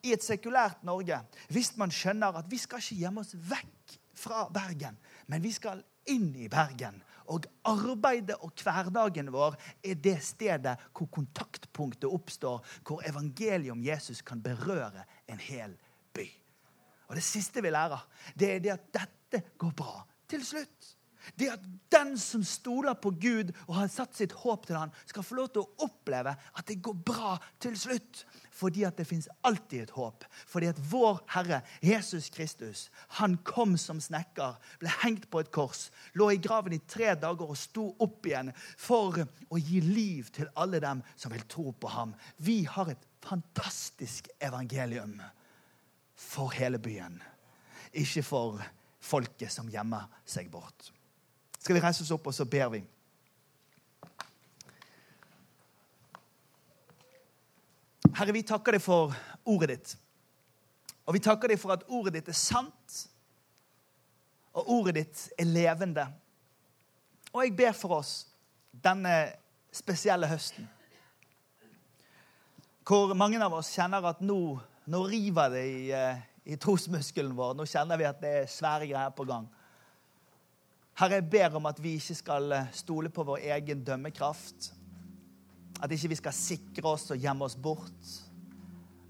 i 0.08 0.14
et 0.16 0.24
sekulært 0.24 0.86
Norge 0.88 1.20
hvis 1.52 1.74
man 1.80 1.92
skjønner 1.92 2.40
at 2.40 2.48
vi 2.52 2.62
skal 2.64 2.80
ikke 2.80 2.98
gjemme 3.02 3.26
oss 3.26 3.36
vekk 3.36 3.98
fra 4.20 4.46
Bergen, 4.52 4.96
men 5.28 5.44
vi 5.44 5.52
skal 5.56 5.84
inn 6.12 6.32
i 6.40 6.48
Bergen. 6.52 7.04
Og 7.30 7.44
arbeidet 7.68 8.40
og 8.40 8.56
hverdagen 8.64 9.34
vår 9.36 9.60
er 9.84 10.00
det 10.00 10.16
stedet 10.24 10.80
hvor 10.96 11.12
kontaktpunktet 11.12 12.08
oppstår, 12.08 12.64
hvor 12.88 13.04
evangeliet 13.04 13.76
om 13.76 13.84
Jesus 13.84 14.24
kan 14.24 14.40
berøre 14.44 15.04
en 15.28 15.44
hel 15.44 15.76
by. 15.76 15.89
Og 17.10 17.18
det 17.18 17.26
siste 17.26 17.64
vi 17.66 17.74
lærer, 17.74 18.06
det 18.38 18.54
er 18.56 18.64
det 18.64 18.76
at 18.76 18.88
dette 18.94 19.44
går 19.58 19.76
bra 19.78 20.00
til 20.30 20.46
slutt. 20.46 20.96
Det 21.38 21.50
at 21.52 21.64
den 21.92 22.16
som 22.18 22.44
stoler 22.48 22.96
på 22.98 23.12
Gud 23.22 23.52
og 23.68 23.76
har 23.76 23.90
satt 23.92 24.16
sitt 24.18 24.34
håp 24.44 24.66
til 24.68 24.78
han, 24.80 24.94
skal 25.10 25.26
få 25.26 25.38
lov 25.40 25.50
til 25.54 25.66
å 25.66 25.86
oppleve 25.86 26.32
at 26.32 26.68
det 26.70 26.80
går 26.86 26.96
bra 27.06 27.36
til 27.62 27.76
slutt. 27.78 28.24
Fordi 28.56 28.86
at 28.88 28.98
det 29.00 29.08
fins 29.08 29.30
alltid 29.48 29.84
et 29.84 29.96
håp. 29.96 30.26
Fordi 30.50 30.70
at 30.72 30.82
vår 30.92 31.22
Herre 31.34 31.62
Jesus 31.86 32.30
Kristus 32.34 32.88
han 33.20 33.38
kom 33.48 33.76
som 33.80 34.02
snekker, 34.04 34.58
ble 34.82 34.94
hengt 35.04 35.30
på 35.32 35.44
et 35.44 35.52
kors, 35.56 35.88
lå 36.18 36.32
i 36.34 36.42
graven 36.42 36.78
i 36.78 36.84
tre 36.88 37.14
dager 37.20 37.52
og 37.52 37.60
sto 37.60 37.90
opp 38.00 38.30
igjen 38.30 38.54
for 38.78 39.20
å 39.50 39.60
gi 39.60 39.84
liv 39.86 40.32
til 40.36 40.52
alle 40.60 40.82
dem 40.84 41.04
som 41.16 41.34
vil 41.34 41.46
tro 41.52 41.74
på 41.74 41.92
ham. 41.94 42.16
Vi 42.38 42.64
har 42.70 42.94
et 42.94 43.10
fantastisk 43.26 44.32
evangelium 44.40 45.20
for 46.20 46.52
hele 46.54 46.80
byen, 46.80 47.16
ikke 47.96 48.24
for 48.26 48.60
folket 49.00 49.52
som 49.54 49.70
gjemmer 49.72 50.10
seg 50.28 50.50
bort. 50.52 50.92
Skal 51.60 51.78
vi 51.78 51.84
reise 51.84 52.04
oss 52.04 52.12
opp, 52.16 52.28
og 52.28 52.36
så 52.36 52.46
ber 52.48 52.68
vi? 52.76 52.82
Herre, 58.20 58.36
vi 58.36 58.44
takker 58.44 58.76
deg 58.76 58.84
for 58.84 59.16
ordet 59.48 59.72
ditt. 59.72 59.94
Og 61.08 61.16
vi 61.16 61.22
takker 61.24 61.52
deg 61.52 61.60
for 61.62 61.74
at 61.74 61.86
ordet 61.88 62.18
ditt 62.18 62.32
er 62.32 62.38
sant, 62.38 62.98
og 64.54 64.68
ordet 64.76 64.98
ditt 65.00 65.22
er 65.40 65.48
levende. 65.48 66.04
Og 67.32 67.46
jeg 67.46 67.56
ber 67.56 67.72
for 67.78 68.00
oss 68.02 68.14
denne 68.72 69.32
spesielle 69.72 70.28
høsten, 70.28 70.68
hvor 72.90 73.14
mange 73.14 73.38
av 73.42 73.54
oss 73.54 73.70
kjenner 73.76 74.06
at 74.10 74.22
nå 74.26 74.58
nå 74.90 75.04
river 75.08 75.50
det 75.54 75.66
i, 75.70 75.92
eh, 75.94 76.22
i 76.50 76.58
trosmuskelen 76.58 77.36
vår. 77.38 77.54
Nå 77.58 77.66
kjenner 77.70 78.00
vi 78.00 78.08
at 78.10 78.22
det 78.22 78.34
er 78.42 78.50
svære 78.50 78.88
greier 78.90 79.14
på 79.14 79.26
gang. 79.30 79.46
Herre, 81.00 81.20
jeg 81.20 81.30
ber 81.32 81.58
om 81.60 81.70
at 81.70 81.78
vi 81.80 81.94
ikke 82.00 82.18
skal 82.18 82.56
eh, 82.56 82.72
stole 82.76 83.12
på 83.14 83.26
vår 83.28 83.46
egen 83.54 83.84
dømmekraft. 83.86 84.72
At 85.80 85.94
ikke 85.94 86.12
vi 86.12 86.20
skal 86.20 86.36
sikre 86.36 86.96
oss 86.96 87.06
og 87.14 87.22
gjemme 87.22 87.46
oss 87.46 87.56
bort. 87.56 88.16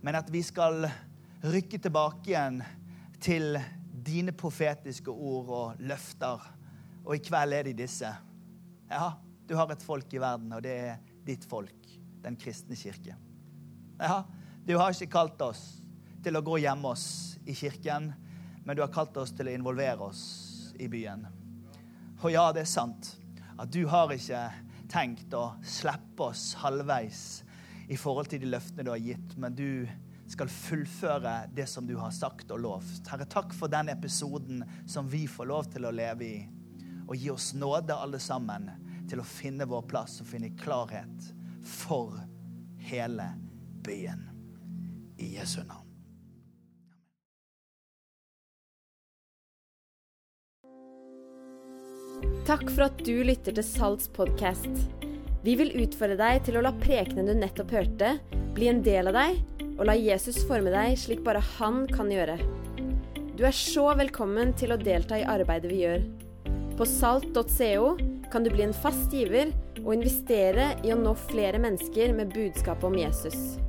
Men 0.03 0.19
at 0.19 0.27
vi 0.31 0.43
skal 0.45 0.83
rykke 1.43 1.79
tilbake 1.79 2.33
igjen 2.33 2.59
til 3.23 3.57
dine 4.05 4.35
profetiske 4.35 5.11
ord 5.11 5.53
og 5.55 5.81
løfter. 5.81 6.43
Og 7.05 7.15
i 7.15 7.23
kveld 7.23 7.55
er 7.55 7.69
de 7.69 7.77
disse. 7.79 8.11
Ja, 8.89 9.07
du 9.47 9.55
har 9.55 9.71
et 9.71 9.85
folk 9.85 10.11
i 10.13 10.21
verden, 10.21 10.51
og 10.53 10.63
det 10.65 10.75
er 10.91 10.99
ditt 11.25 11.47
folk, 11.47 11.87
den 12.23 12.37
kristne 12.39 12.77
kirke. 12.79 13.15
Ja, 13.99 14.21
du 14.65 14.75
har 14.77 14.93
ikke 14.93 15.11
kalt 15.13 15.41
oss 15.41 15.63
til 16.23 16.35
å 16.35 16.43
gå 16.45 16.59
hjemme 16.63 16.91
oss 16.91 17.37
i 17.47 17.55
kirken, 17.57 18.11
men 18.65 18.75
du 18.75 18.83
har 18.83 18.91
kalt 18.93 19.17
oss 19.17 19.31
til 19.35 19.49
å 19.49 19.53
involvere 19.53 20.09
oss 20.11 20.23
i 20.79 20.87
byen. 20.91 21.25
Og 22.19 22.31
ja, 22.33 22.49
det 22.53 22.65
er 22.65 22.71
sant 22.71 23.13
at 23.59 23.71
du 23.71 23.85
har 23.91 24.11
ikke 24.13 24.43
tenkt 24.91 25.33
å 25.35 25.53
slippe 25.65 26.29
oss 26.31 26.51
halvveis 26.59 27.23
i 27.89 27.97
forhold 27.97 28.29
til 28.29 28.43
de 28.43 28.51
løftene 28.51 28.85
du 28.85 28.91
har 28.93 29.01
gitt, 29.01 29.35
men 29.37 29.55
du 29.55 29.87
skal 30.29 30.51
fullføre 30.53 31.33
det 31.55 31.65
som 31.69 31.87
du 31.87 31.95
har 31.97 32.13
sagt 32.13 32.51
og 32.53 32.61
lovt. 32.61 33.07
Herre, 33.09 33.25
takk 33.25 33.53
for 33.57 33.71
den 33.71 33.89
episoden 33.89 34.61
som 34.87 35.09
vi 35.09 35.25
får 35.27 35.49
lov 35.49 35.71
til 35.73 35.89
å 35.89 35.93
leve 35.95 36.27
i. 36.27 36.39
Og 37.09 37.17
gi 37.17 37.31
oss 37.33 37.53
nåde, 37.57 37.95
alle 37.97 38.21
sammen, 38.21 38.69
til 39.09 39.23
å 39.23 39.25
finne 39.25 39.65
vår 39.65 39.87
plass 39.89 40.19
og 40.21 40.29
finne 40.29 40.53
klarhet 40.59 41.31
for 41.65 42.19
hele 42.91 43.31
byen. 43.81 44.28
I 45.19 45.35
Jesu 45.35 45.61
navn. 45.67 45.85
Takk 52.49 52.65
for 52.73 52.87
at 52.87 53.01
du 53.05 53.19
lytter 53.27 53.53
til 53.53 53.65
Salts 53.65 54.09
podkast. 54.15 54.71
Vi 55.45 55.53
vil 55.59 55.75
utfordre 55.83 56.17
deg 56.17 56.41
til 56.47 56.57
å 56.57 56.63
la 56.65 56.71
prekenen 56.81 57.29
du 57.29 57.35
nettopp 57.37 57.75
hørte, 57.75 58.15
bli 58.57 58.71
en 58.71 58.81
del 58.83 59.11
av 59.11 59.19
deg, 59.19 59.37
og 59.77 59.85
la 59.87 59.95
Jesus 59.95 60.41
forme 60.49 60.73
deg 60.73 60.97
slik 60.99 61.21
bare 61.27 61.43
han 61.59 61.83
kan 61.91 62.09
gjøre. 62.11 62.39
Du 63.37 63.45
er 63.47 63.55
så 63.55 63.85
velkommen 63.95 64.55
til 64.59 64.73
å 64.73 64.79
delta 64.81 65.21
i 65.21 65.27
arbeidet 65.29 65.71
vi 65.71 65.83
gjør. 65.85 66.03
På 66.75 66.87
salt.co 66.89 67.93
kan 68.33 68.43
du 68.43 68.51
bli 68.51 68.65
en 68.65 68.75
fast 68.75 69.13
giver 69.13 69.53
og 69.83 69.93
investere 69.95 70.73
i 70.83 70.91
å 70.95 70.99
nå 70.99 71.13
flere 71.29 71.61
mennesker 71.61 72.17
med 72.17 72.33
budskapet 72.33 72.89
om 72.89 72.97
Jesus. 72.99 73.59